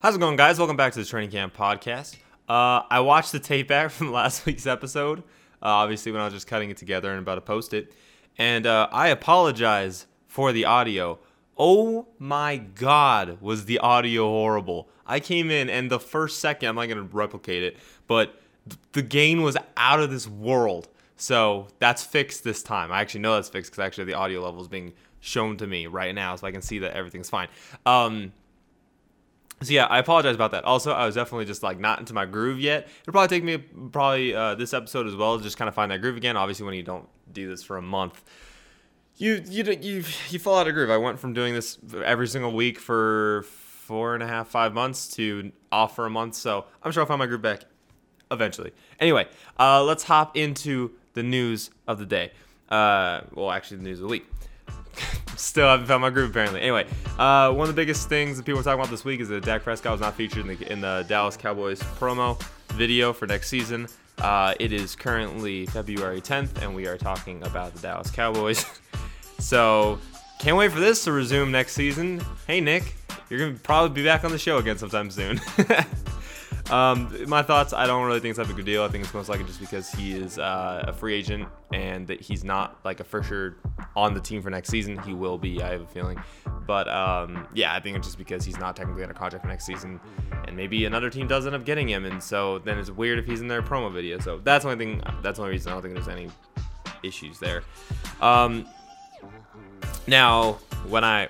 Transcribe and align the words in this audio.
How's 0.00 0.14
it 0.14 0.20
going, 0.20 0.36
guys? 0.36 0.58
Welcome 0.60 0.76
back 0.76 0.92
to 0.92 1.00
the 1.00 1.04
Training 1.04 1.32
Camp 1.32 1.56
Podcast. 1.56 2.14
Uh, 2.48 2.82
I 2.88 3.00
watched 3.00 3.32
the 3.32 3.40
tape 3.40 3.66
back 3.66 3.90
from 3.90 4.12
last 4.12 4.46
week's 4.46 4.64
episode, 4.64 5.18
uh, 5.18 5.22
obviously, 5.60 6.12
when 6.12 6.20
I 6.20 6.24
was 6.24 6.34
just 6.34 6.46
cutting 6.46 6.70
it 6.70 6.76
together 6.76 7.10
and 7.10 7.18
about 7.18 7.34
to 7.34 7.40
post 7.40 7.74
it. 7.74 7.92
And 8.38 8.64
uh, 8.64 8.86
I 8.92 9.08
apologize 9.08 10.06
for 10.28 10.52
the 10.52 10.64
audio. 10.66 11.18
Oh 11.56 12.06
my 12.16 12.58
god, 12.58 13.40
was 13.40 13.64
the 13.64 13.80
audio 13.80 14.28
horrible. 14.28 14.88
I 15.04 15.18
came 15.18 15.50
in, 15.50 15.68
and 15.68 15.90
the 15.90 15.98
first 15.98 16.38
second, 16.38 16.68
I'm 16.68 16.76
not 16.76 16.86
going 16.86 16.98
to 17.08 17.16
replicate 17.16 17.64
it, 17.64 17.76
but 18.06 18.40
th- 18.68 18.80
the 18.92 19.02
gain 19.02 19.42
was 19.42 19.56
out 19.76 19.98
of 19.98 20.12
this 20.12 20.28
world. 20.28 20.86
So 21.16 21.66
that's 21.80 22.04
fixed 22.04 22.44
this 22.44 22.62
time. 22.62 22.92
I 22.92 23.00
actually 23.00 23.22
know 23.22 23.34
that's 23.34 23.48
fixed 23.48 23.72
because 23.72 23.84
actually 23.84 24.04
the 24.04 24.14
audio 24.14 24.44
level 24.44 24.60
is 24.60 24.68
being 24.68 24.92
shown 25.18 25.56
to 25.56 25.66
me 25.66 25.88
right 25.88 26.14
now, 26.14 26.36
so 26.36 26.46
I 26.46 26.52
can 26.52 26.62
see 26.62 26.78
that 26.78 26.92
everything's 26.92 27.28
fine. 27.28 27.48
Um, 27.84 28.32
so 29.62 29.72
yeah, 29.72 29.86
I 29.86 29.98
apologize 29.98 30.34
about 30.34 30.52
that. 30.52 30.64
Also, 30.64 30.92
I 30.92 31.04
was 31.04 31.14
definitely 31.14 31.46
just 31.46 31.62
like 31.62 31.80
not 31.80 31.98
into 31.98 32.14
my 32.14 32.26
groove 32.26 32.60
yet. 32.60 32.88
It'll 33.02 33.12
probably 33.12 33.28
take 33.28 33.44
me 33.44 33.58
probably 33.58 34.34
uh, 34.34 34.54
this 34.54 34.72
episode 34.72 35.06
as 35.06 35.16
well 35.16 35.36
to 35.36 35.42
just 35.42 35.56
kind 35.56 35.68
of 35.68 35.74
find 35.74 35.90
that 35.90 36.00
groove 36.00 36.16
again. 36.16 36.36
Obviously, 36.36 36.64
when 36.64 36.74
you 36.74 36.82
don't 36.82 37.08
do 37.32 37.48
this 37.48 37.62
for 37.62 37.76
a 37.76 37.82
month, 37.82 38.22
you 39.16 39.42
you 39.48 39.64
you 39.80 40.04
you 40.30 40.38
fall 40.38 40.58
out 40.58 40.68
of 40.68 40.74
groove. 40.74 40.90
I 40.90 40.96
went 40.96 41.18
from 41.18 41.32
doing 41.32 41.54
this 41.54 41.78
every 42.04 42.28
single 42.28 42.52
week 42.52 42.78
for 42.78 43.44
four 43.88 44.14
and 44.14 44.22
a 44.22 44.26
half, 44.26 44.48
five 44.48 44.74
months 44.74 45.08
to 45.16 45.50
off 45.72 45.96
for 45.96 46.06
a 46.06 46.10
month. 46.10 46.34
So 46.34 46.66
I'm 46.82 46.92
sure 46.92 47.02
I'll 47.02 47.06
find 47.06 47.18
my 47.18 47.26
groove 47.26 47.42
back 47.42 47.62
eventually. 48.30 48.72
Anyway, 49.00 49.26
uh, 49.58 49.82
let's 49.82 50.04
hop 50.04 50.36
into 50.36 50.92
the 51.14 51.22
news 51.22 51.70
of 51.86 51.98
the 51.98 52.06
day. 52.06 52.30
Uh, 52.68 53.22
well, 53.32 53.50
actually, 53.50 53.78
the 53.78 53.84
news 53.84 53.98
of 53.98 54.02
the 54.02 54.08
week. 54.08 54.26
Still 55.36 55.68
haven't 55.68 55.86
found 55.86 56.02
my 56.02 56.10
groove 56.10 56.30
apparently. 56.30 56.60
Anyway, 56.60 56.86
uh, 57.18 57.52
one 57.52 57.68
of 57.68 57.74
the 57.74 57.80
biggest 57.80 58.08
things 58.08 58.36
that 58.36 58.44
people 58.44 58.60
are 58.60 58.64
talking 58.64 58.80
about 58.80 58.90
this 58.90 59.04
week 59.04 59.20
is 59.20 59.28
that 59.28 59.44
Dak 59.44 59.62
Prescott 59.62 59.92
was 59.92 60.00
not 60.00 60.14
featured 60.14 60.46
in 60.46 60.58
the, 60.58 60.72
in 60.72 60.80
the 60.80 61.04
Dallas 61.08 61.36
Cowboys 61.36 61.80
promo 61.98 62.40
video 62.72 63.12
for 63.12 63.26
next 63.26 63.48
season. 63.48 63.88
Uh, 64.18 64.54
it 64.58 64.72
is 64.72 64.96
currently 64.96 65.66
February 65.66 66.20
10th, 66.20 66.60
and 66.62 66.74
we 66.74 66.86
are 66.86 66.98
talking 66.98 67.42
about 67.44 67.72
the 67.74 67.80
Dallas 67.80 68.10
Cowboys. 68.10 68.66
so, 69.38 69.98
can't 70.40 70.56
wait 70.56 70.72
for 70.72 70.80
this 70.80 71.04
to 71.04 71.12
resume 71.12 71.52
next 71.52 71.74
season. 71.74 72.20
Hey, 72.46 72.60
Nick, 72.60 72.96
you're 73.30 73.52
to 73.52 73.58
probably 73.60 73.94
be 73.94 74.04
back 74.04 74.24
on 74.24 74.32
the 74.32 74.38
show 74.38 74.58
again 74.58 74.78
sometime 74.78 75.10
soon. 75.10 75.40
Um, 76.70 77.14
my 77.28 77.42
thoughts, 77.42 77.72
I 77.72 77.86
don't 77.86 78.06
really 78.06 78.20
think 78.20 78.30
it's 78.30 78.38
that 78.38 78.48
big 78.48 78.58
a 78.58 78.62
deal. 78.62 78.82
I 78.82 78.88
think 78.88 79.04
it's 79.04 79.14
most 79.14 79.28
likely 79.28 79.46
just 79.46 79.60
because 79.60 79.90
he 79.90 80.12
is 80.12 80.38
uh, 80.38 80.84
a 80.86 80.92
free 80.92 81.14
agent 81.14 81.48
and 81.72 82.06
that 82.08 82.20
he's 82.20 82.44
not 82.44 82.78
like 82.84 83.00
a 83.00 83.04
for 83.04 83.22
sure 83.22 83.56
on 83.96 84.12
the 84.12 84.20
team 84.20 84.42
for 84.42 84.50
next 84.50 84.68
season. 84.68 84.98
He 84.98 85.14
will 85.14 85.38
be, 85.38 85.62
I 85.62 85.72
have 85.72 85.80
a 85.80 85.86
feeling. 85.86 86.20
But 86.66 86.86
um, 86.88 87.48
yeah, 87.54 87.74
I 87.74 87.80
think 87.80 87.96
it's 87.96 88.06
just 88.06 88.18
because 88.18 88.44
he's 88.44 88.58
not 88.58 88.76
technically 88.76 89.02
under 89.02 89.14
contract 89.14 89.42
for 89.42 89.48
next 89.48 89.64
season, 89.64 89.98
and 90.46 90.54
maybe 90.54 90.84
another 90.84 91.08
team 91.08 91.26
does 91.26 91.46
end 91.46 91.56
up 91.56 91.64
getting 91.64 91.88
him, 91.88 92.04
and 92.04 92.22
so 92.22 92.58
then 92.58 92.78
it's 92.78 92.90
weird 92.90 93.18
if 93.18 93.24
he's 93.24 93.40
in 93.40 93.48
their 93.48 93.62
promo 93.62 93.90
video. 93.90 94.18
So 94.18 94.38
that's 94.38 94.64
the 94.64 94.72
only 94.72 94.84
thing. 94.84 95.02
That's 95.22 95.38
the 95.38 95.44
only 95.44 95.52
reason 95.52 95.72
I 95.72 95.74
don't 95.76 95.82
think 95.82 95.94
there's 95.94 96.08
any 96.08 96.28
issues 97.02 97.38
there. 97.38 97.62
Um, 98.20 98.66
now, 100.06 100.58
when 100.86 101.04
I 101.04 101.28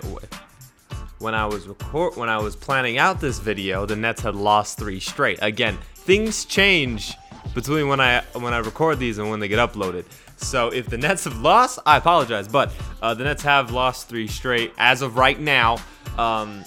when 1.19 1.35
I 1.35 1.45
was 1.45 1.67
record 1.67 2.15
when 2.15 2.29
I 2.29 2.37
was 2.37 2.55
planning 2.55 2.97
out 2.97 3.19
this 3.19 3.39
video, 3.39 3.85
the 3.85 3.95
Nets 3.95 4.21
had 4.21 4.35
lost 4.35 4.77
three 4.77 4.99
straight. 4.99 5.39
Again, 5.41 5.77
things 5.93 6.45
change 6.45 7.13
between 7.53 7.87
when 7.87 7.99
I 7.99 8.21
when 8.33 8.53
I 8.53 8.59
record 8.59 8.99
these 8.99 9.17
and 9.17 9.29
when 9.29 9.39
they 9.39 9.47
get 9.47 9.59
uploaded. 9.59 10.05
So 10.37 10.69
if 10.69 10.87
the 10.87 10.97
Nets 10.97 11.25
have 11.25 11.39
lost, 11.41 11.79
I 11.85 11.97
apologize, 11.97 12.47
but 12.47 12.71
uh, 13.01 13.13
the 13.13 13.25
Nets 13.25 13.43
have 13.43 13.71
lost 13.71 14.07
three 14.07 14.27
straight 14.27 14.73
as 14.77 15.01
of 15.01 15.17
right 15.17 15.39
now. 15.39 15.77
Um, 16.17 16.63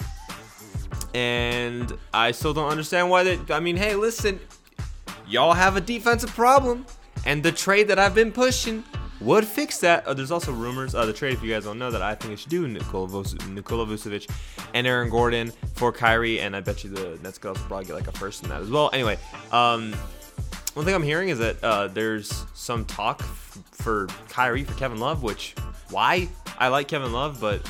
and 1.15 1.91
I 2.13 2.31
still 2.31 2.53
don't 2.53 2.69
understand 2.69 3.09
why 3.09 3.23
they. 3.23 3.39
I 3.49 3.59
mean, 3.59 3.75
hey, 3.75 3.95
listen, 3.95 4.39
y'all 5.27 5.53
have 5.53 5.75
a 5.75 5.81
defensive 5.81 6.29
problem, 6.31 6.85
and 7.25 7.41
the 7.41 7.51
trade 7.51 7.87
that 7.87 7.97
I've 7.97 8.15
been 8.15 8.31
pushing 8.31 8.83
would 9.23 9.45
fix 9.45 9.79
that. 9.79 10.05
Uh, 10.05 10.13
there's 10.13 10.31
also 10.31 10.51
rumors. 10.51 10.93
Uh, 10.95 11.05
the 11.05 11.13
trade, 11.13 11.33
if 11.33 11.43
you 11.43 11.51
guys 11.51 11.63
don't 11.63 11.79
know, 11.79 11.91
that 11.91 12.01
I 12.01 12.15
think 12.15 12.33
it 12.33 12.39
should 12.39 12.49
do 12.49 12.67
Nikola, 12.67 13.23
Nikola 13.49 13.85
Vucevic 13.85 14.29
and 14.73 14.85
Aaron 14.85 15.09
Gordon 15.09 15.51
for 15.73 15.91
Kyrie, 15.91 16.39
and 16.39 16.55
I 16.55 16.59
bet 16.59 16.83
you 16.83 16.89
the 16.89 17.17
Nets 17.23 17.37
could 17.37 17.49
also 17.49 17.61
probably 17.63 17.85
get 17.85 17.93
like 17.93 18.07
a 18.07 18.11
first 18.11 18.43
in 18.43 18.49
that 18.49 18.61
as 18.61 18.69
well. 18.69 18.89
Anyway, 18.93 19.17
um, 19.51 19.93
one 20.73 20.85
thing 20.85 20.95
I'm 20.95 21.03
hearing 21.03 21.29
is 21.29 21.39
that 21.39 21.63
uh, 21.63 21.87
there's 21.87 22.45
some 22.53 22.85
talk 22.85 23.21
f- 23.21 23.59
for 23.71 24.07
Kyrie 24.29 24.63
for 24.63 24.73
Kevin 24.73 24.99
Love, 24.99 25.23
which 25.23 25.55
why 25.89 26.27
I 26.57 26.67
like 26.69 26.87
Kevin 26.87 27.13
Love, 27.13 27.39
but 27.39 27.61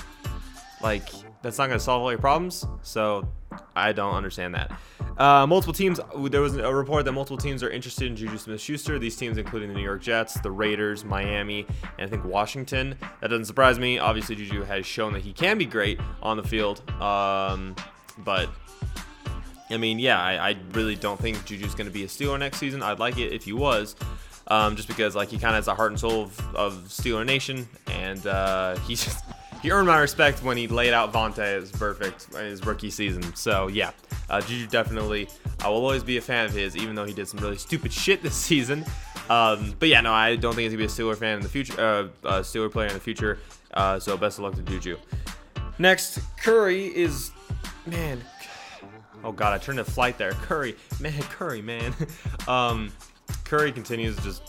like 0.82 1.10
that's 1.42 1.58
not 1.58 1.68
going 1.68 1.78
to 1.78 1.84
solve 1.84 2.02
all 2.02 2.12
your 2.12 2.20
problems. 2.20 2.66
So 2.82 3.28
I 3.76 3.92
don't 3.92 4.14
understand 4.14 4.56
that. 4.56 4.72
Uh, 5.18 5.46
multiple 5.46 5.74
teams. 5.74 6.00
There 6.30 6.42
was 6.42 6.58
a 6.58 6.74
report 6.74 7.06
that 7.06 7.12
multiple 7.12 7.38
teams 7.38 7.62
are 7.62 7.70
interested 7.70 8.08
in 8.08 8.16
Juju 8.16 8.38
Smith-Schuster. 8.38 8.98
These 9.00 9.16
teams, 9.16 9.38
including 9.38 9.70
the 9.70 9.76
New 9.76 9.84
York 9.84 10.02
Jets, 10.02 10.40
the 10.40 10.52
Raiders, 10.52 11.06
Miami, 11.06 11.66
and 11.98 12.08
I 12.08 12.10
think 12.10 12.26
Washington. 12.26 12.96
That 13.22 13.28
doesn't 13.30 13.46
surprise 13.46 13.78
me. 13.78 14.00
Obviously, 14.00 14.36
Juju 14.36 14.64
has 14.64 14.86
shown 14.86 15.14
that 15.14 15.22
he 15.22 15.34
can 15.34 15.58
be 15.58 15.66
great 15.66 16.00
on 16.22 16.38
the 16.38 16.44
field. 16.44 16.82
Um, 17.02 17.76
but 18.20 18.50
I 19.70 19.78
mean, 19.78 20.00
yeah, 20.00 20.22
I, 20.22 20.50
I 20.50 20.58
really 20.72 20.96
don't 20.96 21.20
think 21.20 21.46
Juju's 21.46 21.76
going 21.76 21.88
to 21.88 21.94
be 21.94 22.04
a 22.04 22.08
Steeler 22.08 22.40
next 22.40 22.58
season. 22.58 22.82
I'd 22.82 23.00
like 23.00 23.18
it 23.18 23.34
if 23.34 23.44
he 23.44 23.54
was. 23.54 23.96
Um, 24.48 24.76
just 24.76 24.90
because 24.90 25.16
like 25.16 25.30
he 25.30 25.38
kind 25.38 25.56
of 25.56 25.60
has 25.60 25.66
the 25.66 25.76
heart 25.76 25.92
and 25.92 26.00
soul 26.00 26.24
of, 26.24 26.56
of 26.56 26.74
Steeler 26.88 27.26
Nation, 27.26 27.68
and 27.88 28.26
uh, 28.28 28.76
he 28.80 28.96
just 28.96 29.24
he 29.64 29.72
earned 29.72 29.88
my 29.88 29.98
respect 29.98 30.44
when 30.44 30.58
he 30.58 30.68
laid 30.68 30.94
out 30.94 31.14
Vontaze 31.14 31.72
Burfict 31.72 32.38
in 32.38 32.46
his 32.46 32.66
rookie 32.66 32.92
season. 32.92 33.34
So 33.34 33.68
yeah, 33.68 33.92
uh, 34.30 34.42
Juju 34.42 34.68
definitely, 34.68 35.30
I 35.64 35.70
will 35.70 35.78
always 35.78 36.04
be 36.04 36.18
a 36.18 36.22
fan 36.22 36.46
of 36.46 36.52
his, 36.52 36.76
even 36.76 36.96
though 36.96 37.06
he 37.06 37.14
did 37.14 37.30
some 37.30 37.40
really 37.40 37.58
stupid 37.58 37.92
shit 38.04 38.22
this 38.22 38.36
season. 38.36 38.86
Um, 39.30 39.74
but 39.80 39.88
yeah, 39.88 40.02
no, 40.02 40.14
I 40.14 40.36
don't 40.36 40.54
think 40.54 40.64
he's 40.64 40.74
gonna 40.74 40.80
be 40.80 40.86
a 40.86 40.88
Steeler 40.88 41.18
fan 41.18 41.38
in 41.38 41.44
the 41.44 41.50
future, 41.50 41.74
uh, 41.80 42.28
uh, 42.28 42.42
Steeler 42.42 42.70
player 42.70 42.88
in 42.88 42.94
the 42.94 43.00
future. 43.00 43.40
Uh, 43.74 44.00
so 44.00 44.18
best 44.18 44.38
of 44.38 44.44
luck 44.44 44.56
to 44.56 44.62
Juju. 44.62 44.98
Next, 45.80 46.20
Curry 46.38 46.88
is, 46.88 47.32
man. 47.88 48.22
Oh 49.24 49.32
god, 49.32 49.54
I 49.54 49.58
turned 49.58 49.78
to 49.78 49.86
flight 49.86 50.18
there. 50.18 50.34
Curry, 50.34 50.76
man, 51.00 51.14
Curry, 51.22 51.62
man. 51.62 51.94
um, 52.50 52.92
Curry 53.46 53.72
continues 53.72 54.18
to 54.18 54.24
just 54.24 54.42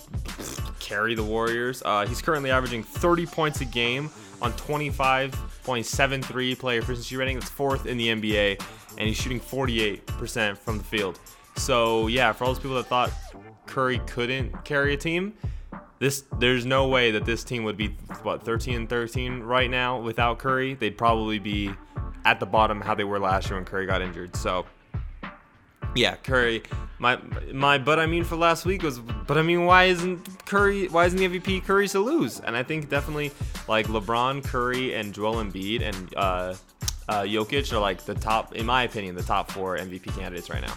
carry 0.80 1.14
the 1.14 1.22
Warriors. 1.22 1.82
Uh, 1.84 2.04
he's 2.04 2.20
currently 2.20 2.50
averaging 2.50 2.82
30 2.82 3.26
points 3.26 3.60
a 3.60 3.64
game 3.64 4.10
on 4.42 4.52
25.73 4.54 6.58
player 6.58 6.80
efficiency 6.80 7.16
rating. 7.16 7.38
That's 7.38 7.50
fourth 7.50 7.86
in 7.86 7.96
the 7.96 8.08
NBA, 8.08 8.60
and 8.98 9.08
he's 9.08 9.16
shooting 9.16 9.40
48% 9.40 10.58
from 10.58 10.78
the 10.78 10.84
field. 10.84 11.20
So 11.56 12.08
yeah, 12.08 12.32
for 12.32 12.44
all 12.44 12.52
those 12.52 12.60
people 12.60 12.76
that 12.76 12.86
thought 12.86 13.10
Curry 13.66 14.00
couldn't 14.06 14.64
carry 14.64 14.94
a 14.94 14.96
team, 14.96 15.34
this 15.98 16.24
there's 16.38 16.66
no 16.66 16.88
way 16.88 17.10
that 17.12 17.24
this 17.24 17.44
team 17.44 17.64
would 17.64 17.76
be 17.76 17.88
what 18.22 18.42
13 18.42 18.74
and 18.74 18.88
13 18.88 19.40
right 19.40 19.70
now 19.70 20.00
without 20.00 20.38
Curry. 20.38 20.74
They'd 20.74 20.98
probably 20.98 21.38
be 21.38 21.70
at 22.24 22.40
the 22.40 22.46
bottom 22.46 22.80
how 22.80 22.94
they 22.94 23.04
were 23.04 23.18
last 23.18 23.48
year 23.48 23.56
when 23.56 23.64
Curry 23.64 23.86
got 23.86 24.02
injured. 24.02 24.34
So 24.36 24.66
yeah, 25.94 26.16
Curry. 26.16 26.62
My 26.98 27.18
my 27.52 27.78
but 27.78 27.98
I 27.98 28.06
mean 28.06 28.24
for 28.24 28.36
last 28.36 28.64
week 28.64 28.82
was 28.82 28.98
but 28.98 29.36
I 29.36 29.42
mean 29.42 29.64
why 29.64 29.84
isn't 29.84 30.46
Curry 30.46 30.88
why 30.88 31.06
isn't 31.06 31.18
the 31.18 31.40
MVP 31.40 31.64
Curry 31.64 31.88
to 31.88 32.00
lose? 32.00 32.40
And 32.40 32.56
I 32.56 32.62
think 32.62 32.88
definitely 32.88 33.32
like 33.68 33.86
LeBron, 33.86 34.44
Curry, 34.44 34.94
and 34.94 35.12
Joel 35.12 35.36
Embiid 35.36 35.82
and 35.82 36.14
uh, 36.16 36.54
uh, 37.08 37.22
Jokic 37.22 37.72
are 37.72 37.78
like 37.78 38.04
the 38.04 38.14
top, 38.14 38.54
in 38.54 38.66
my 38.66 38.84
opinion, 38.84 39.14
the 39.14 39.22
top 39.22 39.50
four 39.50 39.76
MVP 39.76 40.16
candidates 40.16 40.50
right 40.50 40.62
now. 40.62 40.74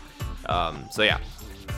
Um, 0.47 0.87
so 0.91 1.03
yeah. 1.03 1.19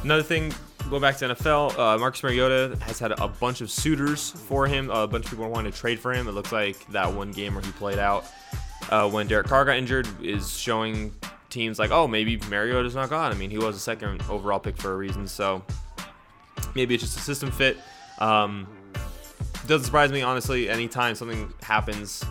Another 0.03 0.23
thing, 0.23 0.53
go 0.89 0.99
back 0.99 1.17
to 1.17 1.25
NFL. 1.25 1.77
Uh, 1.77 1.97
Marcus 1.97 2.23
Mariota 2.23 2.77
has 2.81 2.99
had 2.99 3.11
a 3.19 3.27
bunch 3.27 3.61
of 3.61 3.69
suitors 3.69 4.31
for 4.31 4.67
him. 4.67 4.89
a 4.89 5.07
bunch 5.07 5.25
of 5.25 5.31
people 5.31 5.49
wanting 5.49 5.71
to 5.71 5.77
trade 5.77 5.99
for 5.99 6.13
him. 6.13 6.27
It 6.27 6.31
looks 6.31 6.51
like 6.51 6.85
that 6.87 7.11
one 7.11 7.31
game 7.31 7.55
where 7.55 7.63
he 7.63 7.71
played 7.73 7.99
out 7.99 8.25
uh, 8.89 9.09
when 9.09 9.27
Derek 9.27 9.47
Carr 9.47 9.65
got 9.65 9.77
injured 9.77 10.07
is 10.23 10.57
showing 10.57 11.13
teams 11.49 11.79
like, 11.79 11.91
oh, 11.91 12.07
maybe 12.07 12.37
Mariota's 12.49 12.95
not 12.95 13.09
gone. 13.09 13.31
I 13.31 13.35
mean, 13.35 13.49
he 13.49 13.57
was 13.57 13.75
a 13.75 13.79
second 13.79 14.21
overall 14.29 14.59
pick 14.59 14.77
for 14.77 14.93
a 14.93 14.95
reason, 14.95 15.27
so 15.27 15.63
maybe 16.75 16.95
it's 16.95 17.03
just 17.03 17.17
a 17.17 17.21
system 17.21 17.51
fit. 17.51 17.77
Um, 18.19 18.67
doesn't 19.67 19.85
surprise 19.85 20.11
me, 20.11 20.21
honestly. 20.21 20.69
Anytime 20.69 21.15
something 21.15 21.53
happens 21.61 22.23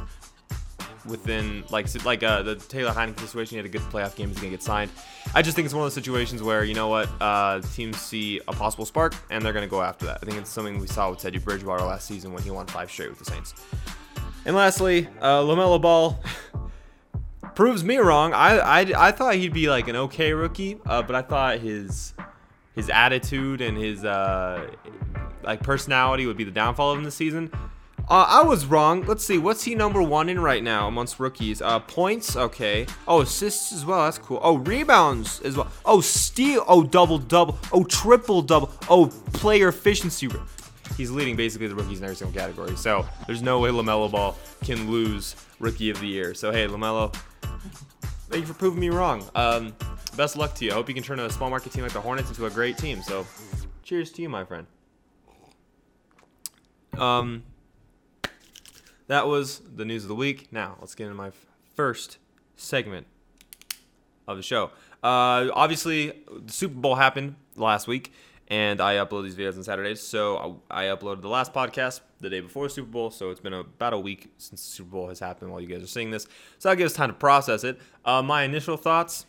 within, 1.07 1.65
like, 1.71 1.87
like 2.05 2.23
uh, 2.23 2.43
the 2.43 2.57
Taylor 2.57 2.93
Heinicke 2.93 3.21
situation, 3.21 3.51
he 3.53 3.57
had 3.57 3.67
a 3.67 3.69
good 3.69 3.83
playoff 3.83 4.15
game, 4.17 4.29
he's 4.29 4.39
gonna 4.39 4.51
get 4.51 4.63
signed. 4.63 4.91
I 5.35 5.43
just 5.43 5.55
think 5.55 5.67
it's 5.67 5.75
one 5.75 5.83
of 5.83 5.87
those 5.87 5.95
situations 5.95 6.43
where 6.43 6.65
you 6.65 6.75
know 6.75 6.89
what, 6.89 7.09
uh, 7.21 7.61
teams 7.75 8.01
see 8.01 8.41
a 8.49 8.53
possible 8.53 8.85
spark 8.85 9.15
and 9.31 9.45
they're 9.45 9.53
gonna 9.53 9.67
go 9.67 9.83
after 9.83 10.07
that. 10.07 10.19
I 10.23 10.27
think 10.27 10.39
it's 10.39 10.51
something 10.51 10.79
we 10.79 10.87
saw 10.87 11.11
with 11.11 11.21
Teddy 11.21 11.39
Bridgewater 11.39 11.85
last 11.85 12.07
season 12.07 12.33
when 12.33 12.43
he 12.43 12.51
won 12.51 12.67
five 12.67 12.91
straight 12.91 13.11
with 13.11 13.19
the 13.19 13.25
Saints. 13.25 13.55
And 14.45 14.57
lastly, 14.57 15.09
uh, 15.21 15.43
Lamelo 15.43 15.81
Ball 15.81 16.19
proves 17.59 17.83
me 17.83 17.97
wrong. 17.97 18.33
I, 18.33 18.59
I, 18.59 19.09
I 19.09 19.11
thought 19.11 19.35
he'd 19.35 19.53
be 19.53 19.69
like 19.69 19.89
an 19.89 19.97
okay 19.97 20.33
rookie, 20.33 20.79
uh, 20.87 21.03
but 21.03 21.17
I 21.17 21.23
thought 21.23 21.59
his 21.59 22.15
his 22.77 22.89
attitude 22.89 23.61
and 23.61 23.77
his 23.77 24.05
uh, 24.05 24.71
like 25.43 25.61
personality 25.65 26.25
would 26.27 26.37
be 26.37 26.45
the 26.45 26.53
downfall 26.53 26.93
of 26.93 26.99
him 26.99 27.05
this 27.05 27.17
season. 27.17 27.51
Uh, 28.09 28.27
I 28.29 28.45
was 28.45 28.65
wrong. 28.65 29.05
Let's 29.07 29.25
see. 29.25 29.39
What's 29.39 29.65
he 29.65 29.75
number 29.75 30.01
one 30.01 30.29
in 30.29 30.39
right 30.39 30.63
now 30.63 30.87
amongst 30.87 31.19
rookies? 31.19 31.61
Uh, 31.61 31.81
points. 31.81 32.37
Okay. 32.37 32.87
Oh, 33.09 33.23
assists 33.23 33.73
as 33.73 33.85
well. 33.85 34.05
That's 34.05 34.19
cool. 34.19 34.39
Oh, 34.41 34.59
rebounds 34.59 35.41
as 35.41 35.57
well. 35.57 35.67
Oh, 35.85 36.01
steal. 36.01 36.65
Oh, 36.69 36.85
double 36.85 37.19
double. 37.19 37.59
Oh, 37.73 37.83
triple 37.83 38.41
double. 38.41 38.71
Oh, 38.89 39.09
player 39.33 39.67
efficiency. 39.67 40.29
He's 40.97 41.11
leading 41.11 41.37
basically 41.37 41.69
the 41.69 41.75
rookies 41.75 41.99
in 41.99 42.05
every 42.05 42.17
single 42.17 42.39
category. 42.39 42.77
So 42.77 43.07
there's 43.27 43.43
no 43.43 43.61
way 43.61 43.71
Lamelo 43.71 44.11
Ball 44.11 44.37
can 44.63 44.91
lose 44.91 45.37
Rookie 45.61 45.91
of 45.91 46.01
the 46.01 46.07
Year. 46.07 46.35
So 46.35 46.51
hey, 46.51 46.67
Lamelo, 46.67 47.15
thank 48.29 48.41
you 48.41 48.47
for 48.47 48.55
proving 48.55 48.81
me 48.81 48.89
wrong. 48.89 49.25
Um, 49.35 49.75
best 50.17 50.37
luck 50.37 50.55
to 50.57 50.65
you. 50.65 50.73
I 50.73 50.75
hope 50.75 50.89
you 50.89 50.95
can 50.95 51.05
turn 51.05 51.21
a 51.21 51.31
small 51.31 51.51
market 51.51 51.73
team 51.73 51.83
like 51.83 51.93
the 51.93 52.01
Hornets 52.01 52.29
into 52.29 52.47
a 52.47 52.51
great 52.51 52.77
team. 52.77 53.03
So, 53.03 53.27
cheers 53.83 54.11
to 54.13 54.23
you, 54.23 54.29
my 54.29 54.45
friend. 54.45 54.67
Um, 56.99 57.45
that 59.07 59.27
was 59.27 59.61
the 59.75 59.85
news 59.85 60.03
of 60.03 60.09
the 60.09 60.15
week. 60.15 60.53
Now 60.53 60.77
let's 60.81 60.95
get 60.95 61.05
into 61.05 61.17
my 61.17 61.31
first 61.75 62.19
segment 62.57 63.07
of 64.27 64.37
the 64.37 64.43
show. 64.43 64.71
Uh, 65.03 65.49
obviously, 65.55 66.13
the 66.29 66.53
Super 66.53 66.75
Bowl 66.75 66.97
happened 66.97 67.37
last 67.57 67.87
week, 67.87 68.13
and 68.49 68.81
I 68.81 68.95
upload 68.97 69.25
these 69.25 69.37
videos 69.37 69.57
on 69.57 69.63
Saturdays. 69.63 70.01
So 70.01 70.61
I, 70.71 70.87
I 70.87 70.97
uploaded 70.97 71.21
the 71.21 71.29
last 71.29 71.53
podcast 71.53 72.01
the 72.21 72.31
day 72.31 72.41
before 72.41 72.69
Super 72.69 72.89
Bowl. 72.89 73.11
So 73.11 73.31
it's 73.31 73.41
been 73.41 73.53
about 73.53 73.93
a 73.93 73.99
week 73.99 74.33
since 74.39 74.63
Super 74.63 74.91
Bowl 74.91 75.09
has 75.09 75.21
happened 75.21 75.51
while 75.51 75.61
you 75.61 75.69
guys 75.69 75.83
are 75.83 75.87
seeing 75.87 76.11
this. 76.11 76.27
So 76.59 76.71
that 76.71 76.77
gives 76.77 76.93
us 76.93 76.97
time 76.97 77.11
to 77.11 77.15
process 77.15 77.63
it. 77.63 77.79
Uh, 78.05 78.23
my 78.23 78.43
initial 78.43 78.77
thoughts. 78.77 79.27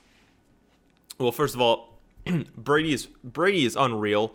Well, 1.19 1.33
first 1.33 1.53
of 1.53 1.61
all, 1.61 1.99
Brady 2.57 2.93
is 2.93 3.07
Brady 3.23 3.65
is 3.65 3.75
unreal. 3.75 4.33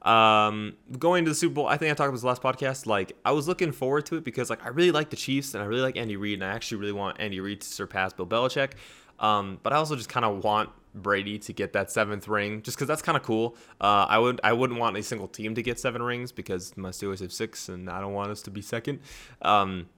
Um, 0.00 0.74
going 0.98 1.24
to 1.26 1.30
the 1.30 1.34
Super 1.34 1.54
Bowl, 1.54 1.66
I 1.66 1.76
think 1.76 1.92
I 1.92 1.94
talked 1.94 2.08
about 2.08 2.16
this 2.16 2.24
last 2.24 2.42
podcast. 2.42 2.86
Like, 2.86 3.16
I 3.24 3.30
was 3.30 3.46
looking 3.46 3.70
forward 3.70 4.04
to 4.06 4.16
it 4.16 4.24
because, 4.24 4.50
like, 4.50 4.64
I 4.64 4.68
really 4.68 4.90
like 4.90 5.10
the 5.10 5.16
Chiefs 5.16 5.54
and 5.54 5.62
I 5.62 5.66
really 5.66 5.82
like 5.82 5.96
Andy 5.96 6.16
Reid, 6.16 6.42
and 6.42 6.44
I 6.44 6.54
actually 6.54 6.78
really 6.78 6.92
want 6.92 7.20
Andy 7.20 7.38
Reid 7.38 7.60
to 7.60 7.68
surpass 7.68 8.12
Bill 8.12 8.26
Belichick. 8.26 8.72
Um, 9.22 9.58
but 9.62 9.72
I 9.72 9.76
also 9.76 9.96
just 9.96 10.10
kind 10.10 10.26
of 10.26 10.44
want 10.44 10.68
Brady 10.94 11.38
to 11.38 11.52
get 11.54 11.72
that 11.72 11.90
seventh 11.90 12.28
ring, 12.28 12.60
just 12.60 12.76
because 12.76 12.88
that's 12.88 13.00
kind 13.00 13.16
of 13.16 13.22
cool. 13.22 13.56
Uh, 13.80 14.06
I 14.08 14.18
would 14.18 14.40
I 14.44 14.52
wouldn't 14.52 14.78
want 14.78 14.96
a 14.98 15.02
single 15.02 15.28
team 15.28 15.54
to 15.54 15.62
get 15.62 15.80
seven 15.80 16.02
rings 16.02 16.32
because 16.32 16.76
my 16.76 16.90
Steelers 16.90 17.20
have 17.20 17.32
six, 17.32 17.70
and 17.70 17.88
I 17.88 18.00
don't 18.00 18.12
want 18.12 18.30
us 18.30 18.42
to 18.42 18.50
be 18.50 18.60
second. 18.60 19.00
Um, 19.40 19.88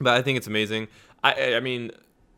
but 0.00 0.14
I 0.14 0.22
think 0.22 0.36
it's 0.36 0.48
amazing. 0.48 0.88
I 1.22 1.54
I 1.54 1.60
mean, 1.60 1.92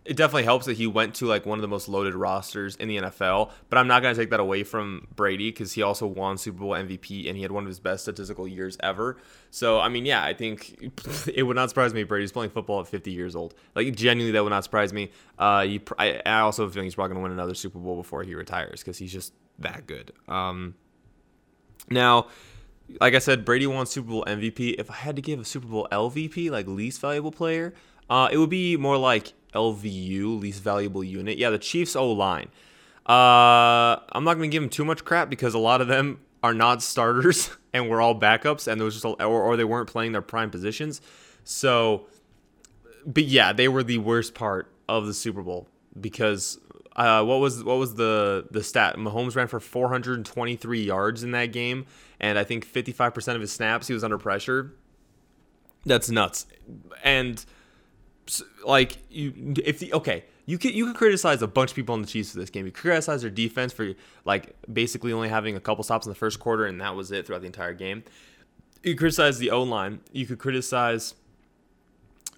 it 0.07 0.17
definitely 0.17 0.45
helps 0.45 0.67
that 0.67 0.77
he 0.77 0.87
went 0.87 1.15
to 1.17 1.27
like 1.27 1.47
one 1.47 1.59
of 1.59 1.63
the 1.63 1.69
most 1.69 1.89
loaded 1.89 2.15
rosters 2.15 2.77
in 2.77 2.89
the 2.89 2.97
NFL. 2.97 3.51
But 3.69 3.79
I'm 3.79 3.89
not 3.89 4.03
going 4.03 4.15
to 4.15 4.21
take 4.21 4.31
that 4.31 4.41
away 4.41 4.63
from 4.63 5.09
Brady 5.15 5.51
because 5.51 5.73
he 5.73 5.83
also 5.83 6.07
won 6.07 6.39
Super 6.39 6.61
Bowl 6.61 6.71
MVP 6.71 7.29
and 7.29 7.37
he 7.37 7.43
had 7.43 7.51
one 7.51 7.65
of 7.65 7.69
his 7.69 7.81
best 7.81 8.05
statistical 8.05 8.47
years 8.47 8.77
ever. 8.81 9.17
So 9.51 9.81
I 9.81 9.89
mean, 9.89 10.07
yeah, 10.07 10.25
I 10.25 10.35
think 10.35 10.79
it 11.35 11.43
would 11.43 11.57
not 11.57 11.69
surprise 11.69 11.93
me 11.93 12.05
Brady's 12.05 12.33
playing 12.33 12.51
football 12.51 12.81
at 12.81 12.89
50 12.89 13.11
years 13.11 13.35
old. 13.35 13.55
Like 13.75 13.95
genuinely, 13.95 14.33
that 14.33 14.43
would 14.43 14.51
not 14.51 14.65
surprise 14.65 14.93
me. 14.93 15.11
Uh, 15.39 15.67
I, 15.99 16.21
I 16.25 16.41
also 16.41 16.69
think 16.69 16.85
he's 16.85 16.95
probably 16.95 17.15
going 17.15 17.23
to 17.25 17.29
win 17.29 17.33
another 17.33 17.55
Super 17.55 17.79
Bowl 17.79 17.97
before 17.97 18.23
he 18.23 18.35
retires 18.35 18.81
because 18.81 18.99
he's 18.99 19.13
just 19.13 19.33
that 19.59 19.87
good. 19.87 20.13
Um, 20.29 20.75
now 21.91 22.29
like 23.01 23.15
I 23.15 23.19
said, 23.19 23.45
Brady 23.45 23.67
won 23.67 23.87
Super 23.87 24.09
Bowl 24.09 24.25
MVP. 24.27 24.77
If 24.79 24.91
I 24.91 24.95
had 24.95 25.17
to 25.17 25.23
give 25.23 25.41
a 25.41 25.45
Super 25.45 25.67
Bowl 25.67 25.89
LVP, 25.91 26.51
like 26.51 26.67
least 26.67 27.01
valuable 27.01 27.33
player, 27.33 27.75
uh, 28.09 28.29
it 28.31 28.39
would 28.39 28.51
be 28.51 28.77
more 28.77 28.97
like 28.97 29.33
LVU, 29.57 30.41
least 30.41 30.63
valuable 30.63 31.03
unit. 31.03 31.39
Yeah, 31.39 31.51
the 31.51 31.59
Chiefs 31.59 31.97
O 31.97 32.13
line. 32.13 32.49
Uh, 33.07 34.01
I'm 34.13 34.25
not 34.25 34.35
gonna 34.35 34.49
give 34.49 34.63
them 34.63 34.71
too 34.71 34.85
much 34.85 35.05
crap 35.05 35.31
because 35.31 35.55
a 35.55 35.59
lot 35.59 35.81
of 35.81 35.89
them 35.89 36.21
are 36.43 36.55
not 36.55 36.83
starters 36.83 37.51
and 37.73 37.89
we're 37.89 38.01
all 38.01 38.19
backups, 38.19 38.69
and 38.69 38.81
there 38.81 38.85
was 38.85 38.95
just 38.95 39.05
a, 39.05 39.25
or, 39.25 39.43
or 39.43 39.57
they 39.57 39.65
weren't 39.65 39.89
playing 39.89 40.13
their 40.13 40.23
prime 40.23 40.51
positions. 40.51 41.01
So, 41.45 42.07
but 43.07 43.25
yeah, 43.25 43.53
they 43.53 43.69
were 43.69 43.83
the 43.83 43.99
worst 43.99 44.35
part 44.35 44.71
of 44.89 45.07
the 45.07 45.15
Super 45.15 45.43
Bowl 45.43 45.69
because 46.01 46.59
uh, 46.97 47.23
what 47.23 47.41
was 47.41 47.63
what 47.63 47.79
was 47.79 47.95
the 47.95 48.47
the 48.51 48.63
stat? 48.63 48.97
Mahomes 48.97 49.37
ran 49.37 49.49
for 49.49 49.61
423 49.61 50.83
yards 50.83 51.23
in 51.23 51.31
that 51.33 51.47
game, 51.53 51.87
and 52.19 52.39
I 52.39 52.45
think 52.45 52.67
55% 52.67 53.35
of 53.35 53.41
his 53.41 53.53
snaps 53.53 53.87
he 53.87 53.95
was 53.95 54.03
under 54.03 54.19
pressure. 54.19 54.73
That's 55.85 56.11
nuts, 56.11 56.47
and 57.05 57.45
like 58.65 58.99
you 59.11 59.55
if 59.65 59.79
the 59.79 59.93
okay 59.95 60.25
you 60.47 60.59
could 60.59 60.75
you 60.75 60.87
could 60.87 60.97
criticize 60.97 61.43
a 61.43 61.49
bunch 61.49 61.71
of 61.71 61.77
people 61.77 61.93
on 61.93 62.01
the 62.01 62.07
Chiefs 62.07 62.31
for 62.31 62.39
this 62.39 62.51
game. 62.51 62.67
You 62.67 62.73
criticize 62.73 63.23
their 63.23 63.31
defense 63.31 63.73
for 63.73 63.93
like 64.25 64.55
basically 64.73 65.13
only 65.13 65.29
having 65.29 65.57
a 65.57 65.61
couple 65.61 65.83
stops 65.83 66.07
in 66.07 66.11
the 66.11 66.17
first 66.17 66.39
quarter 66.39 66.67
and 66.67 66.81
that 66.81 66.95
was 66.95 67.11
it 67.11 67.27
throughout 67.27 67.41
the 67.41 67.47
entire 67.47 67.75
game. 67.75 68.05
You 68.85 68.95
criticize 68.95 69.39
the 69.39 69.51
O 69.51 69.65
line. 69.65 70.01
You 70.13 70.25
could 70.25 70.39
criticize 70.39 71.15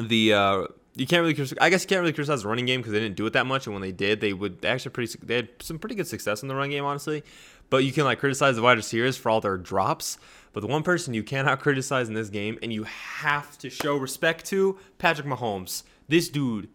the 0.00 0.32
uh, 0.32 0.67
you 0.94 1.06
can't 1.06 1.20
really 1.20 1.35
criticize, 1.35 1.58
I 1.61 1.69
guess 1.69 1.82
you 1.82 1.88
can't 1.88 2.00
really 2.00 2.14
criticize 2.14 2.43
the 2.43 2.49
running 2.49 2.64
game 2.64 2.81
because 2.81 2.93
they 2.93 3.00
didn't 3.00 3.17
do 3.17 3.26
it 3.26 3.34
that 3.34 3.46
much 3.46 3.67
and 3.67 3.75
when 3.75 3.82
they 3.82 3.93
did 3.93 4.20
they 4.20 4.32
would 4.32 4.62
they 4.62 4.69
actually 4.69 4.93
pretty 4.93 5.19
they 5.23 5.37
had 5.37 5.49
some 5.61 5.79
pretty 5.79 5.94
good 5.94 6.06
success 6.06 6.43
in 6.43 6.49
the 6.49 6.56
run 6.56 6.70
game 6.70 6.84
honestly. 6.84 7.23
But 7.70 7.85
you 7.85 7.93
can 7.93 8.05
like 8.05 8.19
criticize 8.19 8.56
the 8.56 8.62
wide 8.62 8.79
receivers 8.79 9.17
for 9.17 9.31
all 9.31 9.41
their 9.41 9.56
drops. 9.56 10.19
But 10.53 10.61
the 10.61 10.67
one 10.67 10.82
person 10.82 11.15
you 11.15 11.23
cannot 11.23 11.61
criticize 11.62 12.09
in 12.09 12.15
this 12.15 12.31
game 12.31 12.59
and 12.62 12.73
you 12.73 12.85
have 12.85 13.59
to 13.59 13.70
show 13.70 13.97
respect 13.97 14.44
to, 14.47 14.79
Patrick 14.99 15.26
Mahomes. 15.26 15.82
This 16.09 16.29
dude, 16.29 16.69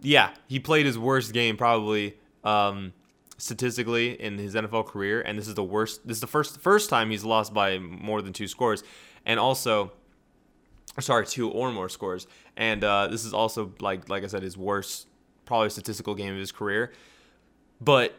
yeah, 0.00 0.30
he 0.46 0.60
played 0.60 0.86
his 0.86 0.98
worst 0.98 1.32
game 1.32 1.56
probably 1.56 2.16
um, 2.44 2.92
statistically 3.38 4.20
in 4.20 4.38
his 4.38 4.54
NFL 4.54 4.86
career, 4.86 5.20
and 5.20 5.38
this 5.38 5.48
is 5.48 5.54
the 5.54 5.64
worst. 5.64 6.06
This 6.06 6.18
is 6.18 6.20
the 6.20 6.26
first 6.26 6.60
first 6.60 6.88
time 6.88 7.10
he's 7.10 7.24
lost 7.24 7.52
by 7.52 7.78
more 7.78 8.22
than 8.22 8.32
two 8.32 8.46
scores, 8.46 8.84
and 9.26 9.40
also, 9.40 9.92
sorry, 11.00 11.26
two 11.26 11.50
or 11.50 11.72
more 11.72 11.88
scores. 11.88 12.26
And 12.56 12.84
uh, 12.84 13.08
this 13.08 13.24
is 13.24 13.34
also 13.34 13.72
like 13.80 14.08
like 14.08 14.22
I 14.22 14.28
said, 14.28 14.42
his 14.42 14.56
worst 14.56 15.08
probably 15.46 15.70
statistical 15.70 16.14
game 16.14 16.32
of 16.32 16.38
his 16.38 16.52
career. 16.52 16.92
But 17.80 18.14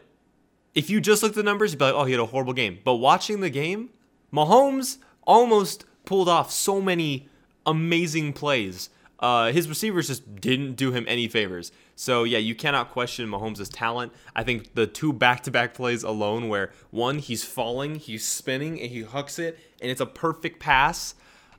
if 0.76 0.90
you 0.90 1.00
just 1.00 1.22
look 1.22 1.30
at 1.30 1.36
the 1.36 1.42
numbers, 1.42 1.72
you'd 1.72 1.78
be 1.78 1.86
like, 1.86 1.94
oh, 1.94 2.04
he 2.04 2.12
had 2.12 2.20
a 2.20 2.26
horrible 2.26 2.52
game. 2.52 2.78
But 2.84 2.96
watching 2.96 3.40
the 3.40 3.50
game, 3.50 3.88
Mahomes 4.32 4.98
almost 5.26 5.86
pulled 6.04 6.28
off 6.28 6.52
so 6.52 6.82
many 6.82 7.28
amazing 7.64 8.34
plays. 8.34 8.90
Uh, 9.18 9.50
his 9.50 9.70
receivers 9.70 10.08
just 10.08 10.36
didn't 10.36 10.74
do 10.74 10.92
him 10.92 11.06
any 11.08 11.28
favors. 11.28 11.72
So 11.94 12.24
yeah, 12.24 12.36
you 12.36 12.54
cannot 12.54 12.90
question 12.90 13.26
Mahomes' 13.26 13.70
talent. 13.72 14.12
I 14.36 14.42
think 14.42 14.74
the 14.74 14.86
two 14.86 15.14
back-to-back 15.14 15.72
plays 15.72 16.02
alone, 16.02 16.50
where 16.50 16.70
one 16.90 17.20
he's 17.20 17.42
falling, 17.42 17.94
he's 17.94 18.26
spinning, 18.26 18.78
and 18.78 18.90
he 18.90 19.00
hooks 19.00 19.38
it, 19.38 19.58
and 19.80 19.90
it's 19.90 20.02
a 20.02 20.06
perfect 20.06 20.60
pass, 20.60 21.14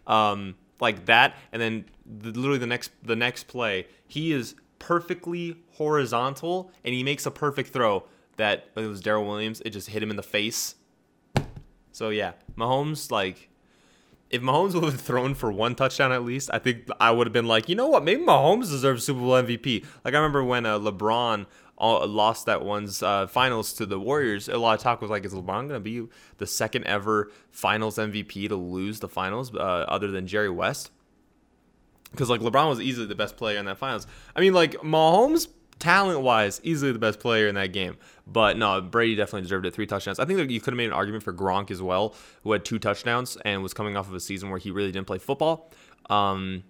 um, 0.06 0.54
like 0.80 1.08
that, 1.08 1.36
and 1.52 1.60
then 1.60 1.86
the, 2.06 2.30
literally 2.30 2.60
the 2.60 2.68
next 2.68 2.92
the 3.02 3.16
next 3.16 3.48
play, 3.48 3.88
he 4.08 4.32
is 4.32 4.54
perfectly 4.78 5.58
horizontal, 5.72 6.72
and 6.86 6.94
he 6.94 7.04
makes 7.04 7.26
a 7.26 7.32
perfect 7.32 7.74
throw 7.74 8.04
that 8.38 8.70
it 8.76 8.88
was 8.88 9.02
Darrel 9.02 9.26
Williams. 9.26 9.62
It 9.66 9.72
just 9.72 9.90
hit 9.90 10.02
him 10.02 10.10
in 10.10 10.16
the 10.16 10.24
face. 10.24 10.76
So 11.92 12.10
yeah, 12.10 12.34
Mahomes 12.56 13.12
like 13.12 13.50
if 14.30 14.42
Mahomes 14.42 14.74
would 14.80 14.84
have 14.84 15.02
thrown 15.02 15.36
for 15.36 15.52
one 15.52 15.76
touchdown 15.76 16.12
at 16.12 16.24
least, 16.24 16.50
I 16.54 16.60
think 16.60 16.88
I 17.00 17.12
would 17.12 17.28
have 17.28 17.34
been 17.34 17.48
like, 17.48 17.70
you 17.70 17.76
know 17.76 17.88
what, 17.88 18.04
maybe 18.04 18.24
Mahomes 18.24 18.70
deserves 18.70 19.04
Super 19.04 19.20
Bowl 19.20 19.32
MVP. 19.32 19.86
Like 20.04 20.14
I 20.14 20.18
remember 20.18 20.44
when 20.44 20.66
uh, 20.66 20.80
LeBron 20.80 21.46
uh, 21.80 22.06
lost 22.06 22.46
that 22.46 22.64
one's 22.64 23.04
uh, 23.04 23.28
finals 23.28 23.74
to 23.74 23.86
the 23.86 24.00
Warriors. 24.00 24.50
A 24.50 24.58
lot 24.58 24.78
of 24.78 24.82
talk 24.82 25.02
was 25.02 25.10
like, 25.10 25.26
is 25.26 25.34
LeBron 25.34 25.68
going 25.68 25.70
to 25.70 25.80
be 25.80 26.08
the 26.38 26.48
second 26.48 26.86
ever 26.86 27.32
Finals 27.52 27.98
MVP 27.98 28.50
to 28.50 28.56
lose 28.56 29.00
the 29.00 29.10
finals, 29.10 29.54
uh, 29.54 29.58
other 29.58 30.10
than 30.10 30.28
Jerry 30.28 30.50
West? 30.50 30.92
Because 32.12 32.30
like 32.30 32.42
LeBron 32.42 32.70
was 32.70 32.80
easily 32.80 33.06
the 33.06 33.16
best 33.16 33.38
player 33.38 33.60
in 33.60 33.66
that 33.66 33.78
finals. 33.78 34.08
I 34.36 34.40
mean, 34.40 34.54
like 34.54 34.74
Mahomes 34.78 35.48
talent 35.80 36.22
wise, 36.22 36.60
easily 36.64 36.92
the 36.92 37.00
best 37.00 37.20
player 37.20 37.48
in 37.48 37.56
that 37.56 37.74
game. 37.74 37.98
But 38.26 38.58
no, 38.58 38.82
Brady 38.82 39.16
definitely 39.16 39.44
deserved 39.44 39.66
it. 39.66 39.74
Three 39.74 39.88
touchdowns. 39.88 40.20
I 40.20 40.26
think 40.26 40.38
that 40.40 40.50
you 40.50 40.60
could 40.60 40.74
have 40.74 40.78
made 40.78 40.88
an 40.88 40.94
argument 40.94 41.24
for 41.24 41.34
Gronk 41.34 41.72
as 41.72 41.82
well, 41.82 42.16
who 42.44 42.52
had 42.52 42.66
two 42.66 42.80
touchdowns 42.80 43.38
and 43.46 43.64
was 43.64 43.74
coming 43.74 43.96
off 43.96 44.08
of 44.08 44.16
a 44.16 44.20
season 44.20 44.50
where 44.50 44.60
he 44.60 44.72
really 44.72 44.92
didn't 44.92 45.08
play 45.08 45.18
football. 45.18 45.72
Um, 46.10 46.64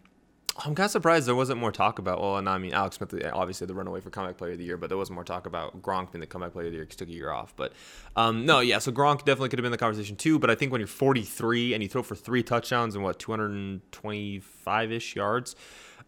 I'm 0.59 0.73
kind 0.73 0.85
of 0.85 0.91
surprised 0.91 1.27
there 1.27 1.35
wasn't 1.35 1.59
more 1.59 1.71
talk 1.71 1.99
about. 1.99 2.19
Well, 2.19 2.41
no, 2.41 2.49
I 2.49 2.57
mean 2.57 2.73
Alex 2.73 2.97
Smith, 2.97 3.13
obviously 3.31 3.67
the 3.67 3.75
runaway 3.75 4.01
for 4.01 4.09
comeback 4.09 4.37
player 4.37 4.53
of 4.53 4.57
the 4.57 4.63
year, 4.63 4.77
but 4.77 4.87
there 4.87 4.97
wasn't 4.97 5.15
more 5.15 5.23
talk 5.23 5.45
about 5.45 5.81
Gronk 5.83 6.11
being 6.11 6.19
the 6.19 6.25
comeback 6.25 6.53
player 6.53 6.65
of 6.65 6.71
the 6.71 6.77
year 6.77 6.83
because 6.83 6.95
took 6.95 7.09
a 7.09 7.11
year 7.11 7.29
off. 7.29 7.55
But 7.55 7.73
um, 8.15 8.45
no, 8.45 8.59
yeah, 8.59 8.79
so 8.79 8.91
Gronk 8.91 9.19
definitely 9.19 9.49
could 9.49 9.59
have 9.59 9.63
been 9.63 9.71
the 9.71 9.77
conversation 9.77 10.15
too. 10.15 10.39
But 10.39 10.49
I 10.49 10.55
think 10.55 10.71
when 10.71 10.81
you're 10.81 10.87
43 10.87 11.75
and 11.75 11.83
you 11.83 11.89
throw 11.89 12.01
for 12.01 12.15
three 12.15 12.41
touchdowns 12.41 12.95
and 12.95 13.03
what 13.03 13.19
225 13.19 14.91
ish 14.91 15.15
yards, 15.15 15.55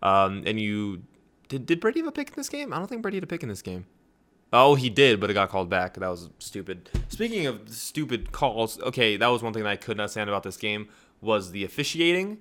um, 0.02 0.44
and 0.48 0.60
you 0.60 1.04
did 1.50 1.66
did 1.66 1.82
Brady 1.82 2.00
have 2.00 2.08
a 2.08 2.12
pick 2.12 2.30
in 2.30 2.36
this 2.38 2.50
game? 2.50 2.72
I 2.72 2.78
don't 2.78 2.88
think 2.88 3.02
Brady 3.02 3.18
had 3.18 3.24
a 3.24 3.28
pick 3.28 3.44
in 3.44 3.50
this 3.50 3.62
game. 3.62 3.86
Oh, 4.52 4.76
he 4.76 4.90
did, 4.90 5.20
but 5.20 5.30
it 5.30 5.34
got 5.34 5.50
called 5.50 5.70
back. 5.70 5.96
That 5.96 6.08
was 6.08 6.30
stupid. 6.40 6.90
Speaking 7.10 7.46
of 7.46 7.70
stupid 7.70 8.32
calls, 8.32 8.80
okay, 8.82 9.16
that 9.18 9.28
was 9.28 9.44
one 9.44 9.54
thing 9.54 9.64
that 9.64 9.70
I 9.70 9.76
could 9.76 9.98
not 9.98 10.10
stand 10.10 10.30
about 10.30 10.44
this 10.44 10.58
game 10.58 10.88
was 11.22 11.52
the 11.52 11.64
officiating. 11.64 12.40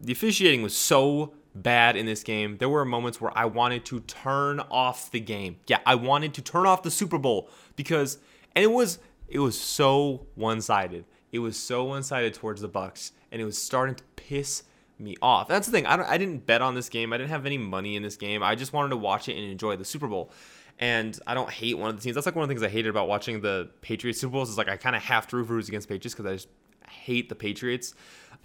The 0.00 0.12
officiating 0.12 0.62
was 0.62 0.76
so 0.76 1.34
bad 1.54 1.96
in 1.96 2.06
this 2.06 2.22
game. 2.22 2.58
There 2.58 2.68
were 2.68 2.84
moments 2.84 3.20
where 3.20 3.36
I 3.36 3.46
wanted 3.46 3.84
to 3.86 4.00
turn 4.00 4.60
off 4.60 5.10
the 5.10 5.20
game. 5.20 5.56
Yeah, 5.66 5.78
I 5.86 5.94
wanted 5.94 6.34
to 6.34 6.42
turn 6.42 6.66
off 6.66 6.82
the 6.82 6.90
Super 6.90 7.18
Bowl 7.18 7.48
because 7.76 8.18
and 8.54 8.62
it 8.62 8.70
was 8.70 8.98
it 9.28 9.38
was 9.38 9.58
so 9.58 10.26
one-sided. 10.34 11.04
It 11.32 11.38
was 11.40 11.56
so 11.56 11.84
one-sided 11.84 12.34
towards 12.34 12.60
the 12.60 12.68
Bucks 12.68 13.12
and 13.32 13.40
it 13.40 13.44
was 13.44 13.58
starting 13.58 13.96
to 13.96 14.04
piss 14.16 14.64
me 14.98 15.16
off. 15.20 15.48
That's 15.48 15.66
the 15.66 15.72
thing. 15.72 15.86
I, 15.86 16.12
I 16.12 16.18
didn't 16.18 16.46
bet 16.46 16.62
on 16.62 16.74
this 16.74 16.88
game. 16.88 17.12
I 17.12 17.18
didn't 17.18 17.30
have 17.30 17.46
any 17.46 17.58
money 17.58 17.96
in 17.96 18.02
this 18.02 18.16
game. 18.16 18.42
I 18.42 18.54
just 18.54 18.72
wanted 18.72 18.90
to 18.90 18.96
watch 18.96 19.28
it 19.28 19.36
and 19.36 19.50
enjoy 19.50 19.76
the 19.76 19.84
Super 19.84 20.06
Bowl. 20.06 20.30
And 20.78 21.18
I 21.26 21.34
don't 21.34 21.50
hate 21.50 21.78
one 21.78 21.90
of 21.90 21.96
the 21.96 22.02
teams. 22.02 22.14
That's 22.14 22.26
like 22.26 22.34
one 22.34 22.42
of 22.42 22.48
the 22.48 22.54
things 22.54 22.62
I 22.62 22.68
hated 22.68 22.88
about 22.88 23.08
watching 23.08 23.40
the 23.40 23.70
Patriots 23.80 24.20
Super 24.20 24.32
Bowls 24.32 24.50
is 24.50 24.58
like 24.58 24.68
I 24.68 24.76
kind 24.76 24.96
of 24.96 25.02
have 25.02 25.26
to 25.28 25.36
root 25.36 25.46
for 25.46 25.54
who's 25.54 25.68
against 25.68 25.88
Patriots 25.88 26.14
because 26.14 26.30
I 26.30 26.34
just 26.34 26.48
hate 26.88 27.28
the 27.28 27.34
Patriots. 27.34 27.94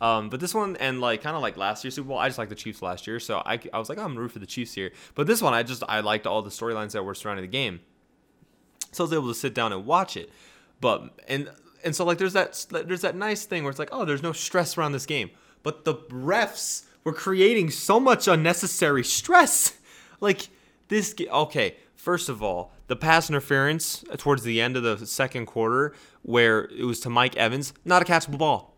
Um, 0.01 0.29
but 0.29 0.39
this 0.39 0.53
one 0.53 0.77
and 0.77 1.01
like 1.01 1.21
kind 1.21 1.35
of 1.35 1.41
like 1.41 1.57
last 1.57 1.83
year's 1.83 1.95
Super 1.95 2.07
Bowl, 2.07 2.17
I 2.17 2.27
just 2.27 2.37
like 2.37 2.49
the 2.49 2.55
Chiefs 2.55 2.81
last 2.81 3.05
year, 3.05 3.19
so 3.19 3.41
I, 3.45 3.59
I 3.73 3.79
was 3.79 3.89
like, 3.89 3.97
oh, 3.97 4.03
I'm 4.03 4.09
gonna 4.09 4.21
root 4.21 4.31
for 4.31 4.39
the 4.39 4.45
Chiefs 4.45 4.73
here. 4.73 4.91
But 5.15 5.27
this 5.27 5.41
one, 5.41 5.53
I 5.53 5.63
just 5.63 5.83
I 5.89 5.99
liked 5.99 6.25
all 6.25 6.41
the 6.41 6.49
storylines 6.49 6.93
that 6.93 7.03
were 7.03 7.15
surrounding 7.15 7.43
the 7.43 7.51
game, 7.51 7.81
so 8.91 9.03
I 9.03 9.05
was 9.05 9.13
able 9.13 9.27
to 9.27 9.33
sit 9.33 9.53
down 9.53 9.73
and 9.73 9.85
watch 9.85 10.15
it. 10.15 10.29
But 10.79 11.19
and 11.27 11.51
and 11.83 11.95
so 11.95 12.05
like 12.05 12.17
there's 12.17 12.33
that 12.33 12.65
there's 12.69 13.01
that 13.01 13.15
nice 13.15 13.45
thing 13.45 13.63
where 13.63 13.71
it's 13.71 13.79
like, 13.79 13.89
oh, 13.91 14.05
there's 14.05 14.23
no 14.23 14.31
stress 14.31 14.77
around 14.77 14.93
this 14.93 15.05
game, 15.05 15.31
but 15.63 15.85
the 15.85 15.95
refs 15.95 16.85
were 17.03 17.13
creating 17.13 17.69
so 17.69 17.99
much 17.99 18.27
unnecessary 18.27 19.03
stress. 19.03 19.77
like 20.19 20.49
this, 20.87 21.15
okay. 21.19 21.77
First 21.95 22.29
of 22.29 22.41
all, 22.41 22.71
the 22.87 22.95
pass 22.95 23.29
interference 23.29 24.03
towards 24.17 24.43
the 24.43 24.61
end 24.61 24.77
of 24.77 24.83
the 24.83 25.05
second 25.05 25.47
quarter, 25.47 25.93
where 26.21 26.63
it 26.65 26.85
was 26.85 27.01
to 27.01 27.09
Mike 27.09 27.35
Evans, 27.35 27.73
not 27.83 28.01
a 28.01 28.05
catchable 28.05 28.37
ball. 28.37 28.73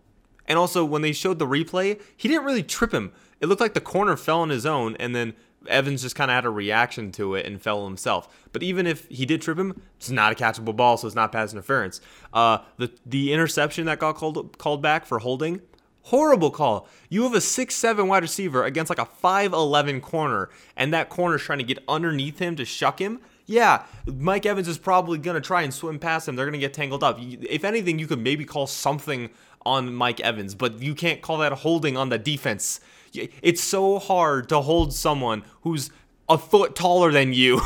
And 0.48 0.58
also, 0.58 0.84
when 0.84 1.02
they 1.04 1.12
showed 1.12 1.38
the 1.38 1.46
replay, 1.46 2.02
he 2.18 2.28
didn't 2.28 2.46
really 2.46 2.64
trip 2.64 2.94
him. 2.94 3.12
It 3.40 3.46
looked 3.46 3.62
like 3.62 3.74
the 3.76 3.82
corner 3.82 4.18
fell 4.18 4.42
on 4.42 4.50
his 4.50 4.66
own, 4.66 4.96
and 4.98 5.16
then 5.16 5.34
Evans 5.68 6.02
just 6.02 6.16
kind 6.16 6.32
of 6.32 6.36
had 6.36 6.46
a 6.46 6.50
reaction 6.50 7.12
to 7.14 7.36
it 7.36 7.46
and 7.46 7.62
fell 7.62 7.86
himself. 7.86 8.28
But 8.52 8.64
even 8.64 8.88
if 8.88 9.08
he 9.08 9.26
did 9.26 9.42
trip 9.42 9.58
him, 9.58 9.80
it's 9.98 10.10
not 10.10 10.32
a 10.32 10.36
catchable 10.36 10.76
ball, 10.76 10.98
so 10.98 11.08
it's 11.08 11.16
not 11.16 11.32
pass 11.32 11.54
interference. 11.54 12.02
Uh, 12.34 12.60
the 12.78 12.92
the 13.06 13.32
interception 13.32 13.86
that 13.86 14.00
got 14.00 14.16
called 14.16 14.58
called 14.58 14.82
back 14.82 15.06
for 15.06 15.20
holding, 15.20 15.62
horrible 16.04 16.52
call. 16.52 16.88
You 17.10 17.24
have 17.24 17.34
a 17.34 17.42
six 17.42 17.76
seven 17.76 18.08
wide 18.08 18.24
receiver 18.24 18.64
against 18.64 18.90
like 18.90 19.00
a 19.00 19.06
five 19.06 19.54
eleven 19.54 20.02
corner, 20.02 20.50
and 20.76 20.94
that 20.94 21.10
corner's 21.10 21.42
trying 21.42 21.60
to 21.60 21.64
get 21.66 21.80
underneath 21.88 22.40
him 22.40 22.56
to 22.56 22.66
shuck 22.66 23.00
him. 23.00 23.20
Yeah, 23.46 23.84
Mike 24.06 24.46
Evans 24.46 24.68
is 24.68 24.78
probably 24.78 25.18
gonna 25.18 25.42
try 25.42 25.62
and 25.62 25.74
swim 25.74 26.00
past 26.00 26.28
him. 26.28 26.36
They're 26.36 26.46
gonna 26.46 26.58
get 26.58 26.74
tangled 26.74 27.04
up. 27.04 27.18
If 27.20 27.64
anything, 27.64 28.00
you 28.00 28.08
could 28.08 28.20
maybe 28.20 28.46
call 28.46 28.68
something 28.68 29.30
on 29.66 29.94
Mike 29.94 30.20
Evans, 30.20 30.56
but 30.56 30.82
you 30.82 30.96
can't 30.96 31.22
call 31.22 31.38
that 31.40 31.52
holding 31.52 31.98
on 31.98 32.10
the 32.10 32.18
defense. 32.18 32.80
It's 33.14 33.62
so 33.62 34.00
hard 34.00 34.50
to 34.50 34.62
hold 34.62 34.94
someone 34.94 35.44
who's 35.62 35.92
a 36.30 36.38
foot 36.38 36.76
taller 36.76 37.12
than 37.12 37.34
you. 37.34 37.62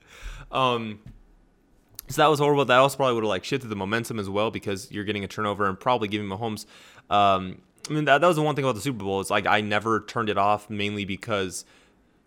um, 0.50 0.98
so 2.08 2.22
that 2.22 2.28
was 2.28 2.38
horrible. 2.38 2.64
That 2.64 2.78
also 2.78 2.96
probably 2.96 3.14
would 3.14 3.24
have 3.24 3.28
like 3.28 3.44
shifted 3.44 3.68
the 3.68 3.76
momentum 3.76 4.18
as 4.18 4.28
well 4.28 4.50
because 4.50 4.90
you're 4.90 5.04
getting 5.04 5.24
a 5.24 5.28
turnover 5.28 5.66
and 5.66 5.78
probably 5.78 6.08
giving 6.08 6.28
Mahomes. 6.28 6.66
Um, 7.10 7.60
I 7.88 7.92
mean 7.92 8.04
that, 8.04 8.20
that 8.20 8.26
was 8.26 8.36
the 8.36 8.42
one 8.42 8.54
thing 8.54 8.64
about 8.64 8.74
the 8.74 8.80
Super 8.80 9.04
Bowl. 9.04 9.20
It's 9.20 9.30
like 9.30 9.46
I 9.46 9.60
never 9.60 10.00
turned 10.00 10.28
it 10.28 10.38
off 10.38 10.68
mainly 10.68 11.04
because 11.04 11.64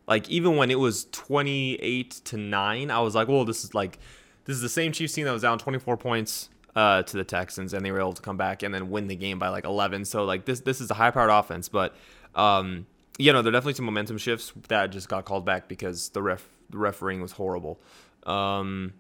like 0.08 0.30
even 0.30 0.58
when 0.58 0.72
it 0.72 0.80
was 0.80 1.06
28 1.12 2.12
to 2.12 2.38
9, 2.38 2.92
I 2.92 3.00
was 3.00 3.16
like, 3.16 3.28
"Well, 3.28 3.46
this 3.46 3.64
is 3.64 3.74
like 3.74 4.00
this 4.46 4.56
is 4.56 4.62
the 4.62 4.70
same 4.70 4.92
Chiefs 4.92 5.14
team 5.14 5.26
that 5.26 5.32
was 5.32 5.44
down 5.44 5.60
24 5.60 5.98
points 5.98 6.50
uh, 6.76 7.04
to 7.04 7.18
the 7.18 7.24
Texans, 7.24 7.74
and 7.74 7.86
they 7.86 7.92
were 7.92 8.00
able 8.00 8.14
to 8.14 8.22
come 8.22 8.38
back 8.38 8.64
and 8.64 8.74
then 8.74 8.90
win 8.90 9.08
the 9.08 9.16
game 9.16 9.40
by 9.40 9.50
like 9.50 9.66
11. 9.66 10.06
So 10.06 10.26
like 10.26 10.46
this 10.46 10.62
this 10.62 10.82
is 10.82 10.90
a 10.92 10.94
high 10.94 11.12
powered 11.12 11.30
offense, 11.30 11.70
but 11.70 11.96
um, 12.36 12.88
you 13.18 13.32
know 13.32 13.42
there 13.42 13.50
are 13.50 13.54
definitely 13.54 13.76
some 13.76 13.86
momentum 13.86 14.18
shifts 14.18 14.54
that 14.68 14.88
just 14.88 15.10
got 15.10 15.26
called 15.26 15.46
back 15.46 15.68
because 15.68 16.10
the 16.10 16.22
ref 16.22 16.48
the 16.70 16.78
refereeing 16.78 17.22
was 17.22 17.34
horrible. 17.34 17.80
Um, 18.26 18.94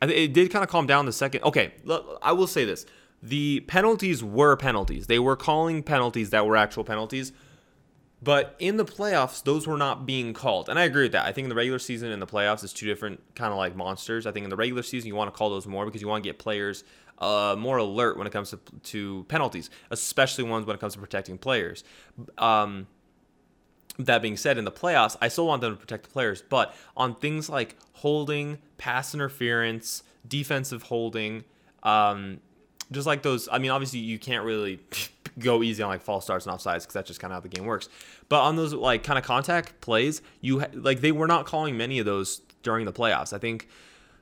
it 0.00 0.32
did 0.32 0.50
kind 0.50 0.64
of 0.64 0.68
calm 0.68 0.86
down 0.86 1.06
the 1.06 1.12
second. 1.12 1.44
Okay, 1.44 1.72
I 2.22 2.32
will 2.32 2.46
say 2.46 2.64
this: 2.64 2.86
the 3.22 3.60
penalties 3.60 4.22
were 4.24 4.56
penalties. 4.56 5.06
They 5.06 5.18
were 5.18 5.36
calling 5.36 5.82
penalties 5.82 6.30
that 6.30 6.46
were 6.46 6.56
actual 6.56 6.84
penalties. 6.84 7.32
But 8.20 8.54
in 8.60 8.76
the 8.76 8.84
playoffs, 8.84 9.42
those 9.42 9.66
were 9.66 9.76
not 9.76 10.06
being 10.06 10.32
called. 10.32 10.68
And 10.68 10.78
I 10.78 10.84
agree 10.84 11.04
with 11.04 11.12
that. 11.12 11.26
I 11.26 11.32
think 11.32 11.46
in 11.46 11.48
the 11.48 11.56
regular 11.56 11.80
season 11.80 12.12
and 12.12 12.22
the 12.22 12.26
playoffs 12.26 12.62
is 12.62 12.72
two 12.72 12.86
different 12.86 13.20
kind 13.34 13.50
of 13.52 13.58
like 13.58 13.74
monsters. 13.74 14.26
I 14.26 14.32
think 14.32 14.44
in 14.44 14.50
the 14.50 14.56
regular 14.56 14.82
season, 14.82 15.08
you 15.08 15.16
want 15.16 15.32
to 15.32 15.36
call 15.36 15.50
those 15.50 15.66
more 15.66 15.84
because 15.84 16.00
you 16.00 16.08
want 16.08 16.22
to 16.22 16.28
get 16.28 16.38
players 16.38 16.84
uh, 17.18 17.56
more 17.58 17.78
alert 17.78 18.16
when 18.16 18.26
it 18.26 18.32
comes 18.32 18.50
to, 18.50 18.60
to 18.82 19.24
penalties, 19.28 19.70
especially 19.90 20.44
ones 20.44 20.66
when 20.66 20.76
it 20.76 20.80
comes 20.80 20.94
to 20.94 21.00
protecting 21.00 21.36
players. 21.36 21.82
Um, 22.38 22.86
that 23.98 24.22
being 24.22 24.36
said, 24.36 24.56
in 24.56 24.64
the 24.64 24.72
playoffs, 24.72 25.16
I 25.20 25.28
still 25.28 25.46
want 25.46 25.60
them 25.60 25.74
to 25.74 25.80
protect 25.80 26.04
the 26.04 26.10
players. 26.10 26.42
But 26.42 26.74
on 26.96 27.16
things 27.16 27.48
like 27.48 27.76
holding, 27.94 28.58
pass 28.78 29.14
interference, 29.14 30.02
defensive 30.26 30.84
holding, 30.84 31.44
um, 31.82 32.40
just 32.92 33.06
like 33.06 33.22
those, 33.22 33.48
I 33.50 33.58
mean, 33.58 33.70
obviously 33.70 34.00
you 34.00 34.18
can't 34.18 34.44
really 34.44 34.80
go 35.38 35.62
easy 35.62 35.82
on 35.82 35.88
like 35.88 36.02
false 36.02 36.24
starts 36.24 36.46
and 36.46 36.56
offsides 36.56 36.80
because 36.80 36.94
that's 36.94 37.08
just 37.08 37.20
kind 37.20 37.32
of 37.32 37.36
how 37.36 37.40
the 37.40 37.48
game 37.48 37.64
works. 37.64 37.88
But 38.28 38.42
on 38.42 38.56
those 38.56 38.72
like 38.74 39.02
kind 39.02 39.18
of 39.18 39.24
contact 39.24 39.80
plays, 39.80 40.22
you 40.40 40.60
ha- 40.60 40.68
like 40.74 41.00
they 41.00 41.12
were 41.12 41.26
not 41.26 41.46
calling 41.46 41.76
many 41.76 41.98
of 41.98 42.06
those 42.06 42.40
during 42.62 42.86
the 42.86 42.92
playoffs. 42.92 43.32
I 43.32 43.38
think 43.38 43.68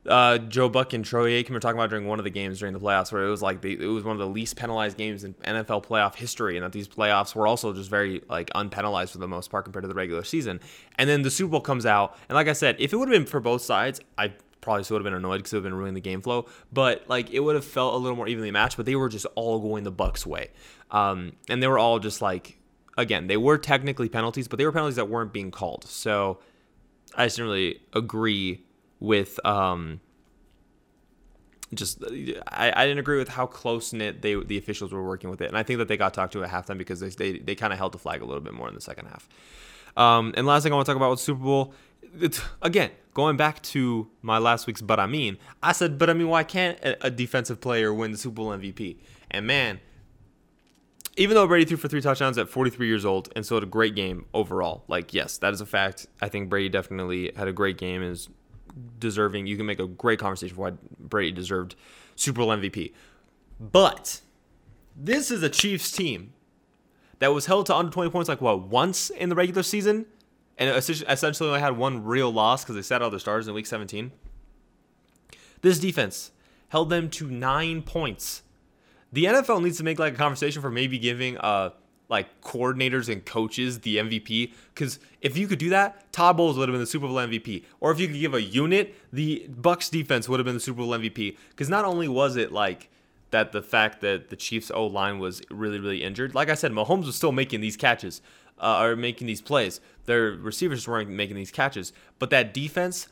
uh, 0.07 0.39
Joe 0.39 0.69
Buck 0.69 0.93
and 0.93 1.05
Troy 1.05 1.33
Aikman 1.33 1.51
were 1.51 1.61
talking 1.61 1.79
about 1.79 1.91
during 1.91 2.07
one 2.07 2.19
of 2.19 2.25
the 2.25 2.31
games 2.31 2.61
during 2.61 2.73
the 2.73 2.81
playoffs 2.81 3.13
where 3.13 3.25
it 3.27 3.31
was 3.31 3.43
like 3.43 3.61
they, 3.61 3.73
it 3.73 3.87
was 3.87 4.03
one 4.05 4.15
of 4.15 4.19
the 4.19 4.27
least 4.27 4.57
penalized 4.57 4.97
games 4.97 5.25
in 5.25 5.35
NFL 5.35 5.85
playoff 5.85 6.15
history, 6.15 6.57
and 6.57 6.65
that 6.65 6.73
these 6.73 6.89
playoffs 6.89 7.35
were 7.35 7.47
also 7.47 7.73
just 7.73 7.91
very 7.91 8.23
like 8.29 8.51
unpenalized 8.55 9.11
for 9.11 9.19
the 9.19 9.29
most 9.29 9.51
part 9.51 9.65
compared 9.65 9.83
to 9.83 9.89
the 9.89 9.95
regular 9.95 10.25
season. 10.25 10.61
And 10.97 11.09
then 11.09 11.23
the 11.23 11.31
Super 11.31 11.51
Bowl 11.51 11.61
comes 11.61 11.85
out, 11.85 12.17
and 12.29 12.35
like 12.35 12.49
I 12.49 12.55
said, 12.55 12.77
if 12.79 12.93
it 12.93 12.97
would 12.97 13.09
have 13.09 13.15
been 13.15 13.27
for 13.27 13.41
both 13.41 13.63
sides, 13.63 14.01
I 14.17 14.33
probably 14.61 14.85
still 14.85 14.97
would 14.97 15.05
have 15.05 15.13
been 15.13 15.19
annoyed 15.19 15.39
because 15.39 15.53
it 15.53 15.57
would 15.57 15.65
have 15.65 15.71
been 15.71 15.79
ruining 15.79 15.95
the 15.95 16.01
game 16.01 16.21
flow. 16.21 16.47
But 16.73 17.05
like 17.09 17.31
it 17.31 17.41
would 17.41 17.55
have 17.55 17.65
felt 17.65 17.95
a 17.95 17.97
little 17.97 18.17
more 18.17 18.29
evenly 18.29 18.51
matched. 18.51 18.77
But 18.77 18.87
they 18.87 18.97
were 18.97 19.09
just 19.09 19.27
all 19.35 19.59
going 19.59 19.85
the 19.85 19.91
Bucks' 19.91 20.27
way, 20.27 20.51
um, 20.91 21.33
and 21.49 21.63
they 21.63 21.67
were 21.67 21.79
all 21.79 21.99
just 21.99 22.23
like, 22.23 22.59
again, 22.97 23.27
they 23.27 23.37
were 23.37 23.59
technically 23.59 24.09
penalties, 24.09 24.49
but 24.49 24.59
they 24.59 24.65
were 24.65 24.73
penalties 24.73 24.97
that 24.97 25.09
weren't 25.09 25.33
being 25.33 25.51
called. 25.51 25.85
So 25.85 26.39
I 27.17 27.27
just 27.27 27.37
didn't 27.37 27.51
really 27.51 27.81
agree 27.93 28.65
with. 28.99 29.45
Um, 29.45 30.01
just 31.75 32.03
I, 32.49 32.73
I 32.75 32.85
didn't 32.85 32.99
agree 32.99 33.19
with 33.19 33.29
how 33.29 33.47
close 33.47 33.93
knit 33.93 34.23
they 34.23 34.35
the 34.35 34.59
officials 34.59 34.93
were 34.93 35.05
working 35.05 35.31
with 35.31 35.41
it, 35.41 35.49
and 35.49 35.57
I 35.57 35.63
think 35.63 35.79
that 35.79 35.89
they 35.89 35.97
got 35.97 36.15
talked 36.15 36.33
to 36.33 36.43
at 36.43 36.51
halftime 36.51 36.79
because 36.79 37.01
they 37.01 37.11
they, 37.11 37.39
they 37.39 37.55
kind 37.55 37.73
of 37.73 37.79
held 37.79 37.93
the 37.93 37.99
flag 37.99 38.23
a 38.23 38.25
little 38.25 38.41
bit 38.41 38.55
more 38.55 38.69
in 38.69 38.75
the 38.75 38.81
second 38.81 39.07
half. 39.07 39.29
Um, 39.97 40.35
and 40.37 40.47
last 40.47 40.63
thing 40.63 40.73
I 40.73 40.77
want 40.77 40.87
to 40.87 40.93
talk 40.93 40.97
about 40.97 41.11
with 41.11 41.21
Super 41.21 41.43
Bowl, 41.43 41.75
it's, 42.21 42.41
again 42.63 42.91
going 43.15 43.37
back 43.37 43.63
to 43.63 44.09
my 44.23 44.39
last 44.39 44.67
week's 44.67 44.81
but 44.81 45.01
I 45.01 45.07
mean, 45.07 45.39
I 45.63 45.73
said 45.73 45.99
but 45.99 46.11
I 46.11 46.13
mean 46.13 46.29
why 46.29 46.45
can't 46.45 46.79
a, 46.83 47.11
defensive 47.11 47.61
player 47.61 47.93
win 47.93 48.13
the 48.13 48.19
Super 48.19 48.37
Bowl 48.37 48.49
MVP? 48.49 48.97
And 49.31 49.47
man, 49.47 49.81
even 51.17 51.35
though 51.35 51.47
Brady 51.47 51.65
threw 51.65 51.77
for 51.77 51.89
three 51.89 52.01
touchdowns 52.01 52.39
at 52.39 52.49
43 52.49 52.87
years 52.87 53.05
old 53.05 53.31
and 53.35 53.45
still 53.45 53.57
had 53.57 53.65
a 53.65 53.67
great 53.67 53.95
game 53.95 54.27
overall, 54.33 54.85
like 54.89 55.13
yes, 55.13 55.39
that 55.39 55.53
is 55.53 55.61
a 55.61 55.67
fact. 55.67 56.07
I 56.21 56.29
think 56.29 56.49
Brady 56.49 56.69
definitely 56.69 57.33
had 57.37 57.49
a 57.49 57.53
great 57.53 57.79
game 57.79 58.03
and 58.03 58.13
is 58.13 58.29
deserving. 58.99 59.47
You 59.47 59.57
can 59.57 59.67
make 59.67 59.81
a 59.81 59.87
great 59.87 60.19
conversation 60.19 60.55
for 60.55 60.71
why 60.71 60.73
Brady 60.99 61.33
deserved 61.33 61.75
Super 62.17 62.39
Bowl 62.39 62.49
MVP. 62.49 62.93
But 63.59 64.21
this 64.97 65.31
is 65.31 65.43
a 65.43 65.49
Chiefs 65.49 65.91
team 65.91 66.33
that 67.19 67.35
was 67.35 67.47
held 67.47 67.67
to 67.67 67.77
under 67.77 67.93
20 67.93 68.11
points 68.11 68.29
like 68.29 68.41
what 68.41 68.63
once 68.69 69.11
in 69.11 69.29
the 69.29 69.35
regular 69.35 69.63
season 69.63 70.07
and 70.61 70.77
essentially 70.77 71.49
only 71.49 71.61
had 71.61 71.77
one 71.77 72.05
real 72.05 72.31
loss 72.31 72.63
because 72.63 72.77
they 72.77 72.83
sat 72.83 73.01
all 73.01 73.11
their 73.11 73.19
stars 73.19 73.49
in 73.49 73.55
week 73.55 73.67
17. 73.67 74.13
This 75.63 75.79
defense 75.79 76.31
held 76.69 76.91
them 76.91 77.09
to 77.11 77.29
nine 77.29 77.83
points. 77.83 78.43
The 79.13 79.25
NFL 79.25 79.63
needs 79.63 79.79
to 79.79 79.85
make 79.85 79.99
like 79.99 80.15
a 80.15 80.17
conversation 80.17 80.63
for 80.63 80.71
maybe 80.71 80.99
giving 80.99 81.39
uh 81.39 81.71
like 82.11 82.41
coordinators 82.43 83.09
and 83.11 83.25
coaches 83.25 83.81
the 83.81 83.97
MVP 83.97 84.53
because 84.75 84.99
if 85.21 85.39
you 85.39 85.47
could 85.47 85.59
do 85.61 85.71
that, 85.71 86.13
Todd 86.13 86.37
Bowles 86.37 86.59
would 86.59 86.69
have 86.69 86.75
been 86.75 86.81
the 86.81 86.87
Super 86.87 87.07
Bowl 87.07 87.17
MVP. 87.17 87.65
Or 87.79 87.93
if 87.93 88.01
you 88.01 88.09
could 88.09 88.19
give 88.19 88.35
a 88.35 88.43
unit, 88.43 88.95
the 89.13 89.47
Bucks 89.49 89.89
defense 89.89 90.29
would 90.29 90.41
have 90.41 90.45
been 90.45 90.55
the 90.55 90.61
Super 90.61 90.79
Bowl 90.79 90.91
MVP. 90.91 91.37
Because 91.51 91.69
not 91.69 91.85
only 91.85 92.09
was 92.09 92.37
it 92.37 92.53
like 92.53 92.91
that 93.31 93.53
the 93.53 93.63
fact 93.63 94.01
that 94.01 94.29
the 94.29 94.37
Chiefs 94.37 94.71
O 94.75 94.87
line 94.87 95.19
was 95.19 95.43
really, 95.51 95.79
really 95.79 96.03
injured. 96.03 96.35
Like 96.35 96.51
I 96.51 96.55
said, 96.55 96.73
Mahomes 96.73 97.07
was 97.07 97.17
still 97.17 97.33
making 97.33 97.61
these 97.61 97.77
catches, 97.77 98.21
uh, 98.61 98.83
or 98.83 98.97
making 98.97 99.27
these 99.27 99.41
plays. 99.41 99.81
Their 100.07 100.33
receivers 100.33 100.87
weren't 100.87 101.11
making 101.11 101.37
these 101.37 101.51
catches, 101.51 101.93
but 102.19 102.31
that 102.31 102.55
defense. 102.55 103.09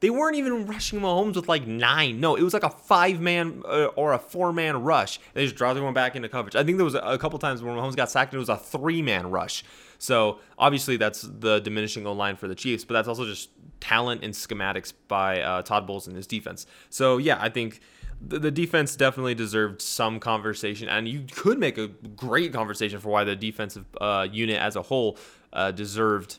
They 0.00 0.10
weren't 0.10 0.34
even 0.34 0.66
rushing 0.66 0.98
Mahomes 0.98 1.36
with 1.36 1.48
like 1.48 1.64
nine. 1.64 2.18
No, 2.18 2.34
it 2.34 2.42
was 2.42 2.52
like 2.52 2.64
a 2.64 2.70
five 2.70 3.20
man 3.20 3.62
uh, 3.64 3.84
or 3.94 4.14
a 4.14 4.18
four 4.18 4.52
man 4.52 4.82
rush. 4.82 5.20
They 5.32 5.44
just 5.44 5.54
dropped 5.54 5.76
everyone 5.76 5.94
back 5.94 6.16
into 6.16 6.28
coverage. 6.28 6.56
I 6.56 6.64
think 6.64 6.76
there 6.76 6.84
was 6.84 6.96
a 6.96 7.16
couple 7.18 7.38
times 7.38 7.62
when 7.62 7.76
Mahomes 7.76 7.94
got 7.94 8.10
sacked, 8.10 8.32
and 8.32 8.38
it 8.38 8.40
was 8.40 8.48
a 8.48 8.56
three 8.56 9.00
man 9.00 9.30
rush. 9.30 9.62
So 10.00 10.40
obviously 10.58 10.96
that's 10.96 11.22
the 11.22 11.60
diminishing 11.60 12.04
O 12.04 12.12
line 12.12 12.34
for 12.34 12.48
the 12.48 12.56
Chiefs, 12.56 12.84
but 12.84 12.94
that's 12.94 13.06
also 13.06 13.24
just 13.24 13.50
talent 13.78 14.24
and 14.24 14.34
schematics 14.34 14.92
by 15.06 15.40
uh, 15.40 15.62
Todd 15.62 15.86
Bowles 15.86 16.08
and 16.08 16.16
his 16.16 16.26
defense. 16.26 16.66
So 16.88 17.18
yeah, 17.18 17.38
I 17.40 17.48
think 17.48 17.80
the, 18.20 18.50
defense 18.50 18.96
definitely 18.96 19.34
deserved 19.34 19.80
some 19.80 20.20
conversation, 20.20 20.88
and 20.88 21.08
you 21.08 21.24
could 21.32 21.58
make 21.58 21.78
a 21.78 21.88
great 21.88 22.52
conversation 22.52 22.98
for 22.98 23.08
why 23.08 23.24
the 23.24 23.36
defensive 23.36 23.86
uh, 24.00 24.28
unit 24.30 24.60
as 24.60 24.76
a 24.76 24.82
whole 24.82 25.16
uh, 25.52 25.70
deserved 25.70 26.38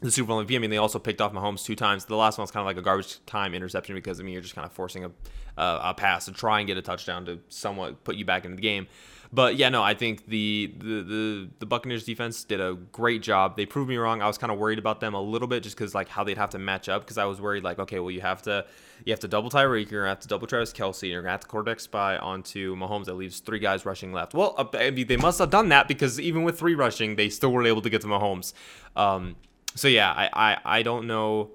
the 0.00 0.10
Super 0.10 0.28
Bowl 0.28 0.44
MVP. 0.44 0.56
I 0.56 0.58
mean, 0.58 0.70
they 0.70 0.76
also 0.76 0.98
picked 0.98 1.20
off 1.20 1.32
Mahomes 1.32 1.64
two 1.64 1.76
times. 1.76 2.04
The 2.04 2.16
last 2.16 2.38
one 2.38 2.42
was 2.42 2.50
kind 2.50 2.62
of 2.62 2.66
like 2.66 2.76
a 2.76 2.82
garbage 2.82 3.24
time 3.26 3.54
interception 3.54 3.94
because 3.94 4.20
I 4.20 4.22
mean 4.22 4.32
you're 4.32 4.42
just 4.42 4.54
kind 4.54 4.66
of 4.66 4.72
forcing 4.72 5.04
a 5.04 5.10
uh, 5.56 5.80
a 5.82 5.94
pass 5.94 6.24
to 6.24 6.32
try 6.32 6.58
and 6.58 6.66
get 6.66 6.76
a 6.76 6.82
touchdown 6.82 7.24
to 7.26 7.40
somewhat 7.48 8.02
put 8.04 8.16
you 8.16 8.24
back 8.24 8.44
into 8.44 8.56
the 8.56 8.62
game. 8.62 8.86
But 9.34 9.56
yeah, 9.56 9.68
no, 9.68 9.82
I 9.82 9.94
think 9.94 10.26
the, 10.26 10.72
the 10.78 11.02
the 11.02 11.50
the, 11.58 11.66
Buccaneers 11.66 12.04
defense 12.04 12.44
did 12.44 12.60
a 12.60 12.74
great 12.92 13.20
job. 13.20 13.56
They 13.56 13.66
proved 13.66 13.88
me 13.88 13.96
wrong. 13.96 14.22
I 14.22 14.28
was 14.28 14.38
kind 14.38 14.52
of 14.52 14.58
worried 14.60 14.78
about 14.78 15.00
them 15.00 15.12
a 15.14 15.20
little 15.20 15.48
bit 15.48 15.64
just 15.64 15.76
because 15.76 15.92
like 15.92 16.08
how 16.08 16.22
they'd 16.22 16.38
have 16.38 16.50
to 16.50 16.58
match 16.60 16.88
up 16.88 17.02
because 17.02 17.18
I 17.18 17.24
was 17.24 17.40
worried 17.40 17.64
like 17.64 17.80
okay, 17.80 17.98
well 17.98 18.12
you 18.12 18.20
have 18.20 18.42
to 18.42 18.64
you 19.04 19.12
have 19.12 19.18
to 19.20 19.28
double 19.28 19.50
Tyreek, 19.50 19.90
you're 19.90 20.02
gonna 20.02 20.10
have 20.10 20.20
to 20.20 20.28
double 20.28 20.46
Travis 20.46 20.72
Kelce, 20.72 21.10
you're 21.10 21.20
gonna 21.20 21.32
have 21.32 21.40
to 21.40 21.48
quarterback 21.48 21.80
spy 21.80 22.16
onto 22.16 22.76
Mahomes 22.76 23.06
that 23.06 23.14
leaves 23.14 23.40
three 23.40 23.58
guys 23.58 23.84
rushing 23.84 24.12
left. 24.12 24.34
Well, 24.34 24.54
uh, 24.56 24.66
I 24.74 24.90
mean, 24.90 25.08
they 25.08 25.16
must 25.16 25.40
have 25.40 25.50
done 25.50 25.68
that 25.70 25.88
because 25.88 26.20
even 26.20 26.44
with 26.44 26.56
three 26.56 26.76
rushing, 26.76 27.16
they 27.16 27.28
still 27.28 27.50
were 27.50 27.66
able 27.66 27.82
to 27.82 27.90
get 27.90 28.02
to 28.02 28.06
Mahomes. 28.06 28.52
Um, 28.94 29.34
so 29.74 29.88
yeah, 29.88 30.12
I, 30.12 30.30
I 30.32 30.78
I 30.78 30.82
don't 30.82 31.08
know 31.08 31.50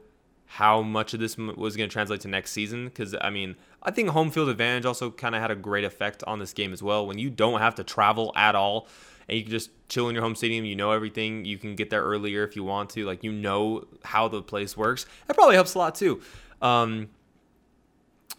how 0.53 0.81
much 0.81 1.13
of 1.13 1.19
this 1.19 1.37
was 1.37 1.77
going 1.77 1.87
to 1.87 1.93
translate 1.93 2.21
to 2.21 2.27
next 2.27 2.51
season 2.51 2.85
because 2.85 3.15
I 3.21 3.29
mean 3.29 3.55
I 3.83 3.91
think 3.91 4.09
home 4.09 4.31
field 4.31 4.49
advantage 4.49 4.83
also 4.83 5.11
kind 5.11 5.35
of 5.35 5.41
had 5.41 5.51
a 5.51 5.55
great 5.55 5.83
effect 5.83 6.23
on 6.25 6.39
this 6.39 6.53
game 6.53 6.73
as 6.73 6.81
well. 6.81 7.05
When 7.05 7.19
you 7.19 7.29
don't 7.29 7.59
have 7.59 7.75
to 7.75 7.83
travel 7.83 8.33
at 8.35 8.55
all 8.55 8.87
and 9.27 9.37
you 9.37 9.43
can 9.43 9.51
just 9.51 9.69
chill 9.89 10.09
in 10.09 10.15
your 10.15 10.23
home 10.23 10.33
stadium, 10.35 10.65
you 10.65 10.75
know 10.75 10.91
everything, 10.91 11.45
you 11.45 11.59
can 11.59 11.75
get 11.75 11.91
there 11.91 12.01
earlier 12.01 12.43
if 12.43 12.55
you 12.55 12.63
want 12.63 12.89
to, 12.91 13.05
like 13.05 13.23
you 13.23 13.31
know 13.31 13.85
how 14.03 14.27
the 14.27 14.41
place 14.41 14.75
works. 14.75 15.05
That 15.27 15.35
probably 15.35 15.53
helps 15.53 15.75
a 15.75 15.77
lot 15.77 15.93
too. 15.93 16.19
Um, 16.63 17.09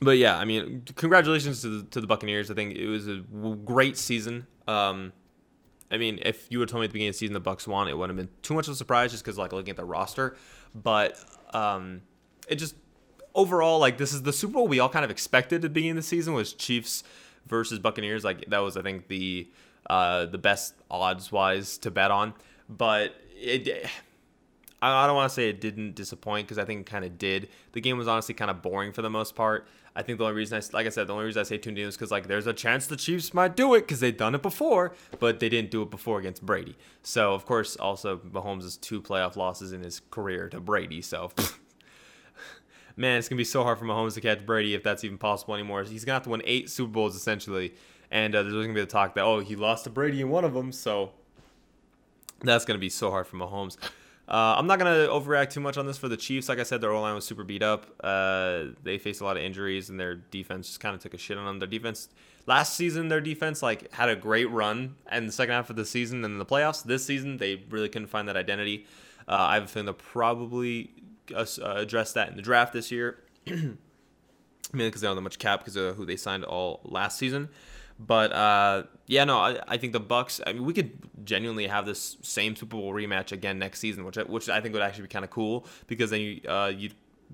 but 0.00 0.19
yeah, 0.19 0.37
I 0.37 0.45
mean, 0.45 0.83
congratulations 0.97 1.62
to 1.62 1.69
the, 1.69 1.90
to 1.90 2.00
the 2.00 2.09
Buccaneers. 2.09 2.50
I 2.50 2.55
think 2.55 2.75
it 2.75 2.88
was 2.88 3.07
a 3.07 3.19
great 3.19 3.97
season. 3.97 4.49
Um, 4.67 5.12
I 5.93 5.97
mean, 5.97 6.19
if 6.23 6.49
you 6.50 6.59
would 6.59 6.69
told 6.69 6.81
me 6.81 6.87
at 6.87 6.88
the 6.88 6.95
beginning 6.95 7.11
of 7.11 7.14
the 7.14 7.19
season 7.19 7.35
the 7.35 7.40
Bucks 7.40 7.69
won, 7.69 7.87
it 7.87 7.97
wouldn't 7.97 8.19
have 8.19 8.26
been 8.26 8.35
too 8.43 8.55
much 8.55 8.67
of 8.67 8.73
a 8.73 8.76
surprise 8.76 9.12
just 9.12 9.25
because 9.25 9.38
like 9.38 9.52
looking 9.52 9.71
at 9.71 9.76
the 9.76 9.85
roster. 9.85 10.37
But 10.75 11.23
um, 11.54 12.02
it 12.49 12.57
just 12.57 12.75
overall, 13.35 13.78
like 13.78 13.99
this 13.99 14.12
is 14.12 14.23
the 14.23 14.33
Super 14.33 14.54
Bowl 14.54 14.69
we 14.69 14.80
all 14.80 14.88
kind 14.88 15.04
of 15.04 15.11
expected 15.11 15.57
at 15.57 15.62
the 15.62 15.69
beginning 15.69 15.92
of 15.92 15.97
the 15.97 16.02
season 16.02 16.35
was 16.35 16.52
Chiefs 16.52 17.04
versus 17.47 17.78
Buccaneers. 17.78 18.25
Like 18.25 18.47
that 18.47 18.59
was, 18.59 18.76
I 18.76 18.83
think, 18.83 19.09
the 19.09 19.49
uh, 19.88 20.26
the 20.26 20.38
best 20.38 20.75
odds 20.90 21.33
wise 21.33 21.78
to 21.78 21.90
bet 21.90 22.11
on. 22.11 22.35
But 22.69 23.14
it, 23.35 23.88
I 24.83 25.07
don't 25.07 25.16
want 25.16 25.28
to 25.28 25.35
say 25.35 25.49
it 25.49 25.61
didn't 25.61 25.95
disappoint 25.95 26.47
because 26.47 26.59
I 26.59 26.64
think 26.64 26.80
it 26.80 26.87
kind 26.87 27.04
of 27.04 27.19
did. 27.19 27.49
The 27.73 27.80
game 27.80 27.99
was 27.99 28.09
honestly 28.09 28.35
kind 28.35 28.50
of 28.50 28.62
boring 28.62 28.92
for 28.92 29.02
the 29.02 29.11
most 29.11 29.35
part. 29.35 29.66
I 29.94 30.02
think 30.02 30.18
the 30.18 30.25
only 30.25 30.37
reason 30.37 30.59
I, 30.59 30.76
like 30.76 30.87
I 30.87 30.90
said, 30.90 31.09
the 31.09 31.12
only 31.12 31.26
reason 31.26 31.40
I 31.40 31.42
say 31.42 31.59
tuned 31.59 31.78
in 31.78 31.88
is 31.88 31.97
because 31.97 32.11
like 32.11 32.28
there's 32.28 32.47
a 32.47 32.52
chance 32.52 32.87
the 32.87 32.97
Chiefs 32.97 33.35
might 33.35 33.56
do 33.56 33.75
it 33.75 33.80
because 33.80 34.00
they've 34.00 34.16
done 34.16 34.35
it 34.35 34.42
before, 34.42 34.94
but 35.18 35.40
they 35.40 35.49
didn't 35.49 35.70
do 35.70 35.82
it 35.82 35.90
before 35.90 36.18
against 36.20 36.47
Brady. 36.47 36.76
So 37.02 37.35
of 37.35 37.44
course, 37.44 37.76
also 37.76 38.18
Mahomes' 38.18 38.62
has 38.62 38.76
two 38.76 39.02
playoff 39.02 39.37
losses 39.37 39.73
in 39.73 39.82
his 39.82 40.00
career 40.11 40.49
to 40.50 40.61
Brady. 40.61 41.02
So 41.02 41.32
man, 42.97 43.18
it's 43.18 43.28
gonna 43.28 43.38
be 43.38 43.44
so 43.44 43.64
hard 43.64 43.78
for 43.78 43.85
Mahomes 43.85 44.14
to 44.14 44.20
catch 44.20 44.44
Brady 44.47 44.75
if 44.75 44.82
that's 44.82 45.02
even 45.04 45.18
possible 45.18 45.54
anymore. 45.54 45.82
He's 45.82 46.04
gonna 46.04 46.14
have 46.14 46.25
to 46.25 46.30
win 46.30 46.42
eight 46.44 46.70
Super 46.70 46.92
Bowls 46.92 47.16
essentially, 47.16 47.75
and 48.11 48.35
uh, 48.35 48.42
there's 48.42 48.54
gonna 48.54 48.73
be 48.73 48.80
the 48.80 48.87
talk 48.87 49.14
that 49.14 49.25
oh 49.25 49.40
he 49.40 49.56
lost 49.56 49.85
to 49.85 49.90
Brady 49.90 50.20
in 50.20 50.28
one 50.30 50.44
of 50.44 50.54
them, 50.54 50.70
so 50.70 51.12
that's 52.42 52.64
gonna 52.64 52.78
be 52.78 52.90
so 52.90 53.11
hard 53.11 53.26
for 53.26 53.37
Mahomes. 53.37 53.76
Uh, 54.30 54.54
I'm 54.56 54.68
not 54.68 54.78
gonna 54.78 55.08
overreact 55.08 55.50
too 55.50 55.60
much 55.60 55.76
on 55.76 55.87
this 55.87 55.99
for 55.99 56.08
the 56.08 56.16
Chiefs. 56.16 56.49
Like 56.49 56.60
I 56.60 56.62
said, 56.62 56.80
their 56.80 56.92
O 56.92 57.00
line 57.00 57.16
was 57.16 57.25
super 57.25 57.42
beat 57.42 57.64
up. 57.64 57.87
Uh, 58.02 58.66
they 58.84 58.96
faced 58.96 59.20
a 59.20 59.25
lot 59.25 59.37
of 59.37 59.42
injuries, 59.42 59.90
and 59.90 59.99
their 59.99 60.14
defense 60.14 60.68
just 60.68 60.78
kind 60.78 60.94
of 60.94 61.02
took 61.02 61.14
a 61.14 61.18
shit 61.18 61.37
on 61.37 61.44
them. 61.44 61.58
Their 61.58 61.68
defense 61.68 62.08
last 62.46 62.76
season, 62.76 63.08
their 63.08 63.20
defense 63.20 63.60
like 63.60 63.92
had 63.92 64.08
a 64.08 64.14
great 64.14 64.49
run, 64.49 64.94
and 65.10 65.26
the 65.26 65.32
second 65.32 65.54
half 65.54 65.68
of 65.68 65.75
the 65.75 65.84
season 65.84 66.25
and 66.25 66.40
the 66.40 66.46
playoffs 66.46 66.84
this 66.84 67.04
season, 67.04 67.38
they 67.38 67.64
really 67.70 67.88
couldn't 67.88 68.08
find 68.08 68.28
that 68.28 68.37
identity. 68.37 68.87
Uh, 69.26 69.34
I 69.34 69.54
have 69.54 69.64
a 69.64 69.66
feeling 69.66 69.87
they'll 69.87 69.94
probably 69.94 70.90
uh, 71.34 71.46
address 71.60 72.12
that 72.12 72.28
in 72.28 72.37
the 72.37 72.42
draft 72.42 72.72
this 72.72 72.92
year. 72.92 73.18
Mainly 73.46 73.78
because 74.72 75.00
they 75.00 75.08
don't 75.08 75.16
have 75.16 75.25
much 75.25 75.40
cap 75.40 75.60
because 75.60 75.75
of 75.75 75.96
who 75.96 76.06
they 76.06 76.14
signed 76.14 76.44
all 76.44 76.80
last 76.84 77.18
season. 77.18 77.49
But 77.99 78.32
uh, 78.32 78.84
yeah, 79.11 79.25
no, 79.25 79.38
I, 79.38 79.61
I, 79.67 79.76
think 79.76 79.93
the 79.93 79.99
Bucks. 79.99 80.40
I 80.47 80.52
mean, 80.52 80.64
we 80.64 80.73
could 80.73 80.93
genuinely 81.25 81.67
have 81.67 81.85
this 81.85 82.17
same 82.23 82.55
Super 82.55 82.76
Bowl 82.76 82.93
rematch 82.93 83.33
again 83.33 83.59
next 83.59 83.81
season, 83.81 84.05
which 84.05 84.17
I, 84.17 84.23
which 84.23 84.49
I 84.49 84.61
think 84.61 84.73
would 84.73 84.85
actually 84.85 85.02
be 85.02 85.09
kind 85.09 85.25
of 85.25 85.33
cool 85.33 85.67
because 85.88 86.11
then 86.11 86.21
you 86.21 86.40
uh, 86.49 86.73
you 86.75 86.90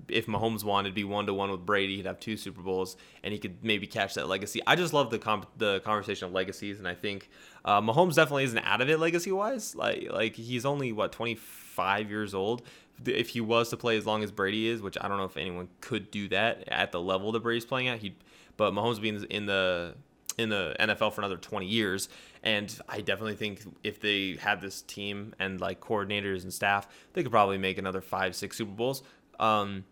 if 0.07 0.25
Mahomes 0.25 0.63
won, 0.63 0.85
it'd 0.85 0.95
be 0.95 1.03
one 1.03 1.27
to 1.27 1.35
one 1.35 1.51
with 1.51 1.67
Brady. 1.67 1.97
He'd 1.97 2.07
have 2.07 2.19
two 2.19 2.35
Super 2.35 2.63
Bowls, 2.63 2.97
and 3.23 3.31
he 3.31 3.37
could 3.37 3.63
maybe 3.63 3.85
catch 3.85 4.15
that 4.15 4.27
legacy. 4.27 4.59
I 4.65 4.75
just 4.75 4.91
love 4.91 5.11
the 5.11 5.19
comp- 5.19 5.55
the 5.55 5.79
conversation 5.81 6.27
of 6.27 6.33
legacies, 6.33 6.79
and 6.79 6.87
I 6.87 6.95
think 6.95 7.29
uh, 7.63 7.79
Mahomes 7.79 8.15
definitely 8.15 8.45
isn't 8.45 8.57
out 8.57 8.81
of 8.81 8.89
it 8.89 8.99
legacy 8.99 9.31
wise. 9.31 9.75
Like 9.75 10.07
like 10.11 10.35
he's 10.35 10.65
only 10.65 10.91
what 10.91 11.11
twenty 11.11 11.35
five 11.35 12.09
years 12.09 12.33
old, 12.33 12.63
if 13.05 13.29
he 13.29 13.39
was 13.39 13.69
to 13.69 13.77
play 13.77 13.97
as 13.97 14.07
long 14.07 14.23
as 14.23 14.31
Brady 14.31 14.67
is, 14.67 14.81
which 14.81 14.97
I 14.99 15.07
don't 15.07 15.17
know 15.17 15.25
if 15.25 15.37
anyone 15.37 15.67
could 15.81 16.09
do 16.09 16.27
that 16.29 16.67
at 16.69 16.91
the 16.91 16.99
level 16.99 17.31
that 17.33 17.41
Brady's 17.43 17.65
playing 17.65 17.87
at. 17.87 17.99
He, 17.99 18.15
but 18.55 18.73
Mahomes 18.73 18.99
being 18.99 19.23
in 19.29 19.45
the 19.45 19.93
in 20.37 20.49
the 20.49 20.75
NFL 20.79 21.13
for 21.13 21.21
another 21.21 21.37
20 21.37 21.65
years, 21.65 22.09
and 22.43 22.77
I 22.87 23.01
definitely 23.01 23.35
think 23.35 23.61
if 23.83 23.99
they 23.99 24.37
had 24.39 24.61
this 24.61 24.81
team 24.83 25.33
and 25.39 25.59
like 25.59 25.79
coordinators 25.79 26.43
and 26.43 26.53
staff, 26.53 26.87
they 27.13 27.23
could 27.23 27.31
probably 27.31 27.57
make 27.57 27.77
another 27.77 28.01
five, 28.01 28.35
six 28.35 28.57
Super 28.57 28.71
Bowls. 28.71 29.03
Um, 29.39 29.83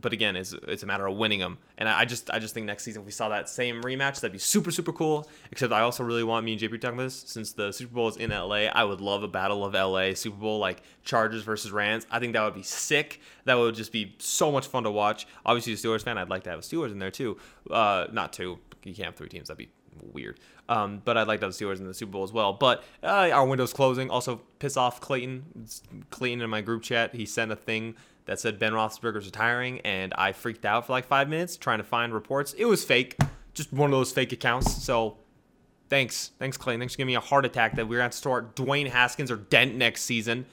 but 0.00 0.12
again, 0.12 0.36
it's 0.36 0.52
it's 0.66 0.82
a 0.82 0.86
matter 0.86 1.06
of 1.06 1.16
winning 1.16 1.40
them. 1.40 1.58
And 1.76 1.88
I 1.88 2.04
just 2.04 2.30
I 2.30 2.38
just 2.38 2.54
think 2.54 2.66
next 2.66 2.84
season 2.84 3.02
if 3.02 3.06
we 3.06 3.12
saw 3.12 3.28
that 3.30 3.48
same 3.48 3.82
rematch, 3.82 4.20
that'd 4.20 4.32
be 4.32 4.38
super 4.38 4.70
super 4.70 4.92
cool. 4.92 5.28
Except 5.50 5.72
I 5.72 5.80
also 5.80 6.04
really 6.04 6.24
want 6.24 6.44
me 6.44 6.52
and 6.52 6.60
JP 6.60 6.80
talking 6.80 6.98
about 6.98 7.04
this 7.04 7.24
since 7.26 7.52
the 7.52 7.72
Super 7.72 7.94
Bowl 7.94 8.08
is 8.08 8.16
in 8.16 8.30
LA. 8.30 8.66
I 8.66 8.84
would 8.84 9.00
love 9.00 9.22
a 9.22 9.28
battle 9.28 9.64
of 9.64 9.74
LA 9.74 10.14
Super 10.14 10.36
Bowl 10.36 10.58
like 10.58 10.82
Chargers 11.04 11.42
versus 11.42 11.72
Rams. 11.72 12.06
I 12.10 12.18
think 12.18 12.32
that 12.34 12.44
would 12.44 12.54
be 12.54 12.62
sick. 12.62 13.20
That 13.44 13.54
would 13.54 13.74
just 13.74 13.92
be 13.92 14.14
so 14.18 14.52
much 14.52 14.66
fun 14.66 14.84
to 14.84 14.90
watch. 14.90 15.26
Obviously, 15.44 15.72
a 15.72 15.76
Steelers 15.76 16.02
fan, 16.02 16.18
I'd 16.18 16.30
like 16.30 16.44
to 16.44 16.50
have 16.50 16.60
a 16.60 16.62
Steelers 16.62 16.92
in 16.92 16.98
there 16.98 17.10
too. 17.10 17.38
Uh, 17.70 18.06
not 18.12 18.32
two. 18.32 18.58
You 18.84 18.94
can't 18.94 19.06
have 19.06 19.16
three 19.16 19.28
teams. 19.28 19.48
That'd 19.48 19.58
be 19.58 19.70
weird. 20.12 20.40
Um, 20.68 21.00
but 21.04 21.16
I'd 21.16 21.28
like 21.28 21.40
the 21.40 21.48
Steelers 21.48 21.78
in 21.78 21.86
the 21.86 21.94
Super 21.94 22.12
Bowl 22.12 22.24
as 22.24 22.32
well. 22.32 22.52
But 22.52 22.84
uh, 23.02 23.30
our 23.32 23.46
window's 23.46 23.72
closing. 23.72 24.10
Also, 24.10 24.40
piss 24.58 24.76
off 24.76 25.00
Clayton. 25.00 25.66
Clayton 26.10 26.42
in 26.42 26.50
my 26.50 26.60
group 26.60 26.82
chat, 26.82 27.14
he 27.14 27.24
sent 27.26 27.52
a 27.52 27.56
thing 27.56 27.94
that 28.28 28.38
said 28.38 28.58
Ben 28.58 28.72
Roethlisberger's 28.72 29.24
retiring, 29.24 29.80
and 29.80 30.12
I 30.18 30.32
freaked 30.32 30.66
out 30.66 30.86
for 30.86 30.92
like 30.92 31.06
five 31.06 31.30
minutes 31.30 31.56
trying 31.56 31.78
to 31.78 31.84
find 31.84 32.12
reports. 32.12 32.52
It 32.52 32.66
was 32.66 32.84
fake, 32.84 33.16
just 33.54 33.72
one 33.72 33.90
of 33.90 33.98
those 33.98 34.12
fake 34.12 34.32
accounts. 34.32 34.82
So 34.84 35.16
thanks, 35.88 36.32
thanks 36.38 36.58
Clayton. 36.58 36.78
Thanks 36.78 36.92
for 36.92 36.98
giving 36.98 37.12
me 37.12 37.14
a 37.14 37.20
heart 37.20 37.46
attack 37.46 37.76
that 37.76 37.88
we're 37.88 37.96
gonna 37.96 38.02
have 38.04 38.12
to 38.12 38.18
start 38.18 38.54
Dwayne 38.54 38.86
Haskins 38.86 39.30
or 39.30 39.36
Dent 39.36 39.76
next 39.76 40.02
season. 40.02 40.44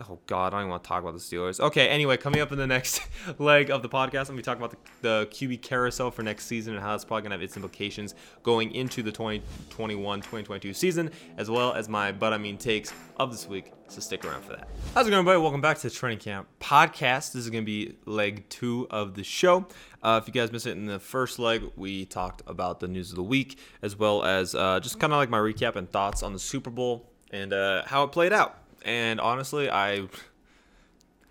Oh 0.00 0.20
God, 0.26 0.48
I 0.48 0.50
don't 0.50 0.60
even 0.60 0.70
want 0.70 0.84
to 0.84 0.88
talk 0.88 1.02
about 1.02 1.14
the 1.14 1.18
Steelers. 1.18 1.58
Okay, 1.58 1.88
anyway, 1.88 2.16
coming 2.16 2.40
up 2.40 2.52
in 2.52 2.58
the 2.58 2.68
next 2.68 3.00
leg 3.38 3.68
of 3.68 3.82
the 3.82 3.88
podcast, 3.88 4.20
I'm 4.20 4.26
gonna 4.26 4.36
be 4.36 4.42
talking 4.42 4.62
about 4.62 4.76
the, 5.02 5.08
the 5.08 5.26
QB 5.26 5.60
carousel 5.62 6.12
for 6.12 6.22
next 6.22 6.46
season 6.46 6.74
and 6.74 6.82
how 6.82 6.94
it's 6.94 7.04
probably 7.04 7.22
gonna 7.22 7.34
have 7.34 7.42
its 7.42 7.56
implications 7.56 8.14
going 8.44 8.72
into 8.74 9.02
the 9.02 9.10
2021-2022 9.10 10.76
season, 10.76 11.10
as 11.36 11.50
well 11.50 11.72
as 11.74 11.88
my 11.88 12.12
but 12.12 12.32
I 12.32 12.38
mean 12.38 12.58
takes 12.58 12.92
of 13.16 13.32
this 13.32 13.48
week. 13.48 13.72
So 13.88 14.00
stick 14.00 14.24
around 14.24 14.42
for 14.42 14.52
that. 14.52 14.68
How's 14.94 15.08
it 15.08 15.10
going, 15.10 15.18
everybody? 15.18 15.42
Welcome 15.42 15.62
back 15.62 15.78
to 15.78 15.88
the 15.88 15.94
Training 15.94 16.18
Camp 16.18 16.46
Podcast. 16.60 17.32
This 17.32 17.44
is 17.44 17.50
gonna 17.50 17.62
be 17.62 17.96
leg 18.04 18.48
two 18.48 18.86
of 18.90 19.14
the 19.14 19.24
show. 19.24 19.66
Uh, 20.00 20.20
if 20.22 20.28
you 20.28 20.32
guys 20.32 20.52
missed 20.52 20.68
it 20.68 20.76
in 20.76 20.86
the 20.86 21.00
first 21.00 21.40
leg, 21.40 21.64
we 21.74 22.04
talked 22.04 22.42
about 22.46 22.78
the 22.78 22.86
news 22.86 23.10
of 23.10 23.16
the 23.16 23.24
week, 23.24 23.58
as 23.82 23.96
well 23.96 24.22
as 24.22 24.54
uh, 24.54 24.78
just 24.78 25.00
kind 25.00 25.12
of 25.12 25.16
like 25.16 25.28
my 25.28 25.38
recap 25.38 25.74
and 25.74 25.90
thoughts 25.90 26.22
on 26.22 26.32
the 26.32 26.38
Super 26.38 26.70
Bowl 26.70 27.10
and 27.32 27.52
uh, 27.52 27.82
how 27.84 28.04
it 28.04 28.12
played 28.12 28.32
out 28.32 28.58
and 28.84 29.20
honestly, 29.20 29.70
I 29.70 30.08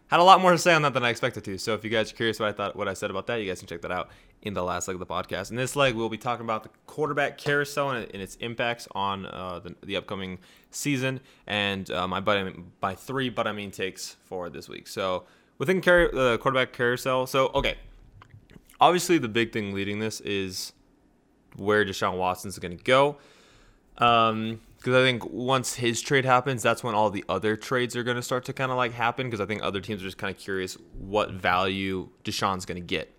had 0.07 0.19
a 0.19 0.23
lot 0.23 0.41
more 0.41 0.51
to 0.51 0.57
say 0.57 0.73
on 0.73 0.81
that 0.83 0.93
than 0.93 1.03
I 1.03 1.09
expected 1.09 1.43
to. 1.45 1.57
So 1.57 1.73
if 1.73 1.83
you 1.83 1.89
guys 1.89 2.11
are 2.11 2.15
curious 2.15 2.39
what 2.39 2.49
I 2.49 2.51
thought, 2.53 2.75
what 2.75 2.87
I 2.87 2.93
said 2.93 3.09
about 3.09 3.27
that, 3.27 3.41
you 3.41 3.47
guys 3.47 3.59
can 3.59 3.67
check 3.67 3.81
that 3.81 3.91
out 3.91 4.09
in 4.41 4.53
the 4.53 4.63
last 4.63 4.87
leg 4.87 4.95
of 4.95 4.99
the 4.99 5.05
podcast. 5.05 5.49
In 5.49 5.57
this 5.57 5.75
leg, 5.75 5.95
we'll 5.95 6.09
be 6.09 6.17
talking 6.17 6.45
about 6.45 6.63
the 6.63 6.69
quarterback 6.85 7.37
carousel 7.37 7.91
and, 7.91 8.09
and 8.13 8.21
its 8.21 8.35
impacts 8.35 8.87
on 8.93 9.25
uh, 9.25 9.59
the, 9.59 9.75
the, 9.83 9.95
upcoming 9.95 10.39
season, 10.71 11.19
and 11.45 11.89
uh, 11.91 12.07
my 12.07 12.19
but 12.19 12.55
my 12.81 12.95
three 12.95 13.29
but 13.29 13.47
I 13.47 13.51
mean 13.51 13.71
takes 13.71 14.15
for 14.25 14.49
this 14.49 14.69
week. 14.69 14.87
So 14.87 15.25
within 15.57 15.81
the 15.81 16.33
uh, 16.33 16.37
quarterback 16.37 16.71
carousel, 16.73 17.27
so 17.27 17.47
okay, 17.55 17.75
obviously 18.79 19.17
the 19.17 19.27
big 19.27 19.51
thing 19.51 19.73
leading 19.73 19.99
this 19.99 20.21
is 20.21 20.73
where 21.55 21.83
Deshaun 21.83 22.17
Watson 22.17 22.49
is 22.49 22.59
going 22.59 22.77
to 22.77 22.83
go. 22.83 23.17
Um, 23.97 24.61
because 24.77 24.95
I 24.95 25.03
think 25.03 25.25
once 25.25 25.75
his 25.75 26.01
trade 26.01 26.25
happens, 26.25 26.63
that's 26.63 26.83
when 26.83 26.95
all 26.95 27.09
the 27.09 27.25
other 27.27 27.55
trades 27.55 27.95
are 27.95 28.03
going 28.03 28.15
to 28.15 28.23
start 28.23 28.45
to 28.45 28.53
kind 28.53 28.71
of 28.71 28.77
like 28.77 28.93
happen. 28.93 29.27
Because 29.27 29.41
I 29.41 29.45
think 29.45 29.61
other 29.63 29.81
teams 29.81 30.01
are 30.01 30.05
just 30.05 30.17
kind 30.17 30.33
of 30.33 30.39
curious 30.39 30.77
what 30.97 31.31
value 31.31 32.09
Deshaun's 32.23 32.65
going 32.65 32.81
to 32.81 32.85
get. 32.85 33.13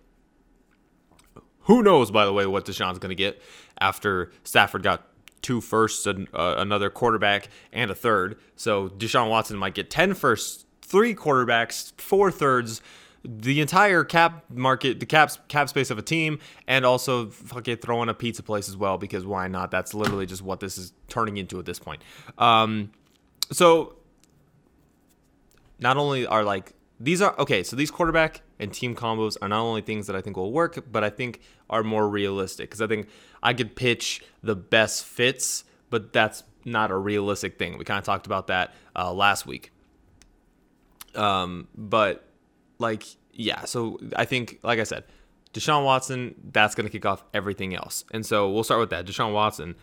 Who 1.63 1.83
knows, 1.83 2.09
by 2.09 2.25
the 2.25 2.33
way, 2.33 2.47
what 2.47 2.65
Deshaun's 2.65 2.97
going 2.97 3.09
to 3.09 3.15
get 3.15 3.41
after 3.79 4.31
Stafford 4.43 4.83
got 4.83 5.05
two 5.41 5.61
firsts, 5.61 6.05
and, 6.05 6.27
uh, 6.33 6.55
another 6.57 6.89
quarterback, 6.89 7.49
and 7.71 7.91
a 7.91 7.95
third. 7.95 8.37
So 8.55 8.89
Deshaun 8.89 9.29
Watson 9.29 9.57
might 9.57 9.73
get 9.75 9.89
10 9.89 10.13
firsts, 10.13 10.65
three 10.81 11.13
quarterbacks, 11.13 11.93
four 11.97 12.31
thirds, 12.31 12.81
the 13.23 13.59
entire 13.61 14.03
cap 14.03 14.45
market, 14.49 14.99
the 14.99 15.05
cap 15.05 15.31
cap 15.47 15.69
space 15.69 15.89
of 15.89 15.97
a 15.97 16.01
team, 16.01 16.39
and 16.67 16.85
also 16.85 17.27
fucking 17.27 17.77
throw 17.77 18.01
in 18.03 18.09
a 18.09 18.13
pizza 18.13 18.43
place 18.43 18.69
as 18.69 18.77
well 18.77 18.97
because 18.97 19.25
why 19.25 19.47
not? 19.47 19.71
That's 19.71 19.93
literally 19.93 20.25
just 20.25 20.41
what 20.41 20.59
this 20.59 20.77
is 20.77 20.93
turning 21.07 21.37
into 21.37 21.59
at 21.59 21.65
this 21.65 21.79
point. 21.79 22.01
Um, 22.37 22.91
so 23.51 23.95
not 25.79 25.97
only 25.97 26.25
are 26.25 26.43
like 26.43 26.73
these 26.99 27.21
are 27.21 27.37
okay, 27.39 27.63
so 27.63 27.75
these 27.75 27.91
quarterback 27.91 28.41
and 28.59 28.73
team 28.73 28.95
combos 28.95 29.37
are 29.41 29.47
not 29.47 29.61
only 29.61 29.81
things 29.81 30.07
that 30.07 30.15
I 30.15 30.21
think 30.21 30.37
will 30.37 30.51
work, 30.51 30.85
but 30.91 31.03
I 31.03 31.09
think 31.09 31.41
are 31.69 31.83
more 31.83 32.07
realistic 32.07 32.69
because 32.69 32.81
I 32.81 32.87
think 32.87 33.07
I 33.41 33.53
could 33.53 33.75
pitch 33.75 34.21
the 34.43 34.55
best 34.55 35.05
fits, 35.05 35.63
but 35.89 36.13
that's 36.13 36.43
not 36.65 36.91
a 36.91 36.97
realistic 36.97 37.57
thing. 37.57 37.77
We 37.77 37.85
kind 37.85 37.97
of 37.97 38.03
talked 38.03 38.25
about 38.25 38.47
that 38.47 38.73
uh, 38.95 39.13
last 39.13 39.45
week. 39.45 39.71
Um, 41.15 41.67
but 41.75 42.28
like, 42.79 43.03
yeah, 43.33 43.65
so 43.65 43.99
I 44.15 44.25
think, 44.25 44.59
like 44.63 44.79
I 44.79 44.83
said, 44.83 45.03
Deshaun 45.53 45.85
Watson, 45.85 46.35
that's 46.51 46.75
going 46.75 46.87
to 46.87 46.91
kick 46.91 47.05
off 47.05 47.23
everything 47.33 47.75
else. 47.75 48.03
And 48.11 48.25
so 48.25 48.49
we'll 48.49 48.63
start 48.63 48.79
with 48.79 48.89
that. 48.91 49.05
Deshaun 49.05 49.33
Watson, 49.33 49.75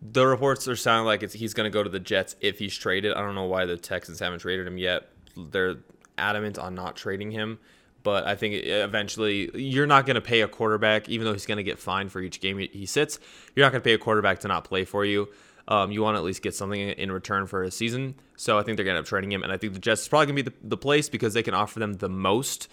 the 0.00 0.26
reports 0.26 0.68
are 0.68 0.76
sounding 0.76 1.06
like 1.06 1.30
he's 1.32 1.54
going 1.54 1.70
to 1.70 1.74
go 1.74 1.82
to 1.82 1.90
the 1.90 2.00
Jets 2.00 2.36
if 2.40 2.58
he's 2.58 2.76
traded. 2.76 3.14
I 3.14 3.20
don't 3.20 3.34
know 3.34 3.44
why 3.44 3.66
the 3.66 3.76
Texans 3.76 4.20
haven't 4.20 4.40
traded 4.40 4.66
him 4.66 4.78
yet. 4.78 5.08
They're 5.36 5.76
adamant 6.18 6.58
on 6.58 6.74
not 6.74 6.96
trading 6.96 7.30
him. 7.30 7.58
But 8.02 8.26
I 8.26 8.34
think 8.34 8.54
eventually 8.64 9.50
you're 9.54 9.86
not 9.86 10.06
going 10.06 10.16
to 10.16 10.20
pay 10.20 10.40
a 10.40 10.48
quarterback, 10.48 11.08
even 11.08 11.24
though 11.24 11.32
he's 11.32 11.46
going 11.46 11.58
to 11.58 11.62
get 11.62 11.78
fined 11.78 12.10
for 12.10 12.20
each 12.20 12.40
game 12.40 12.58
he 12.58 12.84
sits. 12.84 13.20
You're 13.54 13.64
not 13.64 13.70
going 13.70 13.80
to 13.80 13.84
pay 13.84 13.94
a 13.94 13.98
quarterback 13.98 14.40
to 14.40 14.48
not 14.48 14.64
play 14.64 14.84
for 14.84 15.04
you. 15.04 15.28
Um, 15.68 15.92
you 15.92 16.02
want 16.02 16.16
to 16.16 16.18
at 16.18 16.24
least 16.24 16.42
get 16.42 16.54
something 16.54 16.80
in 16.80 17.12
return 17.12 17.46
for 17.46 17.62
a 17.62 17.70
season. 17.70 18.16
So 18.36 18.58
I 18.58 18.62
think 18.62 18.76
they're 18.76 18.84
going 18.84 18.94
to 18.94 18.98
end 18.98 19.04
up 19.04 19.08
trading 19.08 19.30
him. 19.30 19.42
And 19.42 19.52
I 19.52 19.56
think 19.56 19.72
the 19.72 19.78
Jets 19.78 20.02
is 20.02 20.08
probably 20.08 20.26
going 20.26 20.36
to 20.36 20.42
be 20.42 20.50
the, 20.50 20.68
the 20.68 20.76
place 20.76 21.08
because 21.08 21.34
they 21.34 21.42
can 21.42 21.54
offer 21.54 21.78
them 21.78 21.94
the 21.94 22.08
most. 22.08 22.68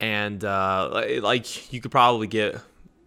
And 0.00 0.44
uh, 0.44 1.04
like 1.22 1.72
you 1.72 1.80
could 1.80 1.92
probably 1.92 2.26
get 2.26 2.56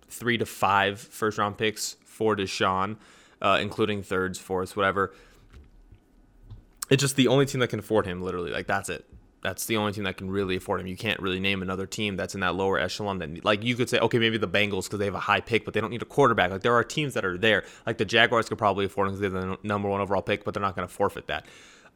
three 0.07 0.37
to 0.37 0.45
five 0.45 0.99
first 0.99 1.37
round 1.37 1.57
picks 1.57 1.97
for 2.05 2.35
Deshaun, 2.35 2.95
uh, 3.41 3.59
including 3.61 4.03
thirds, 4.03 4.39
fourths, 4.39 4.75
whatever. 4.75 5.13
It's 6.89 7.01
just 7.01 7.15
the 7.15 7.27
only 7.27 7.45
team 7.45 7.59
that 7.59 7.67
can 7.67 7.79
afford 7.79 8.05
him, 8.05 8.21
literally. 8.21 8.51
Like 8.51 8.67
that's 8.67 8.89
it. 8.89 9.05
That's 9.45 9.67
the 9.67 9.77
only 9.77 9.91
team 9.91 10.05
that 10.05 10.17
can 10.17 10.27
really 10.27 10.55
afford 10.55 10.81
him. 10.81 10.87
You 10.87 10.97
can't 10.97 11.19
really 11.19 11.39
name 11.39 11.61
another 11.61 11.85
team 11.85 12.15
that's 12.15 12.33
in 12.33 12.41
that 12.41 12.55
lower 12.55 12.79
echelon. 12.79 13.19
That 13.19 13.45
like 13.45 13.63
you 13.63 13.75
could 13.75 13.87
say, 13.87 13.99
okay, 13.99 14.17
maybe 14.17 14.39
the 14.39 14.47
Bengals 14.47 14.85
because 14.85 14.97
they 14.97 15.05
have 15.05 15.13
a 15.13 15.19
high 15.19 15.39
pick, 15.39 15.65
but 15.65 15.75
they 15.75 15.81
don't 15.81 15.91
need 15.91 16.01
a 16.01 16.05
quarterback. 16.05 16.49
Like 16.49 16.63
there 16.63 16.73
are 16.73 16.83
teams 16.83 17.13
that 17.13 17.23
are 17.23 17.37
there. 17.37 17.63
Like 17.85 17.99
the 17.99 18.05
Jaguars 18.05 18.49
could 18.49 18.57
probably 18.57 18.85
afford 18.85 19.09
him 19.09 19.13
because 19.13 19.31
they're 19.31 19.41
the 19.41 19.57
number 19.61 19.87
one 19.87 20.01
overall 20.01 20.23
pick, 20.23 20.43
but 20.43 20.55
they're 20.55 20.63
not 20.63 20.75
going 20.75 20.87
to 20.87 20.91
forfeit 20.91 21.27
that. 21.27 21.45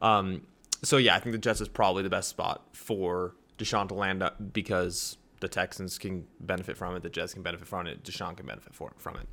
Um, 0.00 0.42
so 0.84 0.96
yeah, 0.96 1.16
I 1.16 1.18
think 1.18 1.32
the 1.32 1.38
Jets 1.38 1.60
is 1.60 1.66
probably 1.66 2.04
the 2.04 2.08
best 2.08 2.28
spot 2.28 2.62
for 2.72 3.34
Deshaun 3.58 3.88
to 3.88 3.94
land 3.94 4.22
up 4.22 4.36
because 4.52 5.16
the 5.40 5.48
Texans 5.48 5.98
can 5.98 6.28
benefit 6.38 6.76
from 6.76 6.94
it, 6.94 7.02
the 7.02 7.10
Jets 7.10 7.34
can 7.34 7.42
benefit 7.42 7.66
from 7.66 7.88
it, 7.88 8.04
Deshaun 8.04 8.36
can 8.36 8.46
benefit 8.46 8.74
from 8.74 9.16
it. 9.16 9.26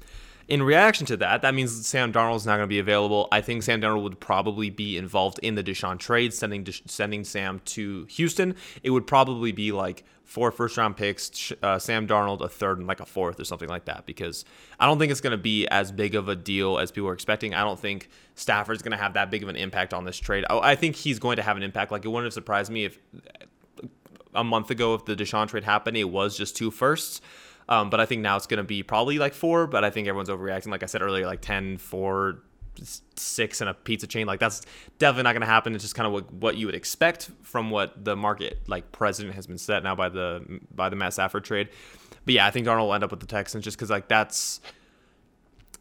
In 0.48 0.64
reaction 0.64 1.06
to 1.08 1.18
that, 1.18 1.42
that 1.42 1.54
means 1.54 1.86
Sam 1.86 2.14
Darnold's 2.14 2.46
not 2.46 2.56
going 2.56 2.64
to 2.64 2.68
be 2.68 2.80
available. 2.80 3.28
I 3.34 3.42
think 3.42 3.64
Sam 3.64 3.82
Darnold 3.82 4.04
would 4.04 4.20
probably 4.20 4.70
be 4.70 4.98
involved 4.98 5.40
in 5.40 5.56
the 5.56 5.64
Deshaun 5.64 6.00
trade, 6.00 6.34
sending 6.34 6.66
sending 6.86 7.26
Sam 7.26 7.60
to 7.66 8.06
Houston. 8.06 8.56
It 8.82 8.92
would 8.92 9.06
probably 9.06 9.52
be 9.52 9.74
like 9.74 10.06
four 10.24 10.52
first 10.52 10.78
round 10.78 10.96
picks, 10.96 11.52
uh, 11.62 11.80
Sam 11.80 12.08
Darnold 12.08 12.42
a 12.42 12.48
third 12.48 12.78
and 12.78 12.88
like 12.88 13.02
a 13.02 13.06
fourth 13.06 13.42
or 13.42 13.44
something 13.44 13.68
like 13.68 13.86
that. 13.86 14.06
Because 14.06 14.46
I 14.80 14.86
don't 14.86 15.00
think 15.00 15.12
it's 15.12 15.22
going 15.22 15.32
to 15.32 15.38
be 15.38 15.68
as 15.68 15.92
big 15.92 16.16
of 16.16 16.30
a 16.30 16.36
deal 16.36 16.80
as 16.80 16.92
people 16.92 17.10
are 17.10 17.14
expecting. 17.14 17.54
I 17.54 17.64
don't 17.64 17.80
think 17.80 18.10
Stafford's 18.36 18.82
going 18.82 18.92
to 18.92 18.98
have 18.98 19.16
that 19.16 19.30
big 19.30 19.44
of 19.44 19.50
an 19.50 19.58
impact 19.58 19.94
on 19.94 20.06
this 20.06 20.18
trade. 20.18 20.46
I, 20.50 20.60
I 20.60 20.76
think 20.76 20.96
he's 20.96 21.20
going 21.20 21.36
to 21.38 21.44
have 21.44 21.58
an 21.58 21.64
impact. 21.64 21.92
Like 21.92 22.06
it 22.06 22.08
wouldn't 22.08 22.26
have 22.26 22.34
surprised 22.34 22.72
me 22.72 22.86
if 22.86 23.00
a 24.34 24.46
month 24.46 24.70
ago 24.72 24.94
if 24.94 25.04
the 25.04 25.16
Deshaun 25.16 25.50
trade 25.50 25.66
happened, 25.66 25.98
it 25.98 26.06
was 26.06 26.38
just 26.38 26.56
two 26.56 26.72
firsts. 26.72 27.20
Um, 27.70 27.90
but 27.90 28.00
I 28.00 28.06
think 28.06 28.22
now 28.22 28.38
it's 28.38 28.48
going 28.48 28.60
to 28.60 28.64
be 28.64 28.82
probably 28.84 29.20
like 29.20 29.34
four, 29.34 29.68
but 29.68 29.84
I 29.84 29.90
think 29.90 30.08
everyone's 30.08 30.30
overreacting. 30.30 30.68
Like 30.68 30.84
I 30.84 30.86
said 30.86 31.02
earlier, 31.02 31.26
like 31.26 31.42
10, 31.42 31.78
4, 31.78 32.42
6 33.16 33.62
and 33.62 33.70
a 33.70 33.74
pizza 33.74 34.08
chain. 34.08 34.28
Like 34.28 34.40
that's 34.40 34.62
definitely 35.00 35.24
not 35.24 35.34
going 35.34 35.42
to 35.42 35.48
happen. 35.48 35.76
It's 35.76 35.84
just 35.84 35.96
kind 35.96 36.08
of 36.08 36.14
what, 36.14 36.34
what 36.34 36.58
you 36.58 36.66
would 36.66 36.76
expect 36.76 37.30
from 37.44 37.70
what 37.70 38.06
the 38.06 38.16
market 38.16 38.62
like 38.68 38.92
president 38.92 39.36
has 39.36 39.48
been 39.48 39.58
set 39.58 39.84
now 39.84 39.96
by 39.96 40.10
the 40.10 40.62
by 40.74 40.90
the 40.90 40.96
Matt 40.96 41.14
Stafford 41.14 41.44
trade. 41.44 41.70
But 42.26 42.36
yeah, 42.36 42.46
I 42.46 42.52
think 42.52 42.68
Darnold 42.68 42.88
will 42.88 42.94
end 42.94 43.04
up 43.04 43.12
with 43.12 43.20
the 43.20 43.26
Texans 43.26 43.64
just 43.64 43.78
because 43.78 43.90
like 43.90 44.08
that's 44.08 44.62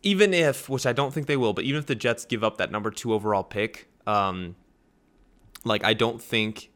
even 0.02 0.32
if, 0.32 0.68
which 0.68 0.86
I 0.86 0.92
don't 0.92 1.12
think 1.12 1.26
they 1.26 1.36
will, 1.36 1.52
but 1.52 1.64
even 1.64 1.78
if 1.78 1.86
the 1.86 1.94
Jets 1.94 2.24
give 2.24 2.44
up 2.44 2.58
that 2.58 2.70
number 2.70 2.90
two 2.90 3.12
overall 3.12 3.42
pick, 3.42 3.88
um, 4.06 4.54
like 5.64 5.84
I 5.84 5.94
don't 5.94 6.22
think 6.22 6.70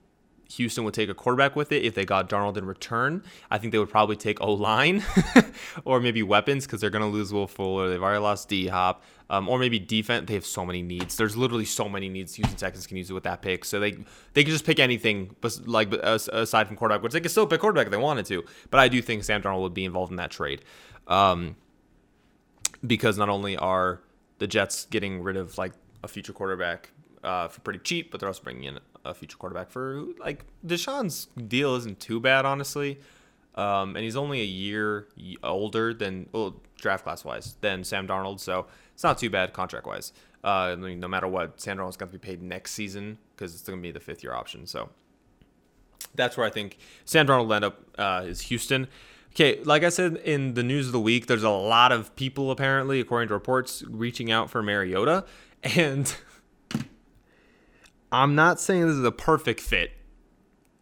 Houston 0.53 0.85
would 0.85 0.95
take 0.95 1.09
a 1.09 1.15
quarterback 1.15 1.55
with 1.55 1.71
it 1.73 1.85
if 1.85 1.95
they 1.95 2.05
got 2.05 2.29
Darnold 2.29 2.57
in 2.57 2.65
return. 2.65 3.23
I 3.51 3.59
think 3.59 3.73
they 3.73 3.79
would 3.79 3.91
probably 3.91 4.17
take 4.17 4.41
O 4.41 4.53
line 4.53 5.05
or 5.85 6.01
maybe 6.01 6.23
weapons 6.23 6.67
because 6.67 6.81
they're 6.81 6.91
going 6.91 7.05
to 7.05 7.09
lose 7.09 7.33
Will 7.33 7.47
Fuller. 7.47 7.89
They've 7.89 8.03
already 8.03 8.21
lost 8.21 8.49
D 8.49 8.69
Hop. 8.69 9.03
Um, 9.29 9.49
or 9.49 9.61
maybe 9.61 9.79
defense. 9.79 10.27
They 10.27 10.35
have 10.35 10.45
so 10.45 10.67
many 10.67 10.83
needs. 10.83 11.17
There's 11.17 11.37
literally 11.37 11.65
so 11.65 11.89
many 11.89 12.09
needs 12.09 12.35
Houston 12.35 12.57
Texans 12.57 12.89
can 12.89 12.97
use 12.97 13.11
it 13.11 13.13
with 13.13 13.23
that 13.23 13.43
pick. 13.43 13.65
So 13.65 13.79
they 13.79 13.93
they 14.33 14.43
can 14.43 14.51
just 14.51 14.65
pick 14.65 14.81
anything, 14.81 15.37
but 15.41 15.57
like 15.67 15.93
aside 15.93 16.67
from 16.67 16.77
quarterback, 16.77 17.05
which 17.05 17.13
they 17.13 17.21
could 17.21 17.31
still 17.31 17.47
pick 17.47 17.61
quarterback 17.61 17.87
if 17.87 17.93
they 17.93 17.97
wanted 17.97 18.27
to. 18.27 18.45
But 18.71 18.81
I 18.81 18.89
do 18.89 19.01
think 19.01 19.23
Sam 19.23 19.41
Darnold 19.41 19.61
would 19.61 19.73
be 19.73 19.85
involved 19.85 20.11
in 20.11 20.17
that 20.17 20.33
trade, 20.33 20.65
um, 21.07 21.55
because 22.85 23.19
not 23.19 23.29
only 23.29 23.57
are 23.57 24.01
the 24.39 24.49
Jets 24.49 24.87
getting 24.87 25.23
rid 25.23 25.37
of 25.37 25.57
like 25.59 25.75
a 26.03 26.09
future 26.09 26.33
quarterback 26.33 26.91
uh, 27.23 27.47
for 27.47 27.61
pretty 27.61 27.79
cheap, 27.79 28.11
but 28.11 28.19
they're 28.19 28.29
also 28.29 28.43
bringing 28.43 28.65
in 28.65 28.81
a 29.05 29.15
future 29.15 29.37
quarterback 29.37 29.71
for 29.71 30.05
like 30.19 30.45
Deshaun's 30.67 31.29
deal 31.49 31.75
isn't 31.77 32.01
too 32.01 32.21
bad, 32.21 32.45
honestly. 32.45 33.01
Um, 33.55 33.97
and 33.97 34.05
he's 34.05 34.17
only 34.17 34.41
a 34.41 34.45
year 34.45 35.09
older 35.43 35.93
than 35.93 36.29
well, 36.33 36.57
draft 36.77 37.05
class 37.05 37.25
wise 37.25 37.57
than 37.61 37.83
Sam 37.85 38.07
Darnold, 38.07 38.41
so 38.41 38.67
it's 38.95 39.03
not 39.03 39.19
too 39.19 39.29
bad 39.29 39.53
contract 39.53 39.87
wise. 39.87 40.13
Uh, 40.43 40.49
I 40.73 40.77
mean, 40.77 41.01
no 41.01 41.09
matter 41.09 41.29
what, 41.29 41.61
Sam 41.61 41.77
Darnold's 41.77 41.97
going 41.97 42.11
to 42.11 42.19
be 42.19 42.25
paid 42.25 42.43
next 42.43 42.73
season 42.73 43.19
because 43.35 43.55
it's 43.55 43.65
going 43.65 43.79
to 43.79 43.83
be 43.83 43.91
the 43.91 44.01
fifth 44.01 44.23
year 44.23 44.33
option. 44.33 44.67
So 44.67 44.89
that's 46.15 46.37
where 46.37 46.47
I 46.47 46.51
think 46.51 46.79
Sam 47.05 47.27
Darnold 47.27 47.47
will 47.47 47.55
end 47.55 47.65
up 47.65 47.81
uh, 47.99 48.23
is 48.25 48.43
Houston. 48.43 48.89
Okay, 49.33 49.63
like 49.63 49.85
I 49.85 49.91
said 49.91 50.17
in 50.25 50.55
the 50.55 50.63
news 50.63 50.87
of 50.87 50.93
the 50.93 51.01
week, 51.01 51.27
there's 51.27 51.45
a 51.45 51.51
lot 51.51 51.93
of 51.93 52.15
people 52.17 52.51
apparently, 52.51 52.99
according 53.01 53.29
to 53.29 53.35
reports, 53.35 53.85
reaching 53.89 54.31
out 54.31 54.51
for 54.51 54.63
Mariota, 54.63 55.25
and 55.63 56.15
I'm 58.13 58.35
not 58.35 58.61
saying 58.61 58.87
this 58.87 58.97
is 58.97 59.05
a 59.05 59.13
perfect 59.13 59.61
fit 59.61 59.93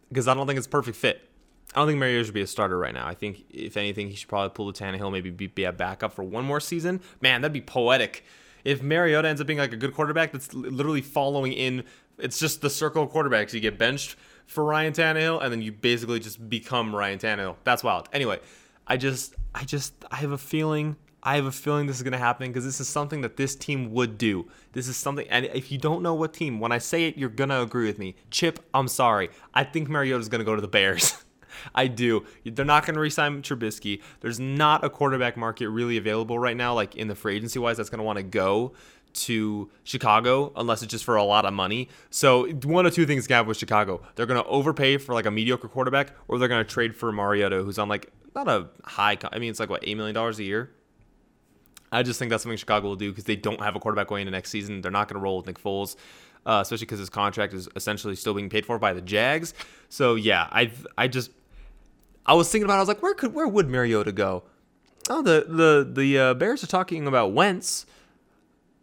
because 0.09 0.27
I 0.27 0.33
don't 0.33 0.47
think 0.47 0.57
it's 0.57 0.67
a 0.67 0.71
perfect 0.71 0.97
fit. 0.97 1.29
I 1.75 1.79
don't 1.79 1.87
think 1.87 1.99
Mariota 1.99 2.25
should 2.25 2.33
be 2.33 2.41
a 2.41 2.47
starter 2.47 2.77
right 2.77 2.93
now. 2.93 3.07
I 3.07 3.13
think 3.13 3.45
if 3.51 3.77
anything, 3.77 4.09
he 4.09 4.15
should 4.15 4.27
probably 4.27 4.49
pull 4.49 4.65
the 4.65 4.73
Tannehill, 4.73 5.11
maybe 5.11 5.29
be, 5.29 5.47
be 5.47 5.65
a 5.65 5.71
backup 5.71 6.13
for 6.13 6.23
one 6.23 6.43
more 6.43 6.59
season. 6.59 7.01
Man, 7.21 7.41
that'd 7.41 7.53
be 7.53 7.61
poetic. 7.61 8.23
If 8.63 8.81
Mariota 8.81 9.27
ends 9.27 9.39
up 9.39 9.45
being 9.45 9.59
like 9.59 9.71
a 9.71 9.77
good 9.77 9.93
quarterback 9.93 10.31
that's 10.31 10.51
literally 10.53 11.01
following 11.01 11.53
in, 11.53 11.83
it's 12.17 12.39
just 12.39 12.61
the 12.61 12.69
circle 12.69 13.03
of 13.03 13.11
quarterbacks. 13.11 13.53
You 13.53 13.59
get 13.59 13.77
benched 13.77 14.15
for 14.47 14.63
Ryan 14.63 14.93
Tannehill, 14.93 15.43
and 15.43 15.51
then 15.51 15.61
you 15.61 15.71
basically 15.71 16.19
just 16.19 16.49
become 16.49 16.95
Ryan 16.95 17.19
Tannehill. 17.19 17.55
That's 17.63 17.83
wild. 17.83 18.09
Anyway, 18.11 18.39
I 18.87 18.97
just, 18.97 19.35
I 19.53 19.63
just, 19.63 19.93
I 20.09 20.17
have 20.17 20.31
a 20.31 20.37
feeling 20.39 20.95
I 21.21 21.35
have 21.35 21.45
a 21.45 21.51
feeling 21.51 21.87
this 21.87 21.97
is 21.97 22.03
going 22.03 22.13
to 22.13 22.17
happen 22.17 22.47
because 22.47 22.63
this 22.63 22.79
is 22.79 22.87
something 22.87 23.21
that 23.21 23.35
this 23.35 23.55
team 23.55 23.91
would 23.93 24.17
do. 24.17 24.47
This 24.71 24.87
is 24.87 24.95
something, 24.95 25.27
and 25.29 25.45
if 25.45 25.71
you 25.71 25.77
don't 25.77 26.01
know 26.01 26.13
what 26.13 26.33
team, 26.33 26.59
when 26.59 26.71
I 26.71 26.77
say 26.77 27.05
it, 27.07 27.17
you're 27.17 27.29
going 27.29 27.49
to 27.49 27.61
agree 27.61 27.87
with 27.87 27.99
me. 27.99 28.15
Chip, 28.31 28.59
I'm 28.73 28.87
sorry. 28.87 29.29
I 29.53 29.65
think 29.65 29.89
Mariota 29.89 30.21
is 30.21 30.29
going 30.29 30.39
to 30.39 30.45
go 30.45 30.55
to 30.55 30.61
the 30.61 30.67
Bears. 30.67 31.23
I 31.75 31.87
do. 31.87 32.25
They're 32.45 32.63
not 32.63 32.85
going 32.85 32.93
to 32.93 33.01
resign 33.01 33.41
Trubisky. 33.41 34.01
There's 34.21 34.39
not 34.39 34.83
a 34.83 34.89
quarterback 34.89 35.35
market 35.35 35.69
really 35.69 35.97
available 35.97 36.39
right 36.39 36.55
now, 36.55 36.73
like 36.73 36.95
in 36.95 37.09
the 37.09 37.15
free 37.15 37.35
agency 37.35 37.59
wise, 37.59 37.77
that's 37.77 37.89
going 37.89 37.99
to 37.99 38.03
want 38.03 38.17
to 38.17 38.23
go 38.23 38.73
to 39.11 39.69
Chicago 39.83 40.53
unless 40.55 40.83
it's 40.83 40.91
just 40.91 41.03
for 41.03 41.15
a 41.15 41.23
lot 41.23 41.43
of 41.43 41.53
money. 41.53 41.89
So 42.11 42.47
one 42.49 42.85
of 42.85 42.93
two 42.93 43.05
things 43.05 43.27
can 43.27 43.35
happen 43.35 43.47
with 43.49 43.57
Chicago. 43.57 44.01
They're 44.15 44.27
going 44.27 44.41
to 44.41 44.47
overpay 44.47 44.97
for 44.97 45.13
like 45.13 45.25
a 45.25 45.31
mediocre 45.31 45.67
quarterback, 45.67 46.13
or 46.27 46.37
they're 46.37 46.47
going 46.47 46.63
to 46.63 46.71
trade 46.71 46.95
for 46.95 47.11
Mariota, 47.11 47.63
who's 47.63 47.79
on 47.79 47.89
like 47.89 48.11
not 48.35 48.47
a 48.47 48.67
high. 48.85 49.17
I 49.33 49.39
mean, 49.39 49.49
it's 49.49 49.59
like 49.59 49.69
what 49.69 49.85
eight 49.85 49.97
million 49.97 50.15
dollars 50.15 50.39
a 50.39 50.43
year 50.43 50.71
I 51.91 52.03
just 52.03 52.19
think 52.19 52.29
that's 52.29 52.43
something 52.43 52.57
Chicago 52.57 52.87
will 52.87 52.95
do 52.95 53.09
because 53.11 53.23
they 53.23 53.35
don't 53.35 53.61
have 53.61 53.75
a 53.75 53.79
quarterback 53.79 54.07
going 54.07 54.21
into 54.21 54.31
next 54.31 54.49
season. 54.51 54.81
They're 54.81 54.91
not 54.91 55.07
going 55.07 55.19
to 55.19 55.23
roll 55.23 55.37
with 55.37 55.47
Nick 55.47 55.61
Foles, 55.61 55.95
uh, 56.45 56.59
especially 56.61 56.85
because 56.85 56.99
his 56.99 57.09
contract 57.09 57.53
is 57.53 57.67
essentially 57.75 58.15
still 58.15 58.33
being 58.33 58.49
paid 58.49 58.65
for 58.65 58.77
by 58.77 58.93
the 58.93 59.01
Jags. 59.01 59.53
So 59.89 60.15
yeah, 60.15 60.47
I 60.51 60.71
I 60.97 61.07
just 61.07 61.31
I 62.25 62.33
was 62.33 62.51
thinking 62.51 62.65
about. 62.65 62.75
It, 62.75 62.77
I 62.77 62.81
was 62.81 62.87
like, 62.87 63.01
where 63.01 63.13
could 63.13 63.33
where 63.33 63.47
would 63.47 63.69
Mariota 63.69 64.11
go? 64.11 64.43
Oh, 65.09 65.21
the 65.21 65.45
the 65.47 65.89
the 65.91 66.19
uh, 66.19 66.33
Bears 66.35 66.63
are 66.63 66.67
talking 66.67 67.07
about 67.07 67.33
Wentz. 67.33 67.85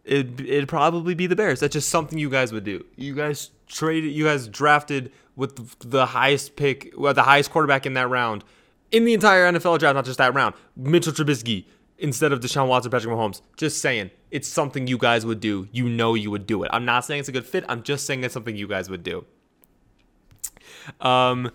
It 0.03 0.39
it'd 0.39 0.69
probably 0.69 1.15
be 1.15 1.27
the 1.27 1.35
Bears. 1.35 1.59
That's 1.59 1.73
just 1.73 1.89
something 1.89 2.17
you 2.17 2.29
guys 2.29 2.51
would 2.51 2.63
do. 2.63 2.85
You 2.95 3.15
guys 3.15 3.51
traded. 3.67 4.11
You 4.11 4.25
guys 4.25 4.47
drafted 4.47 5.11
with 5.37 5.79
the 5.79 6.07
highest 6.07 6.55
pick, 6.55 6.93
well, 6.97 7.13
the 7.13 7.23
highest 7.23 7.51
quarterback 7.51 7.85
in 7.85 7.93
that 7.93 8.09
round 8.09 8.43
in 8.91 9.05
the 9.05 9.13
entire 9.13 9.49
NFL 9.51 9.79
draft, 9.79 9.95
not 9.95 10.03
just 10.03 10.17
that 10.17 10.33
round. 10.33 10.55
Mitchell 10.75 11.13
Trubisky 11.13 11.65
instead 11.99 12.31
of 12.31 12.39
Deshaun 12.39 12.67
Watson, 12.67 12.91
Patrick 12.91 13.13
Mahomes. 13.13 13.41
Just 13.55 13.81
saying, 13.81 14.11
it's 14.31 14.47
something 14.47 14.87
you 14.87 14.97
guys 14.97 15.25
would 15.25 15.39
do. 15.39 15.67
You 15.71 15.89
know 15.89 16.13
you 16.13 16.31
would 16.31 16.47
do 16.47 16.63
it. 16.63 16.69
I'm 16.73 16.85
not 16.85 17.05
saying 17.05 17.21
it's 17.21 17.29
a 17.29 17.33
good 17.33 17.45
fit. 17.45 17.65
I'm 17.67 17.83
just 17.83 18.05
saying 18.05 18.23
it's 18.23 18.33
something 18.33 18.55
you 18.55 18.67
guys 18.67 18.89
would 18.89 19.03
do. 19.03 19.25
Um. 21.01 21.51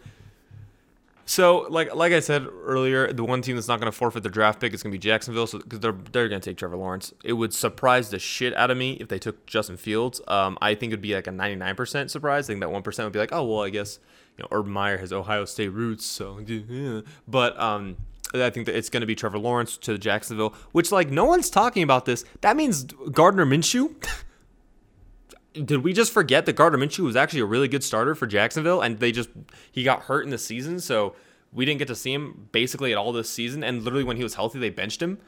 So, 1.24 1.66
like 1.70 1.94
like 1.94 2.12
I 2.12 2.20
said 2.20 2.46
earlier, 2.46 3.12
the 3.12 3.24
one 3.24 3.42
team 3.42 3.54
that's 3.54 3.68
not 3.68 3.80
going 3.80 3.90
to 3.90 3.96
forfeit 3.96 4.22
their 4.22 4.30
draft 4.30 4.60
pick 4.60 4.74
is 4.74 4.82
going 4.82 4.90
to 4.90 4.98
be 4.98 5.00
Jacksonville, 5.00 5.46
so 5.46 5.58
because 5.58 5.80
they're 5.80 5.96
they're 6.10 6.28
going 6.28 6.40
to 6.40 6.50
take 6.50 6.58
Trevor 6.58 6.76
Lawrence. 6.76 7.14
It 7.24 7.34
would 7.34 7.54
surprise 7.54 8.10
the 8.10 8.18
shit 8.18 8.54
out 8.54 8.70
of 8.70 8.76
me 8.76 8.94
if 8.94 9.08
they 9.08 9.18
took 9.18 9.46
Justin 9.46 9.76
Fields. 9.76 10.20
Um, 10.26 10.58
I 10.60 10.74
think 10.74 10.90
it'd 10.90 11.00
be 11.00 11.14
like 11.14 11.28
a 11.28 11.30
99% 11.30 12.10
surprise. 12.10 12.46
I 12.46 12.48
think 12.48 12.60
that 12.60 12.70
one 12.70 12.82
percent 12.82 13.06
would 13.06 13.12
be 13.12 13.18
like, 13.18 13.32
oh 13.32 13.44
well, 13.44 13.62
I 13.62 13.70
guess 13.70 13.98
you 14.36 14.42
know 14.42 14.48
Urban 14.50 14.72
Meyer 14.72 14.98
has 14.98 15.12
Ohio 15.12 15.44
State 15.44 15.68
roots, 15.68 16.04
so 16.04 16.38
yeah. 16.46 17.00
But 17.28 17.58
um, 17.58 17.96
I 18.34 18.50
think 18.50 18.66
that 18.66 18.76
it's 18.76 18.88
going 18.88 19.02
to 19.02 19.06
be 19.06 19.14
Trevor 19.14 19.38
Lawrence 19.38 19.76
to 19.78 19.98
Jacksonville, 19.98 20.54
which 20.72 20.92
like 20.92 21.10
no 21.10 21.24
one's 21.24 21.50
talking 21.50 21.82
about 21.82 22.04
this. 22.04 22.24
That 22.40 22.56
means 22.56 22.84
Gardner 22.84 23.46
Minshew. 23.46 23.94
Did 25.52 25.84
we 25.84 25.92
just 25.92 26.12
forget 26.12 26.46
that 26.46 26.54
Gardner 26.54 26.78
Minshew 26.78 27.00
was 27.00 27.14
actually 27.14 27.40
a 27.40 27.44
really 27.44 27.68
good 27.68 27.84
starter 27.84 28.14
for 28.14 28.26
Jacksonville, 28.26 28.80
and 28.80 29.00
they 29.00 29.12
just 29.12 29.28
he 29.70 29.84
got 29.84 30.02
hurt 30.04 30.24
in 30.24 30.30
the 30.30 30.38
season, 30.38 30.80
so 30.80 31.14
we 31.52 31.66
didn't 31.66 31.78
get 31.78 31.88
to 31.88 31.94
see 31.94 32.12
him 32.12 32.48
basically 32.52 32.92
at 32.92 32.98
all 32.98 33.12
this 33.12 33.28
season. 33.28 33.62
And 33.62 33.82
literally 33.82 34.04
when 34.04 34.16
he 34.16 34.22
was 34.22 34.34
healthy, 34.34 34.58
they 34.58 34.70
benched 34.70 35.02
him. 35.02 35.18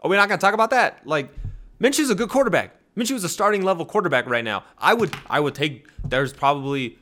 Are 0.00 0.10
we 0.10 0.16
not 0.16 0.28
going 0.28 0.38
to 0.38 0.44
talk 0.44 0.54
about 0.54 0.70
that? 0.70 1.06
Like 1.06 1.30
Minshew's 1.80 2.10
a 2.10 2.14
good 2.14 2.28
quarterback. 2.28 2.76
Minshew 2.96 3.12
is 3.12 3.24
a 3.24 3.28
starting 3.28 3.62
level 3.62 3.84
quarterback 3.84 4.26
right 4.26 4.44
now. 4.44 4.64
I 4.78 4.94
would 4.94 5.14
I 5.28 5.40
would 5.40 5.54
take. 5.54 5.88
There's 6.04 6.32
probably 6.32 6.98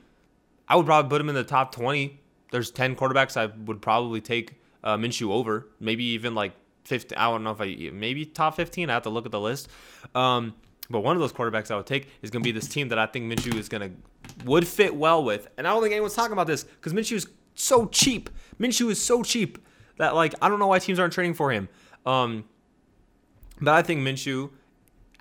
I 0.68 0.76
would 0.76 0.86
probably 0.86 1.08
put 1.08 1.20
him 1.20 1.28
in 1.28 1.34
the 1.34 1.44
top 1.44 1.74
20 1.74 2.19
there's 2.50 2.70
10 2.70 2.96
quarterbacks 2.96 3.36
I 3.36 3.46
would 3.46 3.80
probably 3.80 4.20
take 4.20 4.60
uh, 4.82 4.96
Minshew 4.96 5.30
over. 5.30 5.68
Maybe 5.78 6.04
even 6.04 6.34
like 6.34 6.52
15. 6.84 7.16
I 7.16 7.30
don't 7.30 7.44
know 7.44 7.52
if 7.52 7.60
I 7.60 7.90
maybe 7.92 8.24
top 8.24 8.56
15. 8.56 8.90
I 8.90 8.92
have 8.92 9.02
to 9.04 9.10
look 9.10 9.26
at 9.26 9.32
the 9.32 9.40
list. 9.40 9.68
Um, 10.14 10.54
but 10.88 11.00
one 11.00 11.14
of 11.14 11.20
those 11.20 11.32
quarterbacks 11.32 11.70
I 11.70 11.76
would 11.76 11.86
take 11.86 12.08
is 12.22 12.30
going 12.30 12.42
to 12.42 12.46
be 12.46 12.52
this 12.52 12.66
team 12.66 12.88
that 12.88 12.98
I 12.98 13.06
think 13.06 13.32
Minshew 13.32 13.54
is 13.54 13.68
going 13.68 13.90
to 13.90 14.44
would 14.44 14.66
fit 14.66 14.94
well 14.94 15.22
with. 15.22 15.48
And 15.56 15.66
I 15.66 15.72
don't 15.72 15.82
think 15.82 15.92
anyone's 15.92 16.14
talking 16.14 16.32
about 16.32 16.46
this 16.46 16.64
because 16.64 16.92
Minshew 16.92 17.16
is 17.16 17.28
so 17.54 17.86
cheap. 17.86 18.30
Minshew 18.58 18.90
is 18.90 19.00
so 19.00 19.22
cheap 19.22 19.58
that 19.98 20.14
like 20.14 20.34
I 20.42 20.48
don't 20.48 20.58
know 20.58 20.66
why 20.66 20.78
teams 20.78 20.98
aren't 20.98 21.12
trading 21.12 21.34
for 21.34 21.52
him. 21.52 21.68
Um, 22.04 22.44
but 23.60 23.74
I 23.74 23.82
think 23.82 24.00
Minshew 24.00 24.50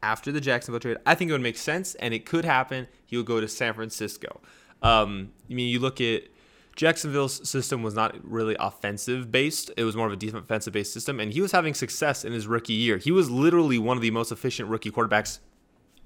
after 0.02 0.32
the 0.32 0.42
Jacksonville 0.42 0.80
trade, 0.80 0.98
I 1.06 1.16
think 1.16 1.30
it 1.30 1.34
would 1.34 1.42
make 1.42 1.58
sense 1.58 1.96
and 1.96 2.14
it 2.14 2.26
could 2.26 2.46
happen. 2.46 2.88
He 3.06 3.18
would 3.18 3.26
go 3.26 3.42
to 3.42 3.48
San 3.48 3.74
Francisco. 3.74 4.42
Um, 4.82 5.34
I 5.50 5.54
mean, 5.54 5.70
you 5.70 5.80
look 5.80 6.00
at 6.00 6.24
Jacksonville's 6.80 7.46
system 7.46 7.84
was 7.84 7.94
not 7.94 8.16
really 8.24 8.56
offensive 8.58 9.30
based. 9.30 9.70
It 9.76 9.84
was 9.84 9.98
more 9.98 10.08
of 10.08 10.14
a 10.14 10.16
defensive 10.16 10.72
based 10.72 10.94
system, 10.94 11.20
and 11.20 11.34
he 11.34 11.42
was 11.42 11.52
having 11.52 11.74
success 11.74 12.24
in 12.24 12.32
his 12.32 12.48
rookie 12.48 12.72
year. 12.72 12.96
He 12.98 13.12
was 13.12 13.30
literally 13.30 13.78
one 13.78 13.98
of 13.98 14.02
the 14.02 14.12
most 14.12 14.32
efficient 14.32 14.70
rookie 14.70 14.90
quarterbacks 14.90 15.40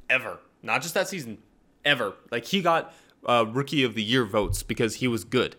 ever. 0.10 0.40
Not 0.64 0.82
just 0.82 0.96
that 0.96 1.08
season, 1.08 1.38
ever. 1.86 2.16
Like 2.32 2.46
he 2.46 2.64
got 2.64 2.92
uh, 3.24 3.46
rookie 3.48 3.84
of 3.84 3.94
the 3.94 4.02
year 4.02 4.26
votes 4.26 4.64
because 4.64 4.96
he 4.96 5.08
was 5.08 5.24
good. 5.24 5.56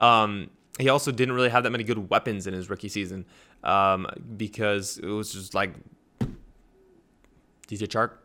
Um, 0.00 0.50
he 0.78 0.90
also 0.90 1.12
didn't 1.12 1.34
really 1.34 1.48
have 1.48 1.62
that 1.62 1.70
many 1.70 1.82
good 1.82 2.10
weapons 2.10 2.46
in 2.46 2.52
his 2.52 2.68
rookie 2.68 2.90
season 2.90 3.24
um, 3.64 4.06
because 4.36 4.98
it 4.98 5.06
was 5.06 5.32
just 5.32 5.54
like 5.54 5.72
DJ 7.66 7.88
Chark. 7.88 8.18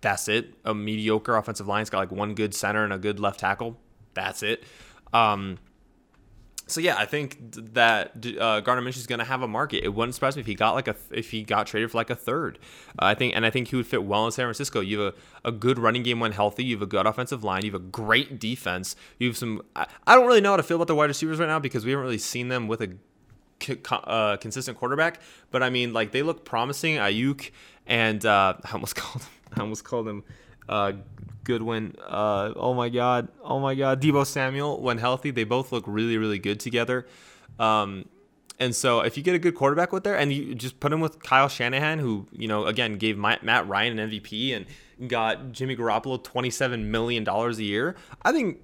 That's 0.00 0.26
it. 0.26 0.54
A 0.64 0.74
mediocre 0.74 1.36
offensive 1.36 1.68
line. 1.68 1.82
It's 1.82 1.90
got 1.90 1.98
like 1.98 2.10
one 2.10 2.34
good 2.34 2.52
center 2.52 2.82
and 2.82 2.92
a 2.92 2.98
good 2.98 3.20
left 3.20 3.38
tackle. 3.38 3.78
That's 4.14 4.42
it. 4.42 4.64
Um, 5.12 5.58
so 6.70 6.80
yeah, 6.80 6.96
I 6.96 7.04
think 7.04 7.36
that 7.74 8.12
uh, 8.38 8.60
Gardner 8.60 8.88
Minshew 8.88 8.98
is 8.98 9.06
going 9.06 9.18
to 9.18 9.24
have 9.24 9.42
a 9.42 9.48
market. 9.48 9.84
It 9.84 9.88
wouldn't 9.92 10.14
surprise 10.14 10.36
me 10.36 10.40
if 10.40 10.46
he 10.46 10.54
got 10.54 10.74
like 10.74 10.88
a 10.88 10.94
if 11.10 11.30
he 11.30 11.42
got 11.42 11.66
traded 11.66 11.90
for 11.90 11.98
like 11.98 12.10
a 12.10 12.14
third. 12.14 12.58
Uh, 12.98 13.06
I 13.06 13.14
think 13.14 13.34
and 13.34 13.44
I 13.44 13.50
think 13.50 13.68
he 13.68 13.76
would 13.76 13.86
fit 13.86 14.04
well 14.04 14.24
in 14.26 14.32
San 14.32 14.44
Francisco. 14.44 14.80
You 14.80 15.00
have 15.00 15.14
a, 15.44 15.48
a 15.48 15.52
good 15.52 15.78
running 15.78 16.02
game 16.02 16.20
when 16.20 16.32
healthy. 16.32 16.64
You 16.64 16.76
have 16.76 16.82
a 16.82 16.86
good 16.86 17.06
offensive 17.06 17.42
line. 17.42 17.64
You 17.64 17.72
have 17.72 17.80
a 17.80 17.84
great 17.84 18.38
defense. 18.38 18.94
You 19.18 19.28
have 19.28 19.36
some. 19.36 19.62
I, 19.74 19.86
I 20.06 20.14
don't 20.14 20.26
really 20.26 20.40
know 20.40 20.50
how 20.50 20.56
to 20.58 20.62
feel 20.62 20.76
about 20.76 20.86
the 20.86 20.94
wide 20.94 21.06
receivers 21.06 21.38
right 21.38 21.48
now 21.48 21.58
because 21.58 21.84
we 21.84 21.90
haven't 21.90 22.04
really 22.04 22.18
seen 22.18 22.48
them 22.48 22.68
with 22.68 22.82
a 22.82 22.96
uh, 23.90 24.36
consistent 24.36 24.78
quarterback. 24.78 25.20
But 25.50 25.62
I 25.62 25.70
mean, 25.70 25.92
like 25.92 26.12
they 26.12 26.22
look 26.22 26.44
promising. 26.44 26.96
Aiyuk 26.96 27.50
and 27.86 28.24
uh, 28.24 28.54
I 28.64 28.72
almost 28.72 28.94
called 28.94 29.24
him, 29.24 29.30
I 29.56 29.60
almost 29.60 29.84
called 29.84 30.06
him 30.06 30.22
uh, 30.70 30.92
Goodwin. 31.44 31.96
Uh, 32.06 32.52
oh 32.56 32.72
my 32.72 32.88
God. 32.88 33.28
Oh 33.42 33.58
my 33.58 33.74
God. 33.74 34.00
Deebo 34.00 34.24
Samuel, 34.24 34.80
when 34.80 34.98
healthy, 34.98 35.30
they 35.30 35.44
both 35.44 35.72
look 35.72 35.84
really, 35.86 36.16
really 36.16 36.38
good 36.38 36.60
together. 36.60 37.06
Um, 37.58 38.06
and 38.58 38.74
so 38.74 39.00
if 39.00 39.16
you 39.16 39.22
get 39.22 39.34
a 39.34 39.38
good 39.38 39.54
quarterback 39.54 39.92
with 39.92 40.04
there 40.04 40.16
and 40.16 40.32
you 40.32 40.54
just 40.54 40.80
put 40.80 40.92
him 40.92 41.00
with 41.00 41.22
Kyle 41.22 41.48
Shanahan, 41.48 41.98
who, 41.98 42.26
you 42.30 42.46
know, 42.46 42.66
again, 42.66 42.96
gave 42.96 43.18
Matt 43.18 43.66
Ryan 43.66 43.98
an 43.98 44.10
MVP 44.10 44.54
and 44.54 45.08
got 45.08 45.52
Jimmy 45.52 45.76
Garoppolo 45.76 46.22
$27 46.22 46.84
million 46.84 47.26
a 47.28 47.50
year, 47.54 47.96
I 48.22 48.32
think, 48.32 48.60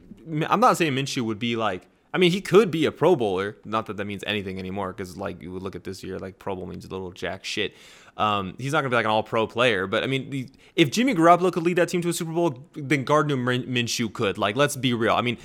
I'm 0.49 0.61
not 0.61 0.77
saying 0.77 0.93
Minshew 0.93 1.23
would 1.23 1.39
be 1.39 1.57
like, 1.57 1.89
I 2.17 2.19
mean, 2.19 2.31
he 2.33 2.41
could 2.41 2.71
be 2.71 2.87
a 2.87 2.93
Pro 2.93 3.15
Bowler. 3.15 3.59
Not 3.67 3.85
that 3.87 3.99
that 3.99 4.07
means 4.07 4.25
anything 4.27 4.59
anymore, 4.59 4.95
because 4.95 5.19
like 5.19 5.43
you 5.43 5.53
would 5.53 5.63
look 5.63 5.77
at 5.77 5.85
this 5.85 6.03
year, 6.03 6.19
like 6.19 6.39
Pro 6.39 6.57
Bowl 6.57 6.65
means 6.65 6.87
a 6.87 6.89
little 6.89 7.13
jack 7.13 7.45
shit. 7.45 7.75
Um, 8.17 8.55
he's 8.57 8.73
not 8.73 8.81
to 8.81 8.89
be 8.89 8.97
like 8.97 9.05
an 9.05 9.11
all 9.11 9.23
pro 9.23 9.47
player, 9.47 9.87
but 9.87 10.03
I 10.03 10.07
mean, 10.07 10.31
the, 10.31 10.49
if 10.77 10.91
Jimmy 10.91 11.15
Garoppolo 11.15 11.53
could 11.53 11.63
lead 11.63 11.77
that 11.77 11.91
team 11.91 12.01
to 12.01 12.09
a 12.09 12.15
Super 12.15 12.33
Bowl, 12.33 12.65
then 12.73 13.05
Gardner 13.05 13.37
Minshew 13.37 14.11
could. 14.11 14.39
Like, 14.39 14.57
let's 14.57 14.77
be 14.77 14.95
real. 14.95 15.13
I 15.13 15.21
mean, 15.21 15.37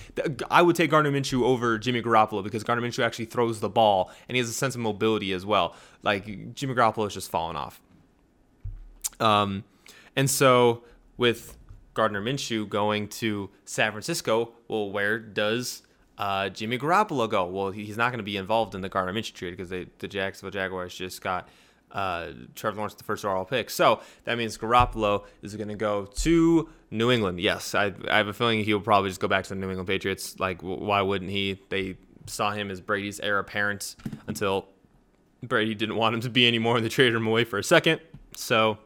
I 0.49 0.61
would 0.61 0.77
take 0.77 0.91
Gardner 0.91 1.11
Minshew 1.11 1.43
over 1.43 1.77
Jimmy 1.77 2.01
Garoppolo 2.01 2.41
because 2.41 2.63
Gardner 2.63 2.87
Minshew 2.87 3.03
actually 3.03 3.25
throws 3.25 3.59
the 3.59 3.67
ball 3.67 4.09
and 4.29 4.37
he 4.37 4.39
has 4.39 4.49
a 4.49 4.53
sense 4.53 4.73
of 4.73 4.79
mobility 4.79 5.33
as 5.33 5.45
well. 5.45 5.75
Like, 6.03 6.55
Jimmy 6.55 6.73
Garoppolo 6.73 7.05
is 7.05 7.13
just 7.13 7.29
falling 7.29 7.57
off. 7.57 7.81
Um, 9.19 9.65
and 10.15 10.29
so 10.29 10.85
with 11.17 11.57
Gardner 11.95 12.21
Minshew 12.21 12.69
going 12.69 13.09
to 13.09 13.49
San 13.65 13.91
Francisco, 13.91 14.53
well, 14.69 14.89
where 14.89 15.19
does 15.19 15.81
uh, 16.21 16.49
Jimmy 16.49 16.77
Garoppolo 16.77 17.27
go? 17.27 17.47
Well, 17.47 17.71
he's 17.71 17.97
not 17.97 18.11
going 18.11 18.19
to 18.19 18.23
be 18.23 18.37
involved 18.37 18.75
in 18.75 18.81
the 18.81 18.89
Gardner 18.89 19.11
Minshew 19.11 19.33
trade 19.33 19.57
because 19.57 19.69
the 19.69 20.07
Jacksonville 20.07 20.51
Jaguars 20.51 20.93
just 20.93 21.19
got 21.19 21.49
uh, 21.91 22.27
Trevor 22.53 22.77
Lawrence 22.77 22.93
the 22.93 23.03
first 23.03 23.25
overall 23.25 23.43
pick. 23.43 23.71
So 23.71 24.01
that 24.25 24.37
means 24.37 24.55
Garoppolo 24.55 25.25
is 25.41 25.55
going 25.55 25.69
to 25.69 25.75
go 25.75 26.05
to 26.05 26.69
New 26.91 27.09
England. 27.09 27.39
Yes, 27.39 27.73
I, 27.73 27.91
I 28.07 28.17
have 28.17 28.27
a 28.27 28.33
feeling 28.33 28.63
he'll 28.63 28.79
probably 28.79 29.09
just 29.09 29.19
go 29.19 29.27
back 29.27 29.45
to 29.45 29.49
the 29.49 29.55
New 29.55 29.69
England 29.69 29.87
Patriots. 29.87 30.39
Like, 30.39 30.61
why 30.61 31.01
wouldn't 31.01 31.31
he? 31.31 31.59
They 31.69 31.97
saw 32.27 32.51
him 32.51 32.69
as 32.69 32.81
Brady's 32.81 33.19
heir 33.19 33.39
apparent 33.39 33.95
until 34.27 34.67
Brady 35.41 35.73
didn't 35.73 35.95
want 35.95 36.13
him 36.13 36.21
to 36.21 36.29
be 36.29 36.47
anymore, 36.47 36.75
and 36.75 36.85
they 36.85 36.89
traded 36.89 37.15
him 37.15 37.25
away 37.25 37.45
for 37.45 37.57
a 37.57 37.63
second. 37.63 37.99
So 38.35 38.77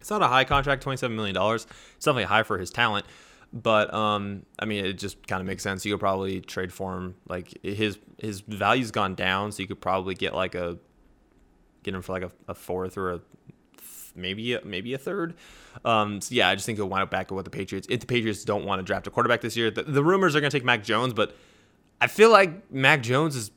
it's 0.00 0.08
not 0.08 0.22
a 0.22 0.28
high 0.28 0.44
contract, 0.44 0.82
$27 0.82 1.14
million. 1.14 1.36
It's 1.54 1.66
definitely 2.00 2.24
high 2.24 2.44
for 2.44 2.56
his 2.56 2.70
talent. 2.70 3.04
But 3.54 3.94
um, 3.94 4.44
I 4.58 4.64
mean, 4.64 4.84
it 4.84 4.94
just 4.94 5.24
kind 5.28 5.40
of 5.40 5.46
makes 5.46 5.62
sense. 5.62 5.86
You 5.86 5.92
could 5.92 6.00
probably 6.00 6.40
trade 6.40 6.72
for 6.72 6.96
him. 6.96 7.14
Like 7.28 7.56
his 7.62 7.98
his 8.18 8.40
value's 8.40 8.90
gone 8.90 9.14
down, 9.14 9.52
so 9.52 9.62
you 9.62 9.68
could 9.68 9.80
probably 9.80 10.14
get 10.14 10.34
like 10.34 10.56
a 10.56 10.76
get 11.84 11.94
him 11.94 12.02
for 12.02 12.12
like 12.12 12.24
a, 12.24 12.32
a 12.48 12.54
fourth 12.54 12.98
or 12.98 13.12
a 13.12 13.20
maybe 14.16 14.54
a, 14.54 14.64
maybe 14.64 14.92
a 14.92 14.98
third. 14.98 15.34
Um, 15.84 16.20
so 16.20 16.34
yeah, 16.34 16.48
I 16.48 16.56
just 16.56 16.66
think 16.66 16.78
he'll 16.78 16.88
wind 16.88 17.04
up 17.04 17.10
back 17.10 17.30
with 17.30 17.44
the 17.44 17.50
Patriots. 17.50 17.86
If 17.88 18.00
the 18.00 18.06
Patriots 18.06 18.44
don't 18.44 18.64
want 18.64 18.80
to 18.80 18.82
draft 18.82 19.06
a 19.06 19.10
quarterback 19.10 19.40
this 19.40 19.56
year, 19.56 19.70
the, 19.70 19.84
the 19.84 20.02
rumors 20.02 20.34
are 20.34 20.40
going 20.40 20.50
to 20.50 20.56
take 20.56 20.64
Mac 20.64 20.82
Jones, 20.82 21.12
but 21.14 21.36
I 22.00 22.06
feel 22.08 22.30
like 22.30 22.72
Mac 22.72 23.02
Jones 23.02 23.36
is 23.36 23.50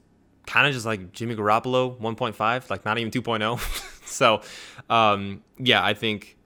kind 0.45 0.67
of 0.67 0.73
just 0.73 0.86
like 0.86 1.12
Jimmy 1.12 1.36
Garoppolo 1.36 1.99
1.5, 1.99 2.69
like 2.69 2.86
not 2.86 2.97
even 2.97 3.12
2.0. 3.12 3.60
so 4.05 4.41
um, 4.89 5.43
yeah, 5.57 5.83
I 5.83 5.93
think 5.93 6.37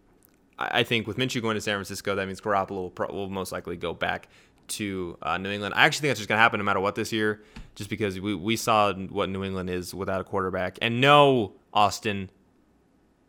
I 0.71 0.83
think 0.83 1.07
with 1.07 1.17
Minshew 1.17 1.41
going 1.41 1.55
to 1.55 1.61
San 1.61 1.75
Francisco, 1.75 2.15
that 2.15 2.27
means 2.27 2.41
Garoppolo 2.41 2.69
will, 2.69 2.89
pro- 2.89 3.11
will 3.11 3.29
most 3.29 3.51
likely 3.51 3.77
go 3.77 3.93
back 3.93 4.27
to 4.69 5.17
uh, 5.21 5.37
New 5.37 5.49
England. 5.49 5.73
I 5.75 5.85
actually 5.85 6.01
think 6.01 6.11
that's 6.11 6.19
just 6.19 6.29
going 6.29 6.37
to 6.37 6.41
happen 6.41 6.59
no 6.59 6.63
matter 6.63 6.79
what 6.79 6.95
this 6.95 7.11
year, 7.11 7.43
just 7.75 7.89
because 7.89 8.19
we, 8.19 8.35
we 8.35 8.55
saw 8.55 8.93
what 8.93 9.29
New 9.29 9.43
England 9.43 9.69
is 9.69 9.93
without 9.93 10.21
a 10.21 10.23
quarterback. 10.23 10.77
And 10.81 11.01
no, 11.01 11.53
Austin, 11.73 12.29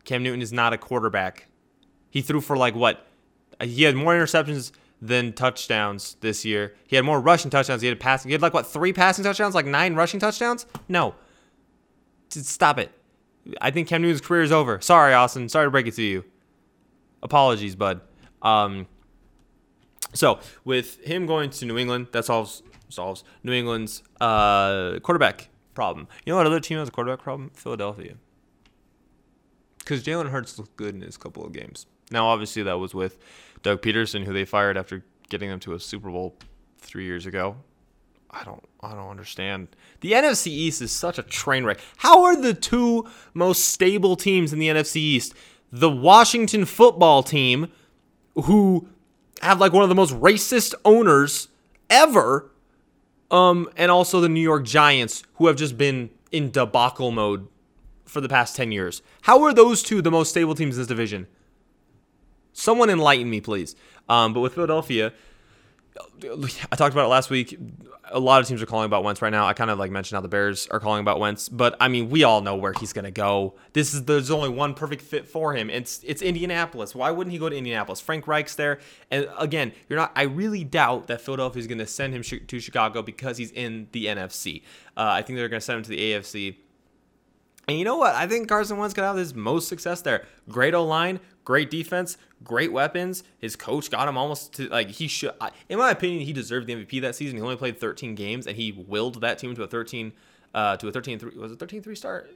Cam 0.04 0.22
Newton 0.22 0.42
is 0.42 0.52
not 0.52 0.72
a 0.72 0.78
quarterback. 0.78 1.48
He 2.10 2.20
threw 2.20 2.40
for 2.40 2.56
like 2.56 2.74
what? 2.74 3.06
He 3.60 3.84
had 3.84 3.96
more 3.96 4.14
interceptions 4.14 4.72
than 5.00 5.32
touchdowns 5.32 6.16
this 6.20 6.44
year. 6.44 6.74
He 6.86 6.96
had 6.96 7.04
more 7.04 7.20
rushing 7.20 7.50
touchdowns. 7.50 7.82
He 7.82 7.88
had 7.88 7.98
passing. 7.98 8.28
He 8.28 8.32
had 8.32 8.42
like 8.42 8.54
what 8.54 8.66
three 8.66 8.92
passing 8.92 9.24
touchdowns? 9.24 9.54
Like 9.54 9.66
nine 9.66 9.94
rushing 9.94 10.20
touchdowns? 10.20 10.66
No. 10.88 11.14
Stop 12.28 12.78
it. 12.78 12.90
I 13.60 13.70
think 13.70 13.88
Cam 13.88 14.02
Newton's 14.02 14.20
career 14.20 14.42
is 14.42 14.52
over. 14.52 14.80
Sorry, 14.80 15.12
Austin. 15.12 15.48
Sorry 15.48 15.66
to 15.66 15.70
break 15.70 15.86
it 15.86 15.94
to 15.94 16.02
you. 16.02 16.24
Apologies, 17.22 17.76
bud. 17.76 18.00
Um, 18.42 18.86
so 20.14 20.40
with 20.64 21.00
him 21.04 21.26
going 21.26 21.50
to 21.50 21.64
New 21.64 21.78
England, 21.78 22.08
that 22.12 22.24
solves 22.24 22.62
solves 22.88 23.24
New 23.42 23.52
England's 23.52 24.02
uh, 24.20 24.98
quarterback 25.00 25.48
problem. 25.74 26.08
You 26.24 26.32
know 26.32 26.36
what 26.36 26.46
other 26.46 26.60
team 26.60 26.78
has 26.78 26.88
a 26.88 26.90
quarterback 26.90 27.22
problem? 27.22 27.50
Philadelphia. 27.54 28.16
Because 29.78 30.02
Jalen 30.02 30.30
Hurts 30.30 30.58
looked 30.58 30.76
good 30.76 30.94
in 30.94 31.00
his 31.00 31.16
couple 31.16 31.44
of 31.44 31.52
games. 31.52 31.86
Now, 32.10 32.26
obviously, 32.26 32.62
that 32.64 32.78
was 32.78 32.94
with 32.94 33.18
Doug 33.62 33.82
Pederson, 33.82 34.24
who 34.24 34.32
they 34.32 34.44
fired 34.44 34.76
after 34.76 35.04
getting 35.28 35.48
them 35.48 35.58
to 35.60 35.72
a 35.74 35.80
Super 35.80 36.10
Bowl 36.10 36.36
three 36.78 37.04
years 37.04 37.26
ago. 37.26 37.56
I 38.30 38.44
don't, 38.44 38.64
I 38.80 38.92
don't 38.92 39.10
understand. 39.10 39.68
The 40.00 40.12
NFC 40.12 40.46
East 40.46 40.80
is 40.80 40.90
such 40.90 41.18
a 41.18 41.22
train 41.22 41.64
wreck. 41.64 41.80
How 41.98 42.24
are 42.24 42.36
the 42.36 42.54
two 42.54 43.06
most 43.34 43.66
stable 43.66 44.16
teams 44.16 44.52
in 44.52 44.58
the 44.58 44.68
NFC 44.68 44.96
East 44.96 45.34
the 45.72 45.90
Washington 45.90 46.64
football 46.66 47.22
team, 47.22 47.68
who 48.34 48.88
have 49.40 49.58
like 49.58 49.72
one 49.72 49.82
of 49.82 49.88
the 49.88 49.94
most 49.94 50.14
racist 50.14 50.74
owners 50.84 51.48
ever, 51.90 52.50
Um, 53.30 53.70
and 53.78 53.90
also 53.90 54.20
the 54.20 54.28
New 54.28 54.42
York 54.42 54.66
Giants, 54.66 55.22
who 55.36 55.46
have 55.46 55.56
just 55.56 55.78
been 55.78 56.10
in 56.30 56.50
debacle 56.50 57.10
mode 57.10 57.48
for 58.04 58.20
the 58.20 58.28
past 58.28 58.54
10 58.54 58.72
years. 58.72 59.00
How 59.22 59.42
are 59.44 59.54
those 59.54 59.82
two 59.82 60.02
the 60.02 60.10
most 60.10 60.28
stable 60.28 60.54
teams 60.54 60.76
in 60.76 60.80
this 60.82 60.86
division? 60.86 61.26
Someone 62.52 62.90
enlighten 62.90 63.30
me, 63.30 63.40
please. 63.40 63.74
Um, 64.06 64.34
but 64.34 64.40
with 64.40 64.52
Philadelphia, 64.54 65.14
I 66.24 66.76
talked 66.76 66.94
about 66.94 67.04
it 67.04 67.08
last 67.08 67.30
week. 67.30 67.58
A 68.10 68.18
lot 68.18 68.40
of 68.40 68.48
teams 68.48 68.62
are 68.62 68.66
calling 68.66 68.86
about 68.86 69.04
Wentz 69.04 69.20
right 69.22 69.30
now. 69.30 69.46
I 69.46 69.52
kind 69.52 69.70
of 69.70 69.78
like 69.78 69.90
mentioned 69.90 70.16
how 70.16 70.20
the 70.20 70.28
Bears 70.28 70.66
are 70.68 70.80
calling 70.80 71.00
about 71.00 71.20
Wentz, 71.20 71.48
but 71.48 71.76
I 71.80 71.88
mean, 71.88 72.10
we 72.10 72.24
all 72.24 72.40
know 72.40 72.56
where 72.56 72.72
he's 72.72 72.92
going 72.92 73.04
to 73.04 73.10
go. 73.10 73.54
This 73.72 73.94
is 73.94 74.04
there's 74.04 74.30
only 74.30 74.48
one 74.48 74.74
perfect 74.74 75.02
fit 75.02 75.28
for 75.28 75.54
him. 75.54 75.70
It's 75.70 76.02
it's 76.04 76.22
Indianapolis. 76.22 76.94
Why 76.94 77.10
wouldn't 77.10 77.32
he 77.32 77.38
go 77.38 77.48
to 77.48 77.56
Indianapolis? 77.56 78.00
Frank 78.00 78.26
Reich's 78.26 78.56
there, 78.56 78.80
and 79.10 79.28
again, 79.38 79.72
you're 79.88 79.98
not. 79.98 80.12
I 80.16 80.22
really 80.22 80.64
doubt 80.64 81.06
that 81.08 81.20
Philadelphia 81.20 81.60
is 81.60 81.66
going 81.66 81.78
to 81.78 81.86
send 81.86 82.14
him 82.14 82.22
to 82.22 82.60
Chicago 82.60 83.02
because 83.02 83.36
he's 83.36 83.50
in 83.50 83.88
the 83.92 84.06
NFC. 84.06 84.62
Uh, 84.96 85.08
I 85.12 85.22
think 85.22 85.38
they're 85.38 85.48
going 85.48 85.60
to 85.60 85.64
send 85.64 85.78
him 85.78 85.82
to 85.84 85.90
the 85.90 85.98
AFC. 86.12 86.56
And 87.68 87.78
you 87.78 87.84
know 87.84 87.96
what? 87.96 88.14
I 88.14 88.26
think 88.26 88.48
Carson 88.48 88.76
Wentz 88.76 88.92
could 88.92 89.04
have 89.04 89.16
his 89.16 89.34
most 89.34 89.68
success 89.68 90.02
there. 90.02 90.26
Great 90.48 90.74
O 90.74 90.84
line, 90.84 91.20
great 91.44 91.70
defense, 91.70 92.16
great 92.44 92.72
weapons. 92.72 93.22
His 93.38 93.56
coach 93.56 93.90
got 93.90 94.08
him 94.08 94.16
almost 94.16 94.52
to 94.54 94.68
like 94.68 94.88
he 94.88 95.08
should. 95.08 95.32
In 95.68 95.78
my 95.78 95.90
opinion, 95.90 96.22
he 96.22 96.32
deserved 96.32 96.66
the 96.66 96.74
MVP 96.74 97.00
that 97.02 97.14
season. 97.14 97.36
He 97.36 97.42
only 97.42 97.56
played 97.56 97.78
13 97.78 98.14
games, 98.14 98.46
and 98.46 98.56
he 98.56 98.72
willed 98.72 99.20
that 99.20 99.38
team 99.38 99.54
to 99.54 99.62
a 99.62 99.66
13 99.66 100.12
uh, 100.54 100.76
to 100.76 100.88
a 100.88 100.92
13 100.92 101.18
3 101.18 101.36
was 101.36 101.52
it 101.52 101.58
13 101.58 101.82
3 101.82 101.94
start 101.94 102.30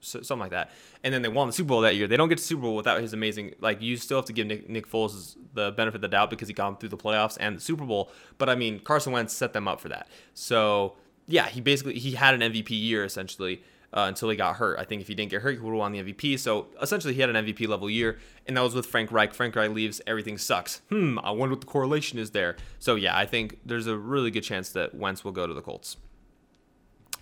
so, 0.00 0.20
something 0.20 0.40
like 0.40 0.50
that 0.50 0.70
and 1.04 1.14
then 1.14 1.22
they 1.22 1.28
won 1.28 1.46
the 1.46 1.52
super 1.52 1.68
bowl 1.68 1.80
that 1.80 1.96
year 1.96 2.06
they 2.06 2.16
don't 2.16 2.28
get 2.28 2.38
to 2.38 2.44
super 2.44 2.62
bowl 2.62 2.76
without 2.76 3.00
his 3.00 3.12
amazing 3.12 3.54
like 3.60 3.80
you 3.80 3.96
still 3.96 4.18
have 4.18 4.24
to 4.26 4.32
give 4.32 4.46
nick, 4.46 4.68
nick 4.68 4.86
foles 4.86 5.36
the 5.54 5.72
benefit 5.72 5.96
of 5.96 6.02
the 6.02 6.08
doubt 6.08 6.28
because 6.28 6.48
he 6.48 6.54
got 6.54 6.68
him 6.68 6.76
through 6.76 6.88
the 6.88 6.96
playoffs 6.96 7.36
and 7.40 7.56
the 7.56 7.60
super 7.60 7.84
bowl 7.84 8.10
but 8.38 8.48
i 8.48 8.54
mean 8.54 8.80
carson 8.80 9.12
wentz 9.12 9.32
set 9.32 9.52
them 9.52 9.68
up 9.68 9.80
for 9.80 9.88
that 9.88 10.08
so 10.34 10.96
yeah 11.26 11.46
he 11.46 11.60
basically 11.60 11.94
he 11.94 12.12
had 12.12 12.34
an 12.34 12.52
mvp 12.52 12.70
year 12.70 13.04
essentially 13.04 13.62
uh, 13.92 14.06
until 14.08 14.30
he 14.30 14.36
got 14.36 14.56
hurt. 14.56 14.78
I 14.78 14.84
think 14.84 15.02
if 15.02 15.08
he 15.08 15.14
didn't 15.14 15.30
get 15.30 15.42
hurt, 15.42 15.52
he 15.52 15.58
would 15.58 15.70
have 15.70 15.78
won 15.78 15.92
the 15.92 16.02
MVP. 16.02 16.38
So 16.38 16.68
essentially, 16.80 17.14
he 17.14 17.20
had 17.20 17.30
an 17.30 17.44
MVP 17.44 17.68
level 17.68 17.90
year, 17.90 18.18
and 18.46 18.56
that 18.56 18.62
was 18.62 18.74
with 18.74 18.86
Frank 18.86 19.12
Reich. 19.12 19.34
Frank 19.34 19.54
Reich 19.54 19.70
leaves, 19.70 20.00
everything 20.06 20.38
sucks. 20.38 20.80
Hmm, 20.88 21.18
I 21.22 21.30
wonder 21.30 21.54
what 21.54 21.60
the 21.60 21.66
correlation 21.66 22.18
is 22.18 22.30
there. 22.30 22.56
So 22.78 22.94
yeah, 22.94 23.16
I 23.16 23.26
think 23.26 23.58
there's 23.64 23.86
a 23.86 23.96
really 23.96 24.30
good 24.30 24.44
chance 24.44 24.70
that 24.70 24.94
Wentz 24.94 25.24
will 25.24 25.32
go 25.32 25.46
to 25.46 25.54
the 25.54 25.62
Colts. 25.62 25.96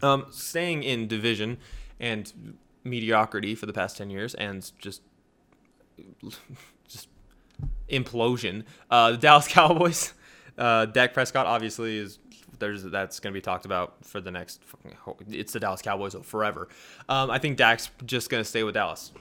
Um, 0.02 0.26
staying 0.30 0.82
in 0.82 1.08
division 1.08 1.58
and 1.98 2.56
mediocrity 2.84 3.54
for 3.54 3.66
the 3.66 3.72
past 3.72 3.96
ten 3.96 4.08
years, 4.08 4.34
and 4.34 4.70
just 4.78 5.02
just 6.88 7.08
implosion. 7.88 8.64
Uh, 8.90 9.12
the 9.12 9.16
Dallas 9.18 9.48
Cowboys. 9.48 10.14
Uh, 10.56 10.84
Dak 10.84 11.14
Prescott 11.14 11.46
obviously 11.46 11.96
is 11.96 12.18
there's 12.60 12.84
that's 12.84 13.18
going 13.18 13.32
to 13.32 13.36
be 13.36 13.40
talked 13.42 13.64
about 13.64 14.04
for 14.04 14.20
the 14.20 14.30
next. 14.30 14.62
Fucking, 14.64 14.96
It's 15.30 15.52
the 15.52 15.60
Dallas 15.60 15.82
Cowboys 15.82 16.14
forever. 16.22 16.68
Um, 17.08 17.30
I 17.30 17.38
think 17.38 17.56
Dak's 17.56 17.90
just 18.06 18.30
going 18.30 18.42
to 18.42 18.48
stay 18.48 18.62
with 18.62 18.74
Dallas. 18.74 19.12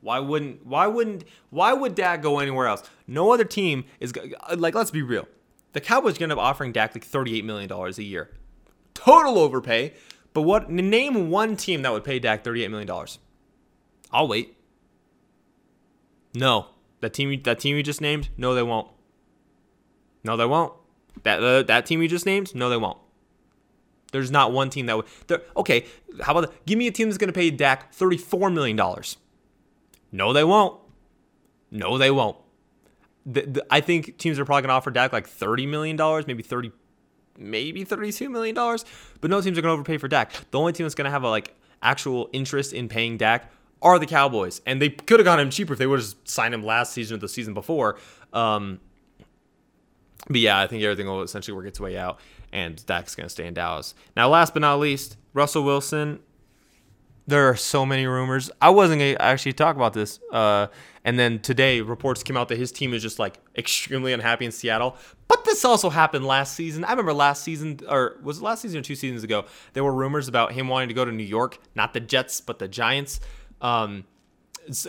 Why 0.00 0.18
wouldn't? 0.18 0.64
Why 0.66 0.86
wouldn't? 0.86 1.24
Why 1.50 1.72
would 1.72 1.94
Dak 1.94 2.22
go 2.22 2.38
anywhere 2.38 2.66
else? 2.66 2.82
No 3.06 3.32
other 3.32 3.44
team 3.44 3.84
is 4.00 4.12
like. 4.56 4.74
Let's 4.74 4.90
be 4.90 5.02
real. 5.02 5.26
The 5.72 5.80
Cowboys 5.80 6.16
are 6.16 6.18
going 6.20 6.28
to 6.28 6.36
be 6.36 6.40
offering 6.40 6.72
Dak 6.72 6.94
like 6.94 7.04
thirty-eight 7.04 7.44
million 7.44 7.68
dollars 7.68 7.98
a 7.98 8.04
year, 8.04 8.30
total 8.92 9.38
overpay. 9.38 9.94
But 10.34 10.42
what? 10.42 10.70
Name 10.70 11.30
one 11.30 11.56
team 11.56 11.82
that 11.82 11.92
would 11.92 12.04
pay 12.04 12.18
Dak 12.18 12.44
thirty-eight 12.44 12.70
million 12.70 12.86
dollars. 12.86 13.18
I'll 14.12 14.28
wait. 14.28 14.56
No, 16.34 16.66
that 17.00 17.14
team. 17.14 17.42
That 17.42 17.58
team 17.58 17.76
you 17.76 17.82
just 17.82 18.00
named. 18.00 18.28
No, 18.36 18.54
they 18.54 18.62
won't. 18.62 18.88
No, 20.22 20.36
they 20.36 20.46
won't. 20.46 20.74
That 21.22 21.42
uh, 21.42 21.62
that 21.62 21.86
team 21.86 22.02
you 22.02 22.08
just 22.08 22.26
named? 22.26 22.54
No, 22.54 22.68
they 22.68 22.76
won't. 22.76 22.98
There's 24.12 24.30
not 24.30 24.52
one 24.52 24.70
team 24.70 24.86
that 24.86 24.96
would. 24.96 25.06
Okay, 25.56 25.86
how 26.20 26.36
about 26.36 26.52
give 26.66 26.78
me 26.78 26.86
a 26.86 26.92
team 26.92 27.08
that's 27.08 27.18
going 27.18 27.32
to 27.32 27.32
pay 27.32 27.50
Dak 27.50 27.92
thirty-four 27.92 28.50
million 28.50 28.76
dollars? 28.76 29.16
No, 30.12 30.32
they 30.32 30.44
won't. 30.44 30.80
No, 31.70 31.98
they 31.98 32.10
won't. 32.10 32.36
The, 33.26 33.42
the, 33.42 33.66
I 33.70 33.80
think 33.80 34.18
teams 34.18 34.38
are 34.38 34.44
probably 34.44 34.62
going 34.62 34.68
to 34.68 34.74
offer 34.74 34.90
Dak 34.90 35.12
like 35.12 35.26
thirty 35.26 35.66
million 35.66 35.96
dollars, 35.96 36.26
maybe 36.26 36.42
thirty, 36.42 36.70
maybe 37.38 37.84
thirty-two 37.84 38.28
million 38.28 38.54
dollars. 38.54 38.84
But 39.20 39.30
no 39.30 39.40
teams 39.40 39.58
are 39.58 39.62
going 39.62 39.70
to 39.70 39.74
overpay 39.74 39.98
for 39.98 40.08
Dak. 40.08 40.32
The 40.50 40.58
only 40.58 40.72
team 40.72 40.84
that's 40.84 40.94
going 40.94 41.06
to 41.06 41.10
have 41.10 41.24
a 41.24 41.30
like 41.30 41.54
actual 41.82 42.28
interest 42.32 42.72
in 42.72 42.88
paying 42.88 43.16
Dak 43.16 43.50
are 43.82 43.98
the 43.98 44.06
Cowboys, 44.06 44.60
and 44.64 44.80
they 44.80 44.90
could 44.90 45.18
have 45.18 45.24
gotten 45.24 45.46
him 45.46 45.50
cheaper 45.50 45.72
if 45.72 45.78
they 45.78 45.86
would 45.86 46.00
have 46.00 46.14
signed 46.24 46.54
him 46.54 46.64
last 46.64 46.92
season 46.92 47.16
or 47.16 47.18
the 47.18 47.28
season 47.28 47.52
before. 47.52 47.98
Um, 48.32 48.80
but 50.28 50.40
yeah, 50.40 50.58
I 50.58 50.66
think 50.66 50.82
everything 50.82 51.06
will 51.06 51.22
essentially 51.22 51.56
work 51.56 51.66
its 51.66 51.80
way 51.80 51.96
out, 51.96 52.18
and 52.52 52.84
Dak's 52.86 53.14
going 53.14 53.26
to 53.26 53.30
stay 53.30 53.46
in 53.46 53.54
Dallas. 53.54 53.94
Now, 54.16 54.28
last 54.28 54.54
but 54.54 54.60
not 54.60 54.78
least, 54.78 55.16
Russell 55.32 55.64
Wilson. 55.64 56.20
There 57.26 57.48
are 57.48 57.56
so 57.56 57.86
many 57.86 58.06
rumors. 58.06 58.50
I 58.60 58.68
wasn't 58.68 59.00
going 59.00 59.14
to 59.14 59.22
actually 59.22 59.54
talk 59.54 59.76
about 59.76 59.94
this. 59.94 60.20
Uh, 60.30 60.66
and 61.04 61.18
then 61.18 61.38
today, 61.38 61.80
reports 61.80 62.22
came 62.22 62.36
out 62.36 62.48
that 62.48 62.58
his 62.58 62.70
team 62.70 62.92
is 62.92 63.00
just 63.00 63.18
like 63.18 63.38
extremely 63.56 64.12
unhappy 64.12 64.44
in 64.44 64.52
Seattle. 64.52 64.96
But 65.26 65.44
this 65.46 65.64
also 65.64 65.88
happened 65.88 66.26
last 66.26 66.54
season. 66.54 66.84
I 66.84 66.90
remember 66.90 67.14
last 67.14 67.42
season, 67.42 67.80
or 67.88 68.18
was 68.22 68.38
it 68.38 68.42
last 68.42 68.60
season 68.60 68.80
or 68.80 68.82
two 68.82 68.94
seasons 68.94 69.24
ago? 69.24 69.46
There 69.72 69.82
were 69.82 69.94
rumors 69.94 70.28
about 70.28 70.52
him 70.52 70.68
wanting 70.68 70.88
to 70.88 70.94
go 70.94 71.04
to 71.04 71.12
New 71.12 71.24
York, 71.24 71.58
not 71.74 71.94
the 71.94 72.00
Jets, 72.00 72.42
but 72.42 72.58
the 72.58 72.68
Giants. 72.68 73.20
Um, 73.62 74.04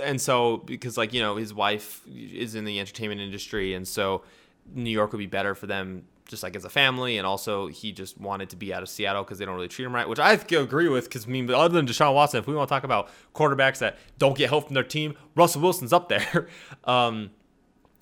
and 0.01 0.19
so, 0.19 0.57
because 0.57 0.97
like, 0.97 1.13
you 1.13 1.21
know, 1.21 1.37
his 1.37 1.53
wife 1.53 2.01
is 2.07 2.55
in 2.55 2.65
the 2.65 2.81
entertainment 2.81 3.21
industry. 3.21 3.73
And 3.73 3.87
so, 3.87 4.23
New 4.73 4.89
York 4.89 5.11
would 5.11 5.19
be 5.19 5.25
better 5.25 5.55
for 5.55 5.67
them 5.67 6.03
just 6.27 6.43
like 6.43 6.55
as 6.55 6.65
a 6.65 6.69
family, 6.69 7.17
and 7.17 7.27
also 7.27 7.67
he 7.67 7.91
just 7.91 8.19
wanted 8.19 8.49
to 8.49 8.55
be 8.55 8.73
out 8.73 8.81
of 8.81 8.89
Seattle 8.89 9.23
because 9.23 9.37
they 9.37 9.45
don't 9.45 9.55
really 9.55 9.67
treat 9.67 9.85
him 9.85 9.93
right, 9.93 10.07
which 10.09 10.19
I 10.19 10.33
agree 10.33 10.89
with. 10.89 11.05
Because 11.05 11.25
I 11.25 11.29
mean, 11.29 11.49
other 11.51 11.73
than 11.73 11.85
Deshaun 11.85 12.13
Watson, 12.13 12.39
if 12.39 12.47
we 12.47 12.55
want 12.55 12.67
to 12.67 12.73
talk 12.73 12.83
about 12.83 13.09
quarterbacks 13.33 13.79
that 13.79 13.97
don't 14.17 14.37
get 14.37 14.49
help 14.49 14.65
from 14.65 14.73
their 14.73 14.83
team, 14.83 15.15
Russell 15.35 15.61
Wilson's 15.61 15.93
up 15.93 16.09
there. 16.09 16.47
um, 16.83 17.31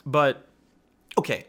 but 0.05 0.47
okay, 1.17 1.45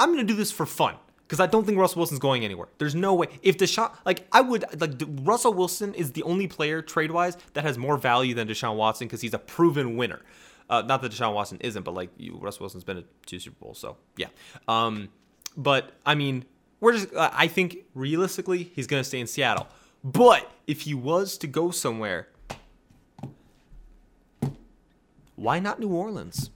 I'm 0.00 0.10
gonna 0.10 0.24
do 0.24 0.34
this 0.34 0.50
for 0.50 0.66
fun 0.66 0.96
because 1.32 1.40
I 1.40 1.46
don't 1.46 1.64
think 1.64 1.78
Russell 1.78 2.00
Wilson's 2.00 2.20
going 2.20 2.44
anywhere. 2.44 2.68
There's 2.78 2.94
no 2.94 3.14
way. 3.14 3.28
If 3.42 3.56
Deshaun, 3.56 3.94
like 4.04 4.26
I 4.32 4.40
would, 4.40 4.64
like 4.80 5.00
Russell 5.22 5.54
Wilson 5.54 5.94
is 5.94 6.12
the 6.12 6.22
only 6.24 6.48
player 6.48 6.82
trade 6.82 7.12
wise 7.12 7.36
that 7.54 7.64
has 7.64 7.78
more 7.78 7.96
value 7.96 8.34
than 8.34 8.48
Deshaun 8.48 8.76
Watson 8.76 9.06
because 9.06 9.20
he's 9.20 9.34
a 9.34 9.38
proven 9.38 9.96
winner. 9.96 10.20
Uh, 10.72 10.80
not 10.80 11.02
that 11.02 11.12
Deshaun 11.12 11.34
Watson 11.34 11.58
isn't, 11.60 11.82
but 11.82 11.92
like 11.92 12.08
you, 12.16 12.38
Russell 12.40 12.64
Wilson's 12.64 12.82
been 12.82 12.96
to 12.96 13.04
two 13.26 13.38
Super 13.38 13.56
Bowls, 13.60 13.78
so 13.78 13.98
yeah. 14.16 14.28
Um, 14.66 15.10
but 15.54 15.92
I 16.06 16.14
mean, 16.14 16.46
we're 16.80 16.94
just. 16.94 17.12
Uh, 17.12 17.28
I 17.30 17.46
think 17.46 17.84
realistically, 17.94 18.62
he's 18.74 18.86
gonna 18.86 19.04
stay 19.04 19.20
in 19.20 19.26
Seattle. 19.26 19.68
But 20.02 20.50
if 20.66 20.80
he 20.80 20.94
was 20.94 21.36
to 21.38 21.46
go 21.46 21.72
somewhere, 21.72 22.28
why 25.36 25.58
not 25.58 25.78
New 25.78 25.92
Orleans? 25.92 26.48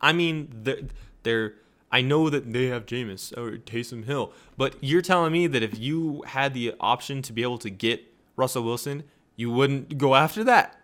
I 0.00 0.14
mean, 0.14 0.48
they're, 0.50 0.80
they're 1.22 1.54
I 1.90 2.00
know 2.00 2.30
that 2.30 2.50
they 2.50 2.68
have 2.68 2.86
Jameis 2.86 3.36
or 3.36 3.58
Taysom 3.58 4.06
Hill, 4.06 4.32
but 4.56 4.76
you're 4.80 5.02
telling 5.02 5.30
me 5.30 5.46
that 5.46 5.62
if 5.62 5.78
you 5.78 6.22
had 6.26 6.54
the 6.54 6.74
option 6.80 7.20
to 7.20 7.34
be 7.34 7.42
able 7.42 7.58
to 7.58 7.68
get 7.68 8.02
Russell 8.34 8.62
Wilson, 8.62 9.04
you 9.36 9.50
wouldn't 9.50 9.98
go 9.98 10.14
after 10.14 10.42
that? 10.44 10.80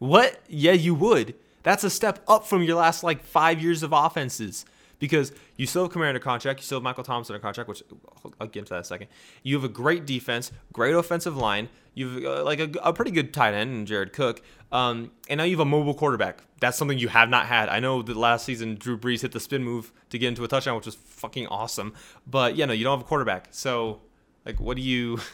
What? 0.00 0.40
Yeah, 0.48 0.72
you 0.72 0.94
would. 0.94 1.34
That's 1.62 1.84
a 1.84 1.90
step 1.90 2.22
up 2.26 2.46
from 2.46 2.62
your 2.62 2.76
last 2.76 3.02
like 3.02 3.22
five 3.22 3.60
years 3.60 3.82
of 3.82 3.92
offenses 3.92 4.64
because 5.00 5.32
you 5.56 5.66
still 5.66 5.82
have 5.82 5.92
Kamara 5.92 6.08
under 6.08 6.20
contract, 6.20 6.60
you 6.60 6.64
still 6.64 6.76
have 6.76 6.84
Michael 6.84 7.02
Thomas 7.02 7.28
under 7.28 7.40
contract, 7.40 7.68
which 7.68 7.82
I'll 8.38 8.46
get 8.46 8.60
into 8.60 8.70
that 8.70 8.76
in 8.76 8.82
a 8.82 8.84
second. 8.84 9.08
You 9.42 9.56
have 9.56 9.64
a 9.64 9.68
great 9.68 10.06
defense, 10.06 10.52
great 10.72 10.94
offensive 10.94 11.36
line. 11.36 11.68
You've 11.94 12.24
uh, 12.24 12.44
like 12.44 12.60
a, 12.60 12.70
a, 12.84 12.92
pretty 12.92 13.10
good 13.10 13.34
tight 13.34 13.52
end 13.52 13.72
in 13.72 13.86
Jared 13.86 14.12
Cook, 14.12 14.42
um, 14.70 15.10
and 15.28 15.38
now 15.38 15.44
you 15.44 15.52
have 15.52 15.60
a 15.60 15.64
mobile 15.64 15.94
quarterback. 15.94 16.44
That's 16.60 16.78
something 16.78 16.98
you 16.98 17.08
have 17.08 17.28
not 17.28 17.46
had. 17.46 17.68
I 17.68 17.80
know 17.80 18.02
that 18.02 18.16
last 18.16 18.44
season 18.44 18.76
Drew 18.76 18.96
Brees 18.96 19.22
hit 19.22 19.32
the 19.32 19.40
spin 19.40 19.64
move 19.64 19.90
to 20.10 20.18
get 20.18 20.28
into 20.28 20.44
a 20.44 20.48
touchdown, 20.48 20.76
which 20.76 20.86
was 20.86 20.94
fucking 20.94 21.48
awesome. 21.48 21.94
But 22.26 22.54
yeah, 22.54 22.66
no, 22.66 22.72
you 22.74 22.84
don't 22.84 22.98
have 22.98 23.04
a 23.04 23.08
quarterback. 23.08 23.48
So 23.50 24.02
like, 24.46 24.60
what 24.60 24.76
do 24.76 24.82
you? 24.82 25.18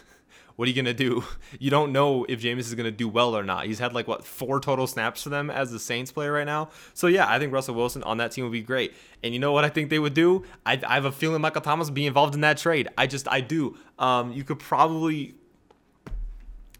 what 0.57 0.65
are 0.67 0.69
you 0.69 0.75
gonna 0.75 0.93
do? 0.93 1.23
You 1.59 1.71
don't 1.71 1.91
know 1.91 2.25
if 2.27 2.41
Jameis 2.41 2.59
is 2.59 2.75
gonna 2.75 2.91
do 2.91 3.07
well 3.07 3.35
or 3.35 3.43
not. 3.43 3.65
He's 3.65 3.79
had 3.79 3.93
like 3.93 4.07
what 4.07 4.25
four 4.25 4.59
total 4.59 4.85
snaps 4.85 5.23
for 5.23 5.29
them 5.29 5.49
as 5.49 5.71
the 5.71 5.79
Saints 5.79 6.11
player 6.11 6.33
right 6.33 6.45
now. 6.45 6.69
So 6.93 7.07
yeah, 7.07 7.25
I 7.27 7.39
think 7.39 7.53
Russell 7.53 7.73
Wilson 7.73 8.03
on 8.03 8.17
that 8.17 8.31
team 8.31 8.43
would 8.43 8.51
be 8.51 8.61
great. 8.61 8.93
And 9.23 9.33
you 9.33 9.39
know 9.39 9.53
what 9.53 9.63
I 9.63 9.69
think 9.69 9.89
they 9.89 9.97
would 9.97 10.13
do? 10.13 10.43
I, 10.65 10.79
I 10.85 10.95
have 10.95 11.05
a 11.05 11.11
feeling 11.11 11.41
Michael 11.41 11.61
Thomas 11.61 11.87
would 11.87 11.95
be 11.95 12.05
involved 12.05 12.35
in 12.35 12.41
that 12.41 12.57
trade. 12.57 12.89
I 12.97 13.07
just 13.07 13.27
I 13.31 13.41
do. 13.41 13.77
Um, 13.97 14.33
you 14.33 14.43
could 14.43 14.59
probably 14.59 15.35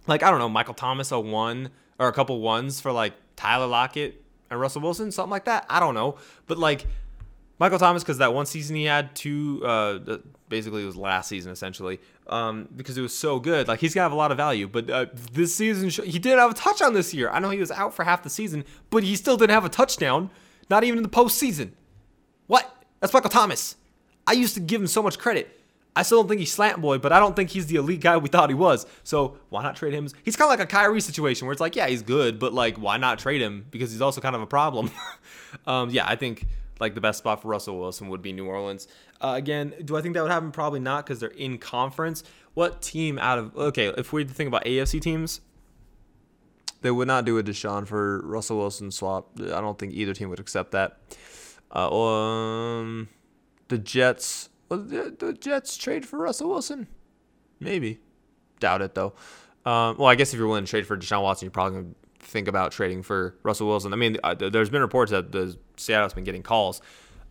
like 0.06 0.22
I 0.22 0.30
don't 0.30 0.40
know 0.40 0.50
Michael 0.50 0.74
Thomas 0.74 1.12
a 1.12 1.20
one 1.20 1.70
or 1.98 2.08
a 2.08 2.14
couple 2.14 2.40
ones 2.42 2.80
for 2.82 2.92
like 2.92 3.14
Tyler 3.36 3.68
Lockett 3.68 4.22
and 4.50 4.60
Russell 4.60 4.82
Wilson, 4.82 5.12
something 5.12 5.32
like 5.32 5.46
that. 5.46 5.66
I 5.70 5.80
don't 5.80 5.94
know, 5.94 6.18
but 6.46 6.58
like 6.58 6.86
Michael 7.60 7.80
Thomas 7.80 8.04
because 8.04 8.20
that 8.20 8.34
one 8.34 8.46
season 8.46 8.76
he 8.76 8.86
had 8.86 9.16
two, 9.16 9.64
uh, 9.66 10.20
basically 10.48 10.84
it 10.84 10.86
was 10.86 10.96
last 10.96 11.28
season 11.28 11.52
essentially, 11.52 12.00
um, 12.28 12.68
because 12.76 12.98
it 12.98 13.02
was 13.02 13.18
so 13.18 13.40
good. 13.40 13.68
Like 13.68 13.80
he's 13.80 13.94
gonna 13.94 14.04
have 14.04 14.12
a 14.12 14.16
lot 14.16 14.32
of 14.32 14.38
value. 14.38 14.68
But 14.68 14.90
uh, 14.90 15.06
this 15.32 15.56
season 15.56 15.90
he 15.90 16.20
didn't 16.20 16.40
have 16.40 16.52
a 16.52 16.56
touchdown 16.56 16.94
this 16.94 17.14
year. 17.14 17.30
I 17.30 17.40
know 17.40 17.50
he 17.50 17.60
was 17.60 17.72
out 17.72 17.94
for 17.94 18.04
half 18.04 18.24
the 18.24 18.30
season, 18.30 18.64
but 18.90 19.04
he 19.04 19.16
still 19.16 19.38
didn't 19.38 19.54
have 19.54 19.66
a 19.66 19.70
touchdown, 19.70 20.30
not 20.70 20.84
even 20.84 20.98
in 20.98 21.04
the 21.04 21.10
postseason. 21.10 21.72
What? 22.46 22.86
That's 23.00 23.14
Michael 23.14 23.30
Thomas. 23.30 23.76
I 24.26 24.34
used 24.34 24.54
to 24.56 24.60
give 24.60 24.82
him 24.82 24.88
so 24.88 25.02
much 25.02 25.18
credit. 25.18 25.54
I 25.96 26.04
still 26.04 26.22
don't 26.22 26.30
think 26.30 26.40
he's 26.40 26.52
slant 26.52 26.80
boy, 26.80 27.00
but 27.00 27.12
I 27.12 27.20
don't 27.20 27.36
think 27.36 27.50
he's 27.50 27.66
the 27.66 27.78
elite 27.78 28.02
guy 28.02 28.18
we 28.18 28.30
thought 28.30 28.50
he 28.50 28.56
was. 28.56 28.86
So 29.04 29.38
why 29.50 29.64
not 29.64 29.76
trade 29.76 29.94
him? 29.94 30.08
He's 30.24 30.36
kind 30.36 30.52
of 30.52 30.60
like 30.60 30.64
a 30.64 30.70
Kyrie 30.70 31.02
situation 31.02 31.48
where 31.48 31.54
it's 31.54 31.60
like, 31.60 31.76
yeah, 31.76 31.88
he's 31.88 32.04
good, 32.04 32.38
but 32.38 32.54
like, 32.54 32.78
why 32.78 32.98
not 32.98 33.18
trade 33.18 33.42
him? 33.42 33.66
Because 33.72 33.92
he's 33.92 34.02
also 34.02 34.22
kind 34.22 34.36
of 34.36 34.44
a 34.44 34.46
problem. 34.46 34.92
um, 35.68 35.90
yeah, 35.90 36.06
I 36.08 36.16
think 36.16 36.46
like 36.80 36.96
the 36.96 37.02
best 37.02 37.20
spot 37.20 37.42
for 37.42 37.48
Russell 37.48 37.80
Wilson 37.80 38.10
would 38.10 38.22
be 38.22 38.34
New 38.34 38.46
Orleans. 38.46 38.88
Uh, 39.22 39.34
again, 39.36 39.74
do 39.84 39.98
I 39.98 40.02
think 40.02 40.14
that 40.16 40.22
would 40.22 40.32
happen? 40.32 40.52
Probably 40.52 40.80
not 40.80 41.06
because 41.06 41.20
they're 41.20 41.30
in 41.30 41.58
conference. 41.58 42.24
What 42.54 42.82
team 42.82 43.20
out 43.20 43.40
of 43.40 43.56
okay? 43.56 43.94
If 43.98 44.14
we 44.14 44.24
think 44.26 44.48
about 44.48 44.66
AFC 44.66 45.02
teams, 45.02 45.42
they 46.82 46.92
would 46.92 47.08
not 47.08 47.26
do 47.26 47.38
a 47.38 47.44
Deshaun 47.44 47.88
for 47.88 48.22
Russell 48.22 48.58
Wilson 48.58 48.92
swap. 48.92 49.30
I 49.40 49.62
don't 49.62 49.78
think 49.78 49.94
either 49.94 50.14
team 50.14 50.30
would 50.30 50.40
accept 50.40 50.72
that. 50.72 50.98
Uh, 51.74 51.92
um, 51.92 53.10
the 53.68 53.78
Jets. 53.78 54.50
Well, 54.70 54.80
the, 54.80 55.16
the 55.18 55.34
Jets 55.34 55.78
trade 55.78 56.06
for 56.06 56.20
Russell 56.20 56.50
Wilson? 56.50 56.88
Maybe. 57.60 58.00
Doubt 58.60 58.82
it 58.82 58.96
though. 58.96 59.14
Um, 59.66 59.98
well, 59.98 60.08
I 60.08 60.16
guess 60.16 60.34
if 60.34 60.40
you're 60.40 60.48
willing 60.48 60.66
to 60.66 60.70
trade 60.70 60.88
for 60.88 60.98
Deshaun 60.98 61.24
Watson, 61.24 61.46
you're 61.46 61.52
probably 61.52 61.82
gonna 61.82 61.94
think 62.20 62.48
about 62.48 62.72
trading 62.72 63.04
for 63.04 63.36
Russell 63.44 63.68
Wilson. 63.68 63.94
I 63.94 63.96
mean, 63.96 64.18
uh, 64.24 64.34
there's 64.34 64.70
been 64.70 64.82
reports 64.82 65.12
that 65.12 65.32
the 65.32 65.58
Seattle's 65.78 66.14
been 66.14 66.24
getting 66.24 66.44
calls. 66.44 66.82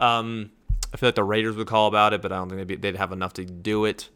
Um, 0.01 0.51
I 0.93 0.97
feel 0.97 1.09
like 1.09 1.14
the 1.16 1.24
Raiders 1.24 1.57
would 1.57 1.66
call 1.66 1.89
about 1.89 2.12
it, 2.12 2.22
but 2.22 2.32
I 2.32 2.37
don't 2.37 2.49
think 2.49 2.59
they'd, 2.61 2.66
be, 2.66 2.76
they'd 2.76 2.97
have 2.97 3.12
enough 3.12 3.32
to 3.34 3.45
do 3.45 3.84
it. 3.84 4.09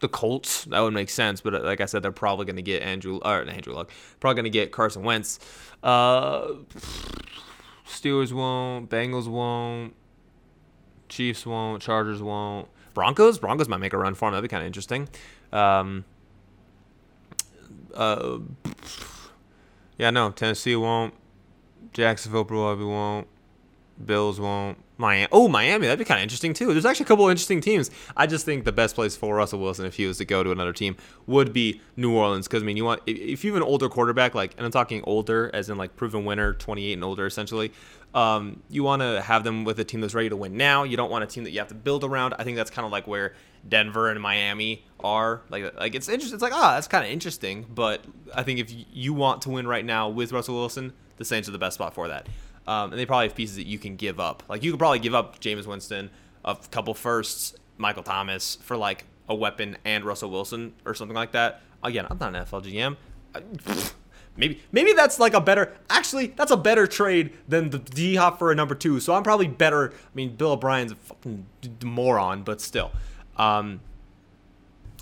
The 0.00 0.08
Colts, 0.08 0.64
that 0.64 0.80
would 0.80 0.94
make 0.94 1.10
sense, 1.10 1.40
but 1.40 1.54
uh, 1.54 1.60
like 1.60 1.80
I 1.80 1.84
said, 1.84 2.02
they're 2.02 2.10
probably 2.10 2.44
going 2.44 2.56
to 2.56 2.62
get 2.62 2.82
Andrew 2.82 3.20
or 3.24 3.48
Andrew 3.48 3.72
Luck, 3.72 3.92
probably 4.18 4.34
going 4.34 4.44
to 4.44 4.50
get 4.50 4.72
Carson 4.72 5.04
Wentz. 5.04 5.38
Uh, 5.82 6.48
Steelers 7.86 8.32
won't, 8.32 8.90
Bengals 8.90 9.28
won't, 9.28 9.94
Chiefs 11.08 11.46
won't, 11.46 11.82
Chargers 11.82 12.20
won't, 12.20 12.68
Broncos. 12.94 13.38
Broncos 13.38 13.68
might 13.68 13.78
make 13.78 13.92
a 13.92 13.98
run 13.98 14.14
for 14.14 14.26
them. 14.26 14.32
That'd 14.32 14.42
be 14.42 14.52
kind 14.52 14.62
of 14.62 14.66
interesting. 14.66 15.08
Um, 15.52 16.04
uh, 17.94 18.38
yeah, 19.98 20.10
no, 20.10 20.30
Tennessee 20.30 20.76
won't. 20.76 21.14
Jacksonville 21.92 22.44
probably 22.44 22.86
won't. 22.86 23.28
Bills 24.04 24.40
won't. 24.40 24.78
Miami. 25.02 25.28
Oh, 25.30 25.48
Miami. 25.48 25.86
That'd 25.86 25.98
be 25.98 26.06
kind 26.06 26.18
of 26.18 26.22
interesting 26.22 26.54
too. 26.54 26.72
There's 26.72 26.86
actually 26.86 27.04
a 27.04 27.08
couple 27.08 27.26
of 27.26 27.30
interesting 27.30 27.60
teams. 27.60 27.90
I 28.16 28.26
just 28.26 28.46
think 28.46 28.64
the 28.64 28.72
best 28.72 28.94
place 28.94 29.14
for 29.16 29.36
Russell 29.36 29.58
Wilson, 29.58 29.84
if 29.84 29.96
he 29.96 30.06
was 30.06 30.16
to 30.18 30.24
go 30.24 30.42
to 30.42 30.50
another 30.50 30.72
team, 30.72 30.96
would 31.26 31.52
be 31.52 31.82
New 31.96 32.14
Orleans. 32.14 32.48
Because 32.48 32.62
I 32.62 32.66
mean, 32.66 32.78
you 32.78 32.86
want 32.86 33.02
if 33.06 33.44
you 33.44 33.52
have 33.52 33.60
an 33.60 33.68
older 33.68 33.90
quarterback, 33.90 34.34
like, 34.34 34.54
and 34.56 34.64
I'm 34.64 34.72
talking 34.72 35.02
older, 35.04 35.50
as 35.52 35.68
in 35.68 35.76
like 35.76 35.96
proven 35.96 36.24
winner, 36.24 36.54
28 36.54 36.94
and 36.94 37.04
older, 37.04 37.26
essentially. 37.26 37.72
Um, 38.14 38.62
you 38.68 38.82
want 38.82 39.00
to 39.00 39.22
have 39.22 39.42
them 39.42 39.64
with 39.64 39.78
a 39.80 39.84
team 39.84 40.00
that's 40.02 40.14
ready 40.14 40.28
to 40.28 40.36
win 40.36 40.56
now. 40.56 40.84
You 40.84 40.96
don't 40.96 41.10
want 41.10 41.24
a 41.24 41.26
team 41.26 41.44
that 41.44 41.50
you 41.50 41.58
have 41.58 41.68
to 41.68 41.74
build 41.74 42.04
around. 42.04 42.34
I 42.38 42.44
think 42.44 42.56
that's 42.56 42.70
kind 42.70 42.84
of 42.84 42.92
like 42.92 43.06
where 43.06 43.34
Denver 43.66 44.10
and 44.10 44.20
Miami 44.20 44.84
are. 45.00 45.42
Like, 45.48 45.74
like 45.76 45.94
it's 45.94 46.08
interesting. 46.08 46.34
It's 46.34 46.42
like, 46.42 46.52
ah, 46.52 46.72
oh, 46.72 46.74
that's 46.74 46.88
kind 46.88 47.04
of 47.04 47.10
interesting. 47.10 47.66
But 47.74 48.04
I 48.34 48.42
think 48.42 48.58
if 48.60 48.72
you 48.92 49.14
want 49.14 49.42
to 49.42 49.50
win 49.50 49.66
right 49.66 49.84
now 49.84 50.08
with 50.08 50.30
Russell 50.32 50.56
Wilson, 50.56 50.92
the 51.16 51.24
Saints 51.24 51.48
are 51.48 51.52
the 51.52 51.58
best 51.58 51.74
spot 51.74 51.94
for 51.94 52.08
that. 52.08 52.28
Um, 52.66 52.92
and 52.92 52.98
they 52.98 53.06
probably 53.06 53.26
have 53.28 53.36
pieces 53.36 53.56
that 53.56 53.66
you 53.66 53.78
can 53.78 53.96
give 53.96 54.20
up. 54.20 54.42
Like 54.48 54.62
you 54.62 54.70
could 54.70 54.78
probably 54.78 55.00
give 55.00 55.14
up 55.14 55.40
Jameis 55.40 55.66
Winston, 55.66 56.10
a 56.44 56.56
couple 56.70 56.94
firsts, 56.94 57.54
Michael 57.76 58.02
Thomas 58.02 58.56
for 58.62 58.76
like 58.76 59.04
a 59.28 59.34
weapon 59.34 59.76
and 59.84 60.04
Russell 60.04 60.30
Wilson 60.30 60.74
or 60.84 60.94
something 60.94 61.16
like 61.16 61.32
that. 61.32 61.62
Again, 61.82 62.06
I'm 62.08 62.18
not 62.18 62.34
an 62.34 62.44
NFL 62.44 62.96
GM. 63.34 63.92
maybe 64.36 64.62
maybe 64.72 64.92
that's 64.92 65.18
like 65.18 65.34
a 65.34 65.40
better 65.40 65.76
actually 65.90 66.28
that's 66.28 66.50
a 66.50 66.56
better 66.56 66.86
trade 66.86 67.32
than 67.48 67.70
the 67.70 67.78
D 67.78 68.16
Hop 68.16 68.38
for 68.38 68.52
a 68.52 68.54
number 68.54 68.74
two. 68.74 69.00
So 69.00 69.14
I'm 69.14 69.22
probably 69.22 69.48
better. 69.48 69.90
I 69.92 70.14
mean, 70.14 70.36
Bill 70.36 70.52
O'Brien's 70.52 70.92
a 70.92 70.96
fucking 70.96 71.46
moron, 71.84 72.42
but 72.42 72.60
still. 72.60 72.92
Um, 73.36 73.80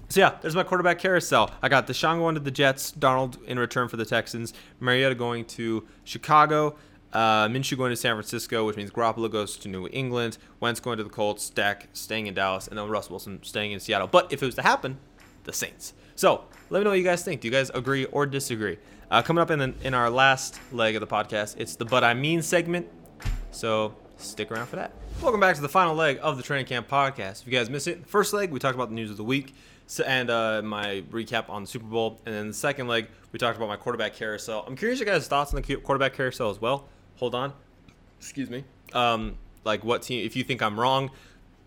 so 0.08 0.20
yeah, 0.20 0.38
there's 0.40 0.56
my 0.56 0.64
quarterback 0.64 0.98
carousel. 0.98 1.52
I 1.62 1.68
got 1.68 1.86
Deshaun 1.86 2.18
going 2.18 2.34
to 2.34 2.40
the 2.40 2.50
Jets, 2.50 2.90
Darnold 2.92 3.42
in 3.44 3.58
return 3.58 3.88
for 3.88 3.96
the 3.96 4.04
Texans, 4.04 4.52
Mariota 4.80 5.14
going 5.14 5.44
to 5.46 5.86
Chicago, 6.02 6.76
uh, 7.12 7.48
Minshew 7.48 7.76
going 7.76 7.90
to 7.90 7.96
San 7.96 8.14
Francisco, 8.14 8.64
which 8.66 8.76
means 8.76 8.90
Garoppolo 8.90 9.30
goes 9.30 9.56
to 9.58 9.68
New 9.68 9.88
England. 9.92 10.38
Wentz 10.60 10.78
going 10.80 10.98
to 10.98 11.04
the 11.04 11.10
Colts. 11.10 11.44
Stack 11.44 11.88
staying 11.92 12.26
in 12.28 12.34
Dallas, 12.34 12.68
and 12.68 12.78
then 12.78 12.88
Russ 12.88 13.10
Wilson 13.10 13.42
staying 13.42 13.72
in 13.72 13.80
Seattle. 13.80 14.06
But 14.06 14.32
if 14.32 14.42
it 14.42 14.46
was 14.46 14.54
to 14.56 14.62
happen, 14.62 14.98
the 15.44 15.52
Saints. 15.52 15.94
So 16.14 16.44
let 16.68 16.78
me 16.80 16.84
know 16.84 16.90
what 16.90 16.98
you 16.98 17.04
guys 17.04 17.24
think. 17.24 17.40
Do 17.40 17.48
you 17.48 17.52
guys 17.52 17.70
agree 17.70 18.04
or 18.06 18.26
disagree? 18.26 18.78
Uh, 19.10 19.22
coming 19.22 19.42
up 19.42 19.50
in 19.50 19.58
the, 19.58 19.74
in 19.82 19.92
our 19.94 20.08
last 20.08 20.60
leg 20.72 20.94
of 20.94 21.00
the 21.00 21.06
podcast, 21.06 21.56
it's 21.58 21.74
the 21.74 21.84
"But 21.84 22.04
I 22.04 22.14
Mean" 22.14 22.42
segment. 22.42 22.86
So 23.50 23.96
stick 24.16 24.52
around 24.52 24.68
for 24.68 24.76
that. 24.76 24.92
Welcome 25.20 25.40
back 25.40 25.56
to 25.56 25.62
the 25.62 25.68
final 25.68 25.96
leg 25.96 26.20
of 26.22 26.36
the 26.36 26.42
Training 26.44 26.66
Camp 26.66 26.88
podcast. 26.88 27.40
If 27.42 27.46
you 27.46 27.52
guys 27.52 27.68
missed 27.68 27.88
it, 27.88 28.06
first 28.06 28.32
leg 28.32 28.52
we 28.52 28.60
talked 28.60 28.76
about 28.76 28.90
the 28.90 28.94
news 28.94 29.10
of 29.10 29.16
the 29.16 29.24
week 29.24 29.54
and 30.06 30.30
uh, 30.30 30.62
my 30.62 31.02
recap 31.10 31.50
on 31.50 31.62
the 31.62 31.68
Super 31.68 31.86
Bowl, 31.86 32.20
and 32.24 32.32
then 32.32 32.48
the 32.48 32.54
second 32.54 32.86
leg 32.86 33.08
we 33.32 33.38
talked 33.40 33.56
about 33.56 33.68
my 33.68 33.76
quarterback 33.76 34.14
carousel. 34.14 34.64
I'm 34.64 34.76
curious 34.76 35.00
your 35.00 35.06
guys' 35.06 35.26
thoughts 35.26 35.52
on 35.52 35.60
the 35.60 35.76
quarterback 35.76 36.14
carousel 36.14 36.50
as 36.50 36.60
well 36.60 36.88
hold 37.20 37.34
on. 37.34 37.52
Excuse 38.18 38.50
me. 38.50 38.64
Um, 38.92 39.36
like 39.64 39.84
what 39.84 40.02
team? 40.02 40.26
If 40.26 40.34
you 40.34 40.42
think 40.42 40.62
I'm 40.62 40.80
wrong, 40.80 41.10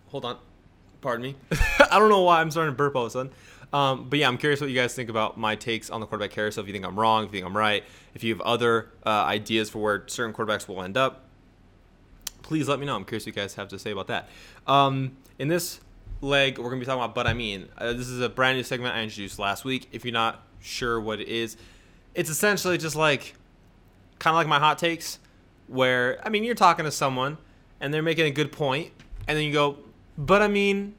hold 0.08 0.26
on. 0.26 0.38
Pardon 1.00 1.24
me. 1.24 1.36
I 1.92 2.00
don't 2.00 2.10
know 2.10 2.22
why 2.22 2.42
I'm 2.42 2.52
starting 2.52 2.74
to 2.74 2.78
burp 2.78 2.96
all 2.96 3.04
of 3.04 3.08
a 3.08 3.12
sudden. 3.12 3.32
Um, 3.72 4.10
but 4.10 4.20
yeah, 4.20 4.28
I'm 4.28 4.38
curious 4.38 4.62
what 4.62 4.70
you 4.70 4.76
guys 4.76 4.94
think 4.94 5.10
about 5.10 5.38
my 5.38 5.56
takes 5.56 5.90
on 5.90 6.00
the 6.00 6.06
quarterback 6.06 6.32
carousel. 6.32 6.64
If 6.64 6.68
you 6.68 6.74
think 6.74 6.86
I'm 6.86 7.00
wrong, 7.00 7.24
if 7.24 7.30
you 7.30 7.40
think 7.40 7.46
I'm 7.46 7.58
right, 7.58 7.84
if 8.14 8.24
you 8.24 8.34
have 8.34 8.42
other 8.42 8.90
uh, 9.06 9.10
ideas 9.10 9.70
for 9.70 9.80
where 9.80 10.04
certain 10.08 10.34
quarterbacks 10.34 10.68
will 10.68 10.82
end 10.82 10.98
up, 10.98 11.26
please 12.42 12.68
let 12.68 12.80
me 12.80 12.86
know. 12.86 12.96
I'm 12.96 13.06
curious 13.06 13.24
what 13.24 13.36
you 13.36 13.42
guys 13.42 13.56
have 13.56 13.68
to 13.70 13.80
say 13.80 13.92
about 13.92 14.08
that. 14.08 14.30
Um, 14.68 15.18
in 15.40 15.48
this 15.48 15.80
leg, 16.22 16.58
we're 16.58 16.70
gonna 16.70 16.80
be 16.80 16.86
talking 16.86 17.02
about. 17.02 17.16
But 17.16 17.28
I 17.28 17.34
mean, 17.34 17.70
uh, 17.78 17.94
this 17.94 18.08
is 18.08 18.22
a 18.22 18.30
brand 18.30 18.58
new 18.58 18.64
segment 18.64 18.96
I 18.96 19.02
introduced 19.02 19.40
last 19.40 19.66
week. 19.66 19.88
If 19.92 20.04
you're 20.04 20.14
not 20.14 20.44
sure 20.62 21.00
what 21.00 21.20
it 21.20 21.28
is, 21.28 21.58
it's 22.16 22.30
essentially 22.30 22.78
just 22.78 22.96
like 22.96 23.36
kind 24.20 24.34
of 24.34 24.38
like 24.38 24.48
my 24.48 24.60
hot 24.60 24.78
takes 24.78 25.20
where 25.68 26.20
I 26.26 26.30
mean 26.30 26.44
you're 26.44 26.56
talking 26.56 26.86
to 26.86 26.92
someone 26.92 27.38
and 27.80 27.94
they're 27.94 28.04
making 28.04 28.26
a 28.26 28.32
good 28.32 28.52
point, 28.52 28.92
and 29.28 29.38
then 29.38 29.46
you 29.46 29.54
go, 29.54 29.78
but 30.18 30.42
I 30.42 30.48
mean, 30.48 30.96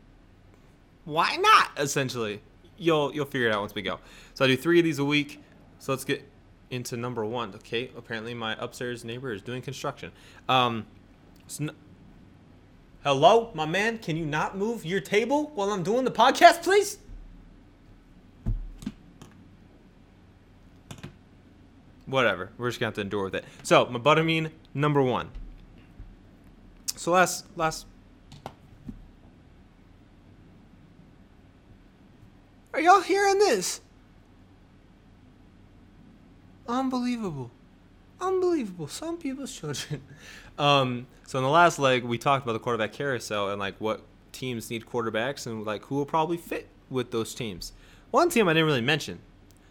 why 1.04 1.36
not? 1.36 1.70
Essentially, 1.78 2.40
you'll 2.76 3.14
you'll 3.14 3.26
figure 3.26 3.48
it 3.48 3.52
out 3.54 3.60
once 3.60 3.74
we 3.74 3.82
go. 3.82 4.00
So 4.34 4.44
I 4.44 4.48
do 4.48 4.56
three 4.56 4.78
of 4.78 4.84
these 4.84 4.98
a 4.98 5.04
week. 5.04 5.42
So 5.78 5.92
let's 5.92 6.04
get 6.04 6.28
into 6.70 6.96
number 6.96 7.24
one. 7.24 7.54
Okay, 7.56 7.90
apparently 7.96 8.34
my 8.34 8.56
upstairs 8.58 9.04
neighbor 9.04 9.32
is 9.32 9.42
doing 9.42 9.62
construction. 9.62 10.12
Um, 10.48 10.86
so 11.46 11.64
n- 11.64 11.70
hello, 13.02 13.50
my 13.54 13.66
man. 13.66 13.98
Can 13.98 14.16
you 14.16 14.24
not 14.26 14.56
move 14.56 14.84
your 14.84 15.00
table 15.00 15.52
while 15.54 15.70
I'm 15.70 15.82
doing 15.82 16.04
the 16.04 16.10
podcast, 16.10 16.62
please? 16.62 16.98
Whatever. 22.06 22.50
We're 22.58 22.68
just 22.68 22.80
gonna 22.80 22.88
have 22.88 22.94
to 22.94 23.00
endure 23.00 23.24
with 23.24 23.34
it. 23.34 23.44
So 23.62 23.86
my 23.86 23.98
butterbean 23.98 24.50
number 24.72 25.02
one. 25.02 25.30
So 26.96 27.12
last 27.12 27.46
last. 27.56 27.86
Are 32.72 32.80
y'all 32.80 33.00
hearing 33.00 33.38
this? 33.38 33.80
Unbelievable. 36.66 37.50
Unbelievable. 38.20 38.88
Some 38.88 39.18
people's 39.18 39.52
children. 39.52 40.02
Um, 40.56 41.08
so 41.26 41.38
in 41.38 41.42
the 41.42 41.50
last 41.50 41.80
leg, 41.80 42.04
we 42.04 42.16
talked 42.16 42.44
about 42.44 42.52
the 42.52 42.60
quarterback 42.60 42.92
carousel 42.92 43.50
and 43.50 43.58
like 43.58 43.74
what 43.80 44.02
teams 44.30 44.70
need 44.70 44.86
quarterbacks 44.86 45.48
and 45.48 45.64
like 45.64 45.84
who 45.86 45.96
will 45.96 46.06
probably 46.06 46.36
fit 46.36 46.68
with 46.88 47.10
those 47.10 47.34
teams. 47.34 47.72
One 48.12 48.28
team 48.30 48.46
I 48.46 48.52
didn't 48.52 48.66
really 48.66 48.80
mention 48.80 49.18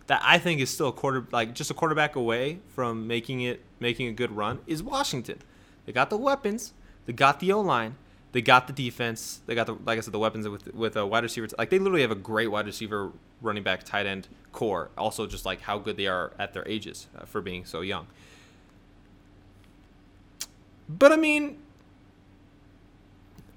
that 0.08 0.22
I 0.24 0.38
think 0.38 0.60
is 0.60 0.70
still 0.70 0.90
a 0.90 0.94
quarter 0.94 1.28
like 1.32 1.54
just 1.56 1.72
a 1.72 1.74
quarterback 1.74 2.16
away 2.16 2.60
from 2.68 3.08
making 3.08 3.42
it 3.42 3.62
making 3.80 4.08
a 4.08 4.12
good 4.12 4.32
run 4.32 4.60
is 4.68 4.84
Washington. 4.84 5.40
They 5.86 5.92
got 5.94 6.10
the 6.10 6.18
weapons, 6.18 6.74
they 7.06 7.14
got 7.14 7.40
the 7.40 7.52
O 7.52 7.62
line, 7.62 7.96
they 8.32 8.42
got 8.42 8.68
the 8.68 8.74
defense, 8.74 9.42
they 9.46 9.56
got 9.56 9.68
the 9.68 9.76
like 9.86 9.98
I 9.98 10.02
said 10.02 10.14
the 10.14 10.20
weapons 10.20 10.48
with 10.48 10.74
with 10.74 10.96
a 10.96 11.06
wide 11.06 11.24
receiver. 11.24 11.48
Like 11.58 11.70
they 11.70 11.80
literally 11.80 12.02
have 12.02 12.12
a 12.12 12.16
great 12.16 12.48
wide 12.48 12.66
receiver, 12.66 13.12
running 13.42 13.64
back, 13.64 13.84
tight 13.84 14.06
end 14.06 14.28
core. 14.52 14.90
Also, 14.98 15.26
just 15.26 15.46
like 15.46 15.62
how 15.62 15.78
good 15.78 15.98
they 15.98 16.08
are 16.08 16.34
at 16.38 16.54
their 16.54 16.68
ages 16.68 17.08
uh, 17.18 17.26
for 17.26 17.42
being 17.42 17.66
so 17.66 17.82
young. 17.82 18.08
But 20.90 21.12
I 21.12 21.16
mean, 21.16 21.58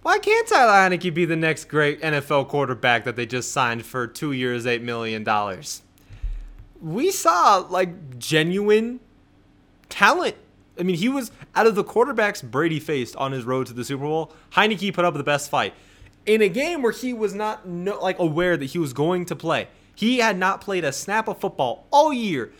why 0.02 0.18
can't 0.20 0.46
Taylor 0.46 0.70
Heinicke 0.70 1.12
be 1.12 1.24
the 1.24 1.36
next 1.36 1.64
great 1.64 2.00
NFL 2.00 2.48
quarterback 2.48 3.04
that 3.04 3.16
they 3.16 3.26
just 3.26 3.50
signed 3.50 3.84
for 3.84 4.06
two 4.06 4.32
years, 4.32 4.66
eight 4.66 4.82
million 4.82 5.24
dollars? 5.24 5.82
We 6.80 7.10
saw 7.10 7.56
like 7.68 8.18
genuine 8.18 9.00
talent. 9.88 10.36
I 10.78 10.82
mean, 10.82 10.96
he 10.96 11.08
was 11.08 11.30
out 11.54 11.66
of 11.66 11.74
the 11.74 11.84
quarterbacks 11.84 12.42
Brady 12.42 12.80
faced 12.80 13.16
on 13.16 13.32
his 13.32 13.44
road 13.44 13.66
to 13.68 13.72
the 13.72 13.84
Super 13.84 14.04
Bowl. 14.04 14.32
Heinicke 14.52 14.92
put 14.92 15.04
up 15.04 15.14
the 15.14 15.24
best 15.24 15.50
fight 15.50 15.72
in 16.26 16.42
a 16.42 16.48
game 16.48 16.82
where 16.82 16.92
he 16.92 17.14
was 17.14 17.34
not 17.34 17.66
no, 17.66 17.98
like 18.00 18.18
aware 18.18 18.56
that 18.56 18.66
he 18.66 18.78
was 18.78 18.92
going 18.92 19.24
to 19.26 19.36
play. 19.36 19.68
He 19.94 20.18
had 20.18 20.36
not 20.36 20.60
played 20.60 20.84
a 20.84 20.92
snap 20.92 21.28
of 21.28 21.40
football 21.40 21.86
all 21.90 22.12
year. 22.12 22.52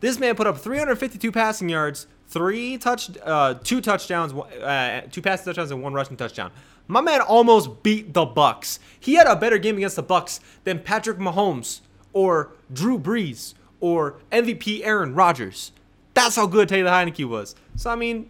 This 0.00 0.18
man 0.18 0.36
put 0.36 0.46
up 0.46 0.58
352 0.58 1.32
passing 1.32 1.68
yards, 1.68 2.06
three 2.28 2.78
touch, 2.78 3.10
uh, 3.22 3.54
two 3.54 3.80
touchdowns, 3.80 4.32
uh, 4.32 5.02
two 5.10 5.20
passing 5.20 5.46
touchdowns, 5.46 5.70
and 5.72 5.82
one 5.82 5.92
rushing 5.92 6.16
touchdown. 6.16 6.52
My 6.86 7.02
man 7.02 7.20
almost 7.20 7.82
beat 7.82 8.14
the 8.14 8.24
Bucks. 8.24 8.78
He 8.98 9.14
had 9.14 9.26
a 9.26 9.36
better 9.36 9.58
game 9.58 9.76
against 9.76 9.96
the 9.96 10.02
Bucks 10.02 10.40
than 10.64 10.78
Patrick 10.78 11.18
Mahomes 11.18 11.80
or 12.18 12.50
Drew 12.72 12.98
Brees 12.98 13.54
or 13.78 14.16
MVP 14.32 14.80
Aaron 14.82 15.14
Rodgers. 15.14 15.70
That's 16.14 16.34
how 16.34 16.48
good 16.48 16.68
Taylor 16.68 16.90
Heinicke 16.90 17.24
was. 17.24 17.54
So 17.76 17.90
I 17.90 17.94
mean, 17.94 18.28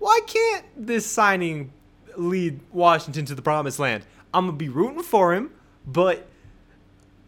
why 0.00 0.18
can't 0.26 0.64
this 0.76 1.06
signing 1.06 1.72
lead 2.16 2.58
Washington 2.72 3.24
to 3.26 3.36
the 3.36 3.42
promised 3.42 3.78
land? 3.78 4.04
I'm 4.34 4.46
gonna 4.46 4.56
be 4.56 4.68
rooting 4.68 5.04
for 5.04 5.34
him, 5.34 5.52
but 5.86 6.26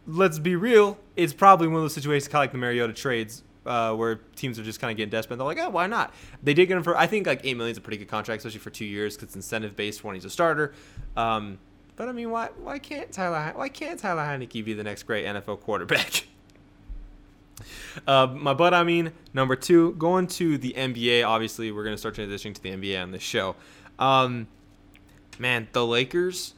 let's 0.04 0.40
be 0.40 0.56
real, 0.56 0.98
it's 1.14 1.32
probably 1.32 1.68
one 1.68 1.76
of 1.76 1.82
those 1.82 1.94
situations 1.94 2.26
kind 2.26 2.40
of 2.40 2.42
like 2.42 2.52
the 2.52 2.58
Mariota 2.58 2.92
trades. 2.92 3.44
Uh, 3.64 3.94
where 3.94 4.16
teams 4.36 4.58
are 4.58 4.62
just 4.62 4.78
kind 4.78 4.90
of 4.90 4.96
getting 4.98 5.08
desperate. 5.08 5.38
They're 5.38 5.46
like, 5.46 5.58
oh, 5.58 5.70
why 5.70 5.86
not? 5.86 6.12
They 6.42 6.52
did 6.52 6.66
get 6.66 6.76
him 6.76 6.82
for, 6.82 6.98
I 6.98 7.06
think, 7.06 7.26
like 7.26 7.40
eight 7.44 7.56
million 7.56 7.72
is 7.72 7.78
a 7.78 7.80
pretty 7.80 7.96
good 7.96 8.08
contract, 8.08 8.40
especially 8.40 8.60
for 8.60 8.68
two 8.68 8.84
years 8.84 9.16
because 9.16 9.28
it's 9.28 9.36
incentive 9.36 9.74
based 9.74 10.04
when 10.04 10.14
he's 10.14 10.26
a 10.26 10.28
starter. 10.28 10.74
Um, 11.16 11.58
but 11.96 12.08
I 12.08 12.12
mean, 12.12 12.30
why 12.30 12.48
why 12.62 12.78
can't 12.78 13.10
Taylor 13.12 13.52
why 13.54 13.68
can't 13.68 13.98
Taylor 13.98 14.22
Heinicke 14.22 14.64
be 14.64 14.74
the 14.74 14.84
next 14.84 15.04
great 15.04 15.26
NFL 15.26 15.60
quarterback? 15.60 16.26
Uh, 18.08 18.26
my 18.26 18.52
but 18.52 18.74
I 18.74 18.82
mean 18.82 19.12
number 19.32 19.54
two, 19.54 19.92
going 19.92 20.26
to 20.26 20.58
the 20.58 20.74
NBA. 20.76 21.24
Obviously, 21.24 21.70
we're 21.70 21.84
gonna 21.84 21.96
start 21.96 22.16
transitioning 22.16 22.52
to 22.52 22.60
the 22.60 22.70
NBA 22.70 23.00
on 23.00 23.12
this 23.12 23.22
show. 23.22 23.54
Um, 23.96 24.48
man, 25.38 25.68
the 25.72 25.86
Lakers 25.86 26.54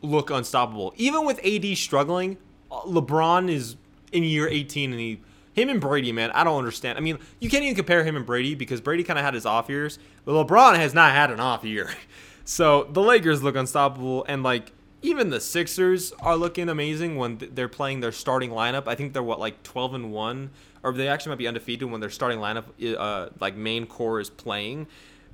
look 0.00 0.30
unstoppable. 0.30 0.94
Even 0.96 1.26
with 1.26 1.38
AD 1.44 1.76
struggling, 1.76 2.38
uh, 2.72 2.80
LeBron 2.80 3.50
is 3.50 3.76
in 4.10 4.24
year 4.24 4.48
18 4.48 4.92
and 4.92 5.00
he 5.00 5.20
him 5.52 5.68
and 5.68 5.80
Brady, 5.80 6.12
man, 6.12 6.30
I 6.30 6.44
don't 6.44 6.58
understand. 6.58 6.96
I 6.96 7.00
mean, 7.00 7.18
you 7.40 7.50
can't 7.50 7.64
even 7.64 7.74
compare 7.74 8.04
him 8.04 8.16
and 8.16 8.24
Brady 8.24 8.54
because 8.54 8.80
Brady 8.80 9.02
kind 9.02 9.18
of 9.18 9.24
had 9.24 9.34
his 9.34 9.44
off 9.44 9.68
years, 9.68 9.98
but 10.24 10.32
LeBron 10.32 10.76
has 10.76 10.94
not 10.94 11.12
had 11.12 11.30
an 11.30 11.40
off 11.40 11.64
year. 11.64 11.90
So 12.50 12.82
the 12.90 13.00
Lakers 13.00 13.44
look 13.44 13.54
unstoppable, 13.54 14.24
and 14.26 14.42
like 14.42 14.72
even 15.02 15.30
the 15.30 15.38
Sixers 15.38 16.10
are 16.18 16.34
looking 16.34 16.68
amazing 16.68 17.14
when 17.14 17.38
they're 17.38 17.68
playing 17.68 18.00
their 18.00 18.10
starting 18.10 18.50
lineup. 18.50 18.88
I 18.88 18.96
think 18.96 19.12
they're 19.12 19.22
what 19.22 19.38
like 19.38 19.62
12 19.62 19.94
and 19.94 20.10
one, 20.10 20.50
or 20.82 20.92
they 20.92 21.06
actually 21.06 21.30
might 21.30 21.38
be 21.38 21.46
undefeated 21.46 21.88
when 21.88 22.00
their 22.00 22.10
starting 22.10 22.40
lineup, 22.40 22.64
uh, 22.98 23.28
like 23.38 23.54
main 23.54 23.86
core, 23.86 24.18
is 24.18 24.28
playing, 24.28 24.88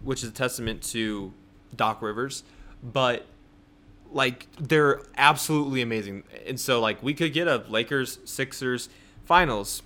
which 0.04 0.22
is 0.22 0.28
a 0.28 0.32
testament 0.32 0.82
to 0.90 1.32
Doc 1.74 2.02
Rivers. 2.02 2.44
But 2.82 3.24
like 4.12 4.46
they're 4.60 5.00
absolutely 5.16 5.80
amazing, 5.80 6.24
and 6.46 6.60
so 6.60 6.80
like 6.80 7.02
we 7.02 7.14
could 7.14 7.32
get 7.32 7.48
a 7.48 7.64
Lakers 7.70 8.18
Sixers 8.26 8.90
finals 9.24 9.82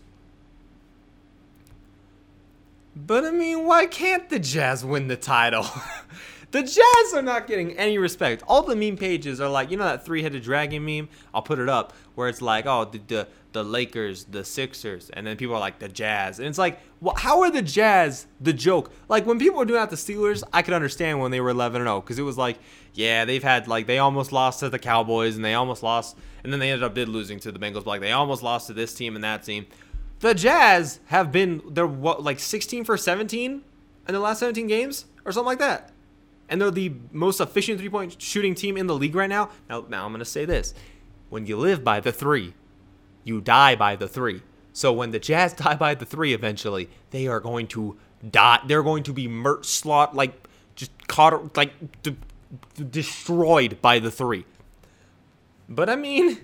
but 2.94 3.24
I 3.24 3.30
mean, 3.30 3.66
why 3.66 3.86
can't 3.86 4.28
the 4.28 4.38
Jazz 4.38 4.84
win 4.84 5.08
the 5.08 5.16
title? 5.16 5.66
the 6.50 6.62
Jazz 6.62 7.14
are 7.14 7.22
not 7.22 7.46
getting 7.46 7.76
any 7.76 7.98
respect. 7.98 8.42
All 8.48 8.62
the 8.62 8.74
meme 8.74 8.96
pages 8.96 9.40
are 9.40 9.48
like, 9.48 9.70
you 9.70 9.76
know 9.76 9.84
that 9.84 10.04
three-headed 10.04 10.42
dragon 10.42 10.84
meme? 10.84 11.08
I'll 11.32 11.42
put 11.42 11.58
it 11.58 11.68
up 11.68 11.92
where 12.14 12.28
it's 12.28 12.42
like, 12.42 12.66
oh, 12.66 12.84
the 12.84 12.98
the, 12.98 13.28
the 13.52 13.64
Lakers, 13.64 14.24
the 14.24 14.44
Sixers, 14.44 15.10
and 15.10 15.26
then 15.26 15.36
people 15.36 15.54
are 15.54 15.60
like 15.60 15.78
the 15.78 15.88
Jazz, 15.88 16.38
and 16.38 16.48
it's 16.48 16.58
like, 16.58 16.80
well, 17.00 17.14
how 17.16 17.40
are 17.42 17.50
the 17.50 17.62
Jazz 17.62 18.26
the 18.40 18.52
joke? 18.52 18.92
Like 19.08 19.24
when 19.26 19.38
people 19.38 19.58
were 19.58 19.64
doing 19.64 19.80
out 19.80 19.90
the 19.90 19.96
Steelers, 19.96 20.42
I 20.52 20.62
could 20.62 20.74
understand 20.74 21.20
when 21.20 21.30
they 21.30 21.40
were 21.40 21.50
11 21.50 21.80
and 21.80 21.88
0 21.88 22.00
because 22.00 22.18
it 22.18 22.22
was 22.22 22.36
like, 22.38 22.58
yeah, 22.92 23.24
they've 23.24 23.42
had 23.42 23.68
like 23.68 23.86
they 23.86 23.98
almost 23.98 24.32
lost 24.32 24.60
to 24.60 24.68
the 24.68 24.78
Cowboys 24.78 25.36
and 25.36 25.44
they 25.44 25.54
almost 25.54 25.82
lost, 25.82 26.16
and 26.42 26.52
then 26.52 26.58
they 26.58 26.70
ended 26.70 26.82
up 26.82 26.94
did 26.94 27.08
losing 27.08 27.38
to 27.40 27.52
the 27.52 27.58
Bengals, 27.58 27.84
but 27.84 27.86
like 27.86 28.00
they 28.00 28.12
almost 28.12 28.42
lost 28.42 28.66
to 28.66 28.72
this 28.72 28.94
team 28.94 29.14
and 29.14 29.22
that 29.22 29.44
team. 29.44 29.66
The 30.20 30.34
Jazz 30.34 31.00
have 31.06 31.32
been 31.32 31.62
they're 31.68 31.86
what 31.86 32.22
like 32.22 32.38
16 32.38 32.84
for 32.84 32.96
17 32.96 33.62
in 34.08 34.14
the 34.14 34.20
last 34.20 34.40
17 34.40 34.66
games 34.66 35.06
or 35.24 35.32
something 35.32 35.46
like 35.46 35.58
that. 35.58 35.90
And 36.48 36.60
they're 36.60 36.70
the 36.70 36.92
most 37.12 37.40
efficient 37.40 37.78
three-point 37.78 38.20
shooting 38.20 38.54
team 38.54 38.76
in 38.76 38.86
the 38.86 38.94
league 38.94 39.14
right 39.14 39.28
now. 39.28 39.50
Now 39.68 39.84
now 39.88 40.04
I'm 40.04 40.12
going 40.12 40.18
to 40.20 40.24
say 40.24 40.44
this. 40.44 40.74
When 41.30 41.46
you 41.46 41.56
live 41.56 41.82
by 41.82 42.00
the 42.00 42.12
3, 42.12 42.54
you 43.24 43.40
die 43.40 43.76
by 43.76 43.96
the 43.96 44.08
3. 44.08 44.42
So 44.72 44.92
when 44.92 45.10
the 45.10 45.18
Jazz 45.18 45.52
die 45.54 45.76
by 45.76 45.94
the 45.94 46.04
3 46.04 46.34
eventually, 46.34 46.90
they 47.10 47.26
are 47.26 47.40
going 47.40 47.66
to 47.68 47.96
die. 48.30 48.60
They're 48.66 48.82
going 48.82 49.04
to 49.04 49.12
be 49.14 49.26
mert 49.26 49.64
slot 49.64 50.14
like 50.14 50.48
just 50.74 51.08
caught 51.08 51.56
like 51.56 51.72
destroyed 52.90 53.80
by 53.80 53.98
the 53.98 54.10
3. 54.10 54.44
But 55.68 55.88
I 55.88 55.96
mean, 55.96 56.38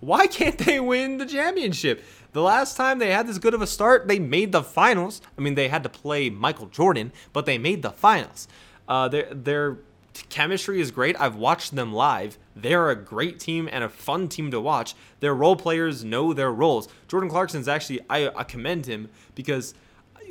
why 0.00 0.26
can't 0.26 0.58
they 0.58 0.80
win 0.80 1.18
the 1.18 1.26
championship? 1.26 2.02
The 2.32 2.42
last 2.42 2.76
time 2.76 2.98
they 2.98 3.10
had 3.10 3.26
this 3.26 3.38
good 3.38 3.54
of 3.54 3.62
a 3.62 3.66
start, 3.66 4.08
they 4.08 4.18
made 4.18 4.52
the 4.52 4.62
finals. 4.62 5.20
I 5.36 5.40
mean, 5.40 5.54
they 5.54 5.68
had 5.68 5.82
to 5.82 5.88
play 5.88 6.30
Michael 6.30 6.66
Jordan, 6.66 7.12
but 7.32 7.46
they 7.46 7.58
made 7.58 7.82
the 7.82 7.90
finals. 7.90 8.48
Uh, 8.88 9.08
their 9.08 9.78
chemistry 10.28 10.80
is 10.80 10.90
great. 10.90 11.20
I've 11.20 11.36
watched 11.36 11.74
them 11.74 11.92
live. 11.92 12.38
They're 12.54 12.90
a 12.90 12.96
great 12.96 13.38
team 13.38 13.68
and 13.70 13.84
a 13.84 13.88
fun 13.88 14.28
team 14.28 14.50
to 14.50 14.60
watch. 14.60 14.94
Their 15.20 15.34
role 15.34 15.56
players 15.56 16.04
know 16.04 16.32
their 16.32 16.52
roles. 16.52 16.88
Jordan 17.08 17.30
Clarkson's 17.30 17.68
actually 17.68 18.00
I, 18.08 18.28
I 18.28 18.44
commend 18.44 18.86
him 18.86 19.08
because 19.34 19.74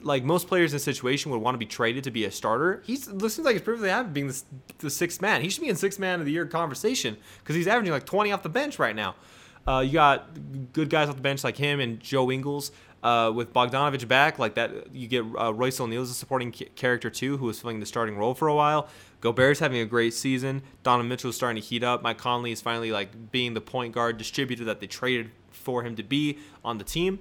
like 0.03 0.23
most 0.23 0.47
players 0.47 0.71
in 0.71 0.77
a 0.77 0.79
situation 0.79 1.31
would 1.31 1.41
want 1.41 1.55
to 1.55 1.59
be 1.59 1.65
traded 1.65 2.03
to 2.05 2.11
be 2.11 2.25
a 2.25 2.31
starter. 2.31 2.81
He's 2.85 3.05
seems 3.05 3.39
like 3.39 3.53
he's 3.53 3.61
perfectly 3.61 3.89
happy 3.89 4.09
being 4.09 4.27
the, 4.27 4.41
the 4.79 4.89
sixth 4.89 5.21
man. 5.21 5.41
He 5.41 5.49
should 5.49 5.61
be 5.61 5.69
in 5.69 5.75
sixth 5.75 5.99
man 5.99 6.19
of 6.19 6.25
the 6.25 6.31
year 6.31 6.45
conversation 6.45 7.17
because 7.39 7.55
he's 7.55 7.67
averaging 7.67 7.93
like 7.93 8.05
20 8.05 8.31
off 8.31 8.43
the 8.43 8.49
bench 8.49 8.79
right 8.79 8.95
now. 8.95 9.15
Uh, 9.67 9.79
you 9.79 9.93
got 9.93 10.29
good 10.73 10.89
guys 10.89 11.09
off 11.09 11.15
the 11.15 11.21
bench 11.21 11.43
like 11.43 11.57
him 11.57 11.79
and 11.79 11.99
Joe 11.99 12.31
Ingles. 12.31 12.71
Uh, 13.01 13.31
with 13.33 13.53
Bogdanovic 13.53 14.05
back, 14.09 14.39
like 14.39 14.55
that, 14.55 14.93
you 14.93 15.07
get 15.07 15.23
uh, 15.39 15.53
Royce 15.53 15.79
O'Neale 15.79 16.01
as 16.01 16.09
a 16.09 16.13
supporting 16.13 16.51
character 16.51 17.09
too, 17.09 17.37
who 17.37 17.45
was 17.45 17.61
filling 17.61 17.79
the 17.79 17.85
starting 17.85 18.17
role 18.17 18.33
for 18.33 18.49
a 18.49 18.55
while. 18.55 18.89
Gobert's 19.21 19.61
having 19.61 19.79
a 19.79 19.85
great 19.85 20.13
season. 20.13 20.63
Donovan 20.83 21.07
Mitchell 21.07 21.29
is 21.29 21.35
starting 21.37 21.61
to 21.61 21.65
heat 21.65 21.81
up. 21.81 22.01
Mike 22.01 22.17
Conley 22.17 22.51
is 22.51 22.59
finally 22.59 22.91
like 22.91 23.31
being 23.31 23.53
the 23.53 23.61
point 23.61 23.93
guard 23.93 24.17
distributor 24.17 24.65
that 24.65 24.81
they 24.81 24.87
traded 24.87 25.31
for 25.49 25.83
him 25.83 25.95
to 25.95 26.03
be 26.03 26.39
on 26.63 26.77
the 26.77 26.83
team. 26.83 27.19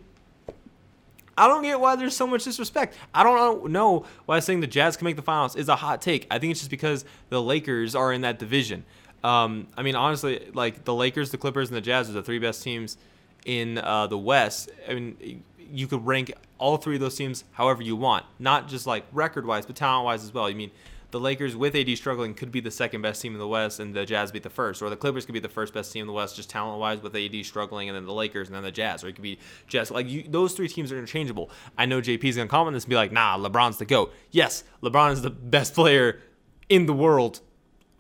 I 1.37 1.47
don't 1.47 1.63
get 1.63 1.79
why 1.79 1.95
there's 1.95 2.17
so 2.17 2.27
much 2.27 2.43
disrespect. 2.43 2.97
I 3.15 3.23
don't 3.23 3.71
know 3.71 4.05
why 4.27 4.41
saying 4.41 4.61
the 4.61 4.67
Jazz 4.67 4.97
can 4.97 5.05
make 5.05 5.15
the 5.15 5.23
finals 5.23 5.55
is 5.55 5.69
a 5.69 5.77
hot 5.77 6.03
take. 6.03 6.27
I 6.33 6.41
think 6.41 6.51
it's 6.51 6.61
just 6.61 6.71
because 6.71 7.05
the 7.29 7.41
Lakers 7.41 7.95
are 7.95 8.13
in 8.13 8.23
that 8.23 8.41
division. 8.41 8.85
Um, 9.25 9.69
I 9.77 9.83
mean, 9.83 9.97
honestly, 9.97 10.51
like 10.55 10.85
the 10.85 10.95
Lakers, 10.95 11.31
the 11.31 11.39
Clippers, 11.39 11.69
and 11.69 11.77
the 11.77 11.81
Jazz 11.81 12.09
are 12.09 12.13
the 12.13 12.23
three 12.23 12.39
best 12.39 12.63
teams 12.63 12.97
in 13.45 13.79
uh, 13.79 14.07
the 14.07 14.19
West. 14.19 14.71
I 14.89 14.95
mean, 14.95 15.43
you 15.73 15.87
could 15.87 16.07
rank 16.07 16.33
all 16.59 16.77
three 16.77 16.97
of 16.97 17.01
those 17.01 17.17
teams 17.17 17.45
however 17.53 17.83
you 17.83 17.97
want, 17.97 18.25
not 18.39 18.69
just 18.69 18.87
like 18.87 19.05
record 19.13 19.47
wise, 19.47 19.67
but 19.67 19.77
talent 19.77 20.05
wise 20.05 20.25
as 20.25 20.33
well. 20.33 20.47
I 20.47 20.55
mean, 20.55 20.71
the 21.11 21.21
Lakers 21.21 21.57
with 21.57 21.75
AD 21.75 21.97
struggling 21.97 22.35
could 22.35 22.53
be 22.53 22.61
the 22.61 22.71
second 22.71 23.01
best 23.01 23.23
team 23.23 23.33
in 23.33 23.39
the 23.39 23.49
West, 23.49 23.81
and 23.81 23.95
the 23.95 24.05
Jazz 24.05 24.31
be 24.31 24.41
the 24.41 24.51
first, 24.51 24.83
or 24.83 24.91
the 24.91 24.97
Clippers 24.97 25.25
could 25.25 25.33
be 25.33 25.41
the 25.41 25.49
first 25.49 25.73
best 25.73 25.93
team 25.93 26.03
in 26.03 26.07
the 26.07 26.13
West, 26.13 26.37
just 26.37 26.51
talent 26.51 26.79
wise, 26.79 27.01
with 27.01 27.17
AD 27.17 27.47
struggling, 27.47 27.89
and 27.89 27.97
then 27.97 28.05
the 28.05 28.13
Lakers, 28.13 28.49
and 28.49 28.57
then 28.57 28.63
the 28.63 28.71
Jazz, 28.71 29.03
or 29.03 29.09
it 29.09 29.15
could 29.15 29.23
be 29.23 29.39
Jazz. 29.69 29.91
Like 29.91 30.09
you, 30.09 30.25
those 30.29 30.53
three 30.53 30.69
teams 30.69 30.93
are 30.93 30.99
interchangeable. 30.99 31.51
I 31.79 31.87
know 31.87 32.01
JP's 32.01 32.37
gonna 32.37 32.49
comment 32.49 32.75
this 32.75 32.85
and 32.85 32.91
be 32.91 32.97
like, 32.97 33.13
"Nah, 33.13 33.39
LeBron's 33.39 33.79
the 33.79 33.87
goat." 33.87 34.13
Yes, 34.31 34.65
LeBron 34.83 35.13
is 35.13 35.23
the 35.23 35.31
best 35.31 35.75
player 35.75 36.21
in 36.69 36.85
the 36.85 36.93
world 36.93 37.41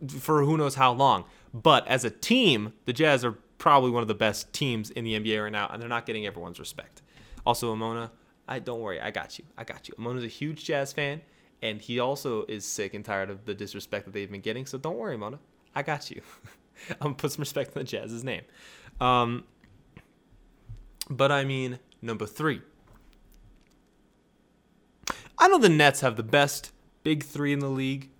for 0.06 0.44
who 0.44 0.56
knows 0.56 0.74
how 0.74 0.92
long. 0.92 1.24
But 1.52 1.86
as 1.88 2.04
a 2.04 2.10
team, 2.10 2.72
the 2.84 2.92
Jazz 2.92 3.24
are 3.24 3.32
probably 3.58 3.90
one 3.90 4.02
of 4.02 4.08
the 4.08 4.14
best 4.14 4.52
teams 4.52 4.90
in 4.90 5.04
the 5.04 5.18
NBA 5.18 5.42
right 5.42 5.52
now, 5.52 5.68
and 5.68 5.80
they're 5.80 5.88
not 5.88 6.06
getting 6.06 6.26
everyone's 6.26 6.60
respect. 6.60 7.02
Also, 7.44 7.74
Amona, 7.74 8.10
I 8.46 8.58
don't 8.58 8.80
worry, 8.80 9.00
I 9.00 9.10
got 9.10 9.38
you. 9.38 9.44
I 9.56 9.64
got 9.64 9.88
you. 9.88 9.94
Amona's 9.98 10.24
a 10.24 10.28
huge 10.28 10.64
Jazz 10.64 10.92
fan, 10.92 11.20
and 11.62 11.80
he 11.80 11.98
also 11.98 12.44
is 12.46 12.64
sick 12.64 12.94
and 12.94 13.04
tired 13.04 13.30
of 13.30 13.44
the 13.44 13.54
disrespect 13.54 14.06
that 14.06 14.14
they've 14.14 14.30
been 14.30 14.40
getting. 14.40 14.66
So 14.66 14.78
don't 14.78 14.96
worry, 14.96 15.16
Amona, 15.16 15.38
I 15.74 15.82
got 15.82 16.10
you. 16.10 16.22
I'm 16.92 16.96
gonna 16.98 17.14
put 17.14 17.32
some 17.32 17.42
respect 17.42 17.76
on 17.76 17.82
the 17.82 17.84
Jazz's 17.84 18.24
name. 18.24 18.42
Um, 19.00 19.44
but 21.10 21.32
I 21.32 21.44
mean, 21.44 21.78
number 22.00 22.26
three. 22.26 22.62
I 25.38 25.48
know 25.48 25.58
the 25.58 25.68
Nets 25.68 26.00
have 26.00 26.16
the 26.16 26.22
best 26.22 26.72
big 27.02 27.22
three 27.22 27.52
in 27.52 27.60
the 27.60 27.68
league, 27.68 28.10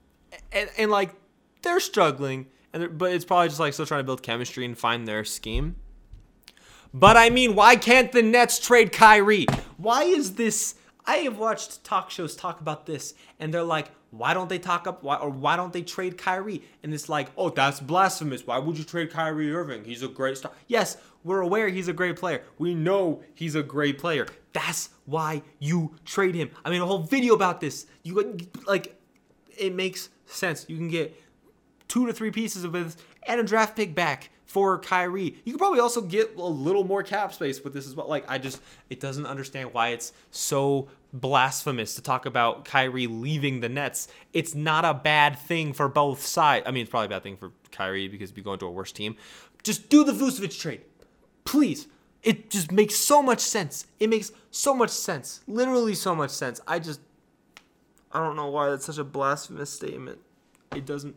and, 0.53 0.71
and 0.79 0.91
like 0.91 1.15
they're 1.63 1.81
struggling 1.81 2.47
and 2.73 2.99
but 2.99 3.13
it's 3.13 3.25
probably 3.25 3.49
just 3.49 3.61
like 3.61 3.73
still 3.73 3.87
trying 3.87 4.01
to 4.01 4.05
build 4.05 4.23
chemistry 4.23 4.65
and 4.65 4.77
find 4.77 5.07
their 5.07 5.25
scheme. 5.25 5.77
But 6.93 7.17
I 7.17 7.31
mean, 7.31 7.55
why 7.55 7.77
can't 7.77 8.13
the 8.13 8.23
Nets 8.23 8.59
trade 8.59 8.93
Kyrie? 8.93 9.47
Why 9.77 10.05
is 10.05 10.35
this? 10.35 10.75
I 11.07 11.19
have 11.19 11.39
watched 11.39 11.85
talk 11.85 12.11
shows 12.11 12.37
talk 12.37 12.61
about 12.61 12.87
this, 12.87 13.15
and 13.39 13.53
they're 13.53 13.63
like, 13.63 13.91
why 14.11 14.35
don't 14.35 14.49
they 14.49 14.59
talk 14.59 14.87
up? 14.87 15.03
Why 15.03 15.17
or 15.17 15.31
why 15.31 15.57
don't 15.57 15.73
they 15.73 15.83
trade 15.83 16.19
Kyrie? 16.19 16.63
And 16.83 16.93
it's 16.93 17.09
like, 17.09 17.29
oh, 17.37 17.51
that's 17.51 17.81
blasphemous. 17.81 18.47
Why 18.47 18.59
would 18.59 18.79
you 18.79 18.85
trade 18.85 19.11
Kyrie 19.11 19.53
Irving? 19.53 19.85
He's 19.85 20.03
a 20.03 20.09
great 20.09 20.39
star. 20.39 20.53
Yes, 20.67 20.97
we're 21.25 21.41
aware 21.41 21.69
he's 21.69 21.89
a 21.89 21.93
great 21.93 22.17
player. 22.17 22.43
We 22.59 22.75
know 22.75 23.23
he's 23.35 23.55
a 23.55 23.63
great 23.63 23.99
player. 23.99 24.27
That's 24.53 24.91
why 25.05 25.43
you 25.59 25.95
trade 26.05 26.35
him. 26.35 26.51
I 26.65 26.71
mean, 26.71 26.81
a 26.81 26.87
whole 26.87 27.03
video 27.03 27.35
about 27.35 27.61
this. 27.61 27.87
You 28.03 28.39
like, 28.67 28.99
it 29.57 29.75
makes 29.75 30.09
sense. 30.27 30.65
You 30.69 30.77
can 30.77 30.89
get 30.89 31.15
two 31.89 32.07
to 32.07 32.13
three 32.13 32.31
pieces 32.31 32.65
of 32.65 32.73
this 32.73 32.97
and 33.27 33.41
a 33.41 33.45
draft 33.45 33.77
pick 33.77 33.95
back 33.95 34.31
for 34.45 34.79
Kyrie. 34.79 35.37
You 35.45 35.53
could 35.53 35.59
probably 35.59 35.81
also 35.81 36.01
get 36.01 36.37
a 36.37 36.43
little 36.43 36.85
more 36.85 37.03
cap 37.03 37.35
space 37.35 37.63
with 37.63 37.75
this 37.75 37.87
as 37.87 37.95
well. 37.95 38.09
Like 38.09 38.25
I 38.29 38.39
just 38.39 38.61
it 38.89 39.01
doesn't 39.01 39.27
understand 39.27 39.75
why 39.75 39.89
it's 39.89 40.13
so 40.31 40.89
blasphemous 41.13 41.95
to 41.97 42.03
talk 42.03 42.27
about 42.27 42.65
Kyrie 42.65 43.07
leaving 43.07 43.61
the 43.61 43.69
Nets. 43.69 44.09
It's 44.33 44.55
not 44.55 44.85
a 44.85 44.95
bad 44.95 45.39
thing 45.39 45.73
for 45.73 45.89
both 45.89 46.25
sides. 46.25 46.65
I 46.67 46.71
mean, 46.71 46.83
it's 46.83 46.91
probably 46.91 47.07
a 47.07 47.11
bad 47.11 47.23
thing 47.23 47.37
for 47.37 47.53
Kyrie 47.73 48.09
because 48.09 48.31
he'd 48.31 48.37
be 48.37 48.43
going 48.43 48.59
to 48.61 48.67
a 48.67 48.71
worse 48.71 48.93
team. 48.93 49.17
Just 49.63 49.91
do 49.91 50.03
the 50.03 50.13
Vucevic 50.13 50.59
trade. 50.59 50.83
Please. 51.45 51.87
It 52.23 52.51
just 52.51 52.73
makes 52.73 52.97
so 52.97 53.23
much 53.23 53.41
sense. 53.41 53.87
It 54.01 54.09
makes 54.09 54.33
so 54.51 54.75
much 54.75 54.91
sense. 54.91 55.41
Literally 55.47 55.95
so 55.95 56.15
much 56.15 56.31
sense. 56.31 56.61
I 56.67 56.79
just 56.79 57.01
I 58.13 58.21
don't 58.21 58.37
know 58.37 58.47
why 58.49 58.71
that's 58.71 58.87
such 58.87 58.99
a 58.99 59.05
blasphemous 59.05 59.71
statement. 59.71 60.21
It 60.75 60.87
doesn't 60.87 61.17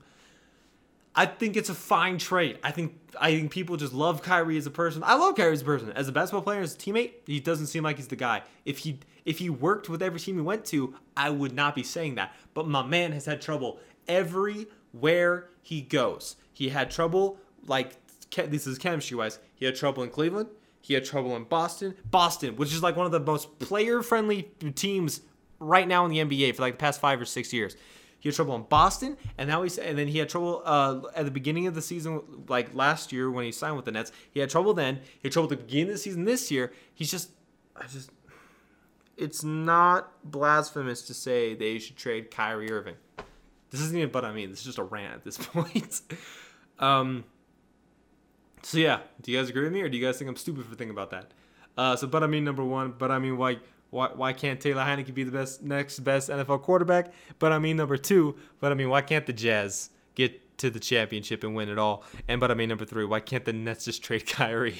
I 1.15 1.25
think 1.25 1.57
it's 1.57 1.69
a 1.69 1.73
fine 1.73 2.17
trade. 2.17 2.57
I 2.63 2.71
think 2.71 2.97
I 3.19 3.31
think 3.35 3.51
people 3.51 3.75
just 3.75 3.93
love 3.93 4.21
Kyrie 4.21 4.57
as 4.57 4.65
a 4.65 4.71
person. 4.71 5.03
I 5.03 5.15
love 5.15 5.35
Kyrie 5.35 5.53
as 5.53 5.61
a 5.61 5.65
person. 5.65 5.91
As 5.91 6.07
a 6.07 6.11
basketball 6.11 6.41
player, 6.41 6.61
as 6.61 6.75
a 6.75 6.77
teammate, 6.77 7.11
he 7.25 7.39
doesn't 7.39 7.67
seem 7.67 7.83
like 7.83 7.97
he's 7.97 8.07
the 8.07 8.15
guy. 8.15 8.43
If 8.65 8.79
he 8.79 8.99
if 9.25 9.39
he 9.39 9.49
worked 9.49 9.89
with 9.89 10.01
every 10.01 10.19
team 10.19 10.35
he 10.35 10.41
went 10.41 10.65
to, 10.65 10.95
I 11.17 11.29
would 11.29 11.53
not 11.53 11.75
be 11.75 11.83
saying 11.83 12.15
that. 12.15 12.33
But 12.53 12.67
my 12.67 12.83
man 12.83 13.11
has 13.11 13.25
had 13.25 13.41
trouble 13.41 13.79
everywhere 14.07 15.49
he 15.61 15.81
goes. 15.81 16.37
He 16.53 16.69
had 16.69 16.89
trouble 16.89 17.37
like 17.65 17.93
this 18.31 18.65
is 18.65 18.77
chemistry 18.77 19.17
wise. 19.17 19.39
He 19.55 19.65
had 19.65 19.75
trouble 19.75 20.03
in 20.03 20.09
Cleveland. 20.09 20.49
He 20.79 20.93
had 20.93 21.05
trouble 21.05 21.35
in 21.35 21.43
Boston. 21.43 21.95
Boston, 22.09 22.55
which 22.55 22.73
is 22.73 22.81
like 22.81 22.95
one 22.95 23.05
of 23.05 23.11
the 23.11 23.19
most 23.19 23.59
player 23.59 24.01
friendly 24.01 24.43
teams 24.75 25.21
right 25.59 25.87
now 25.87 26.05
in 26.05 26.11
the 26.11 26.17
NBA 26.19 26.55
for 26.55 26.63
like 26.63 26.75
the 26.75 26.77
past 26.77 26.99
five 26.99 27.21
or 27.21 27.25
six 27.25 27.53
years. 27.53 27.75
He 28.21 28.29
had 28.29 28.35
trouble 28.35 28.55
in 28.55 28.61
Boston, 28.61 29.17
and 29.39 29.49
now 29.49 29.63
he's 29.63 29.79
and 29.79 29.97
then 29.97 30.07
he 30.07 30.19
had 30.19 30.29
trouble 30.29 30.61
uh, 30.63 31.01
at 31.15 31.25
the 31.25 31.31
beginning 31.31 31.65
of 31.65 31.73
the 31.73 31.81
season, 31.81 32.21
like 32.47 32.73
last 32.73 33.11
year 33.11 33.31
when 33.31 33.45
he 33.45 33.51
signed 33.51 33.75
with 33.75 33.85
the 33.85 33.91
Nets. 33.91 34.11
He 34.29 34.39
had 34.39 34.49
trouble 34.49 34.75
then. 34.75 34.97
He 34.97 35.21
had 35.23 35.31
trouble 35.31 35.51
at 35.51 35.57
the 35.57 35.65
beginning 35.65 35.87
of 35.87 35.93
the 35.93 35.97
season 35.97 36.23
this 36.23 36.51
year. 36.51 36.71
He's 36.93 37.09
just, 37.09 37.31
I 37.75 37.87
just, 37.87 38.11
it's 39.17 39.43
not 39.43 40.11
blasphemous 40.23 41.01
to 41.07 41.15
say 41.15 41.55
they 41.55 41.79
should 41.79 41.97
trade 41.97 42.29
Kyrie 42.29 42.71
Irving. 42.71 42.95
This 43.71 43.81
isn't 43.81 43.97
even 43.97 44.11
but 44.11 44.23
I 44.23 44.31
mean. 44.31 44.51
This 44.51 44.59
is 44.59 44.65
just 44.65 44.77
a 44.77 44.83
rant 44.83 45.15
at 45.15 45.23
this 45.23 45.37
point. 45.45 46.01
um. 46.79 47.25
So 48.61 48.77
yeah, 48.77 48.99
do 49.19 49.31
you 49.31 49.39
guys 49.39 49.49
agree 49.49 49.63
with 49.63 49.73
me, 49.73 49.81
or 49.81 49.89
do 49.89 49.97
you 49.97 50.05
guys 50.05 50.19
think 50.19 50.29
I'm 50.29 50.35
stupid 50.35 50.65
for 50.65 50.75
thinking 50.75 50.91
about 50.91 51.09
that? 51.09 51.31
Uh, 51.75 51.95
so 51.95 52.05
but 52.05 52.21
I 52.23 52.27
mean 52.27 52.43
number 52.43 52.63
one, 52.63 52.93
but 52.95 53.09
I 53.09 53.17
mean 53.17 53.35
why 53.37 53.57
why, 53.91 54.07
why 54.07 54.33
can't 54.33 54.59
Taylor 54.59 54.83
Heinicke 54.83 55.13
be 55.13 55.23
the 55.23 55.31
best 55.31 55.61
next 55.61 55.99
best 55.99 56.29
NFL 56.29 56.63
quarterback? 56.63 57.13
But 57.39 57.51
I 57.51 57.59
mean 57.59 57.77
number 57.77 57.97
two. 57.97 58.37
But 58.59 58.71
I 58.71 58.75
mean 58.75 58.89
why 58.89 59.01
can't 59.01 59.25
the 59.25 59.33
Jazz 59.33 59.91
get 60.15 60.57
to 60.59 60.69
the 60.69 60.79
championship 60.79 61.43
and 61.43 61.53
win 61.53 61.69
it 61.69 61.77
all? 61.77 62.03
And 62.27 62.39
but 62.39 62.49
I 62.49 62.53
mean 62.55 62.69
number 62.69 62.85
three. 62.85 63.05
Why 63.05 63.19
can't 63.19 63.45
the 63.45 63.53
Nets 63.53 63.85
just 63.85 64.01
trade 64.03 64.25
Kyrie? 64.25 64.79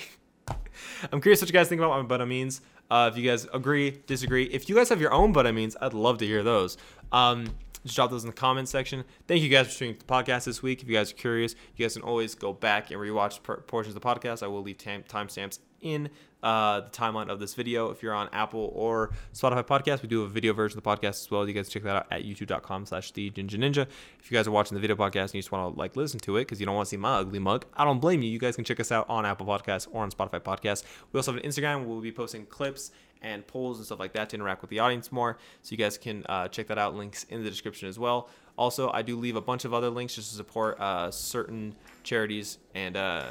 I'm 1.11 1.21
curious 1.21 1.41
what 1.41 1.49
you 1.49 1.53
guys 1.53 1.67
think 1.67 1.79
about 1.79 2.01
my 2.01 2.07
but 2.07 2.21
I 2.21 2.25
means. 2.25 2.61
Uh, 2.89 3.09
if 3.11 3.17
you 3.17 3.29
guys 3.29 3.47
agree, 3.53 4.01
disagree. 4.07 4.45
If 4.45 4.67
you 4.67 4.75
guys 4.75 4.89
have 4.89 4.99
your 4.99 5.13
own 5.13 5.31
but 5.31 5.47
I 5.47 5.51
means, 5.51 5.77
I'd 5.81 5.93
love 5.93 6.17
to 6.17 6.25
hear 6.25 6.43
those. 6.43 6.77
Um, 7.11 7.45
just 7.83 7.95
drop 7.95 8.11
those 8.11 8.23
in 8.23 8.29
the 8.29 8.35
comments 8.35 8.69
section. 8.71 9.03
Thank 9.27 9.41
you 9.41 9.49
guys 9.49 9.67
for 9.67 9.71
streaming 9.73 9.97
the 9.97 10.05
podcast 10.05 10.45
this 10.45 10.61
week. 10.61 10.81
If 10.81 10.89
you 10.89 10.95
guys 10.95 11.11
are 11.11 11.15
curious, 11.15 11.55
you 11.75 11.85
guys 11.85 11.93
can 11.93 12.03
always 12.03 12.35
go 12.35 12.53
back 12.53 12.91
and 12.91 12.99
rewatch 12.99 13.41
portions 13.67 13.95
of 13.95 14.01
the 14.01 14.07
podcast. 14.07 14.43
I 14.43 14.47
will 14.47 14.61
leave 14.61 14.77
timestamps 14.77 15.59
in 15.81 16.09
uh, 16.43 16.81
the 16.81 16.89
timeline 16.89 17.29
of 17.29 17.39
this 17.39 17.53
video. 17.53 17.89
If 17.89 18.01
you're 18.01 18.13
on 18.13 18.29
Apple 18.33 18.71
or 18.73 19.11
Spotify 19.33 19.65
podcast, 19.65 20.01
we 20.01 20.09
do 20.09 20.23
a 20.23 20.27
video 20.27 20.53
version 20.53 20.77
of 20.77 20.83
the 20.83 20.89
podcast 20.89 21.21
as 21.21 21.31
well. 21.31 21.47
You 21.47 21.53
guys 21.53 21.69
check 21.69 21.83
that 21.83 21.95
out 21.95 22.07
at 22.11 22.23
youtube.com 22.23 22.85
slash 22.85 23.11
the 23.11 23.29
Ninja 23.31 23.57
Ninja. 23.57 23.87
If 24.19 24.31
you 24.31 24.37
guys 24.37 24.47
are 24.47 24.51
watching 24.51 24.75
the 24.75 24.81
video 24.81 24.95
podcast 24.95 25.25
and 25.25 25.35
you 25.35 25.41
just 25.41 25.51
want 25.51 25.73
to 25.73 25.79
like 25.79 25.95
listen 25.95 26.19
to 26.21 26.37
it 26.37 26.41
because 26.41 26.59
you 26.59 26.65
don't 26.65 26.75
want 26.75 26.87
to 26.87 26.89
see 26.89 26.97
my 26.97 27.17
ugly 27.17 27.39
mug, 27.39 27.65
I 27.75 27.83
don't 27.85 27.99
blame 27.99 28.21
you. 28.21 28.29
You 28.29 28.39
guys 28.39 28.55
can 28.55 28.65
check 28.65 28.79
us 28.79 28.91
out 28.91 29.09
on 29.09 29.25
Apple 29.25 29.45
Podcasts 29.45 29.87
or 29.91 30.03
on 30.03 30.11
Spotify 30.11 30.39
Podcasts. 30.39 30.83
We 31.11 31.17
also 31.17 31.33
have 31.33 31.43
an 31.43 31.49
Instagram 31.49 31.79
where 31.79 31.89
we'll 31.89 32.01
be 32.01 32.11
posting 32.11 32.45
clips 32.45 32.91
and 33.21 33.45
polls 33.45 33.77
and 33.77 33.85
stuff 33.85 33.99
like 33.99 34.13
that 34.13 34.29
to 34.29 34.35
interact 34.35 34.61
with 34.61 34.71
the 34.71 34.79
audience 34.79 35.11
more. 35.11 35.37
So 35.61 35.71
you 35.73 35.77
guys 35.77 35.97
can 35.97 36.25
uh, 36.27 36.47
check 36.47 36.67
that 36.67 36.77
out. 36.77 36.95
Links 36.95 37.23
in 37.25 37.43
the 37.43 37.49
description 37.49 37.87
as 37.87 37.99
well. 37.99 38.29
Also, 38.57 38.91
I 38.91 39.01
do 39.01 39.15
leave 39.15 39.35
a 39.35 39.41
bunch 39.41 39.63
of 39.65 39.73
other 39.73 39.89
links 39.89 40.15
just 40.15 40.31
to 40.31 40.35
support 40.35 40.79
uh, 40.79 41.11
certain 41.11 41.75
charities 42.03 42.57
and 42.73 42.97
uh, 42.97 43.25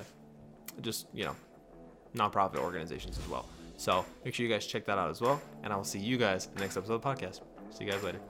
just, 0.81 1.07
you 1.13 1.25
know, 1.25 1.37
nonprofit 2.15 2.57
organizations 2.57 3.19
as 3.19 3.29
well. 3.29 3.47
So 3.77 4.05
make 4.25 4.35
sure 4.35 4.45
you 4.45 4.53
guys 4.53 4.67
check 4.67 4.85
that 4.87 4.99
out 4.99 5.11
as 5.11 5.21
well. 5.21 5.41
And 5.63 5.73
I 5.73 5.77
will 5.77 5.85
see 5.85 5.99
you 5.99 6.19
guys 6.19 6.47
in 6.47 6.55
the 6.55 6.61
next 6.61 6.77
episode 6.77 6.95
of 6.95 7.03
the 7.03 7.09
podcast. 7.09 7.41
See 7.71 7.85
you 7.85 7.91
guys 7.91 8.03
later. 8.03 8.21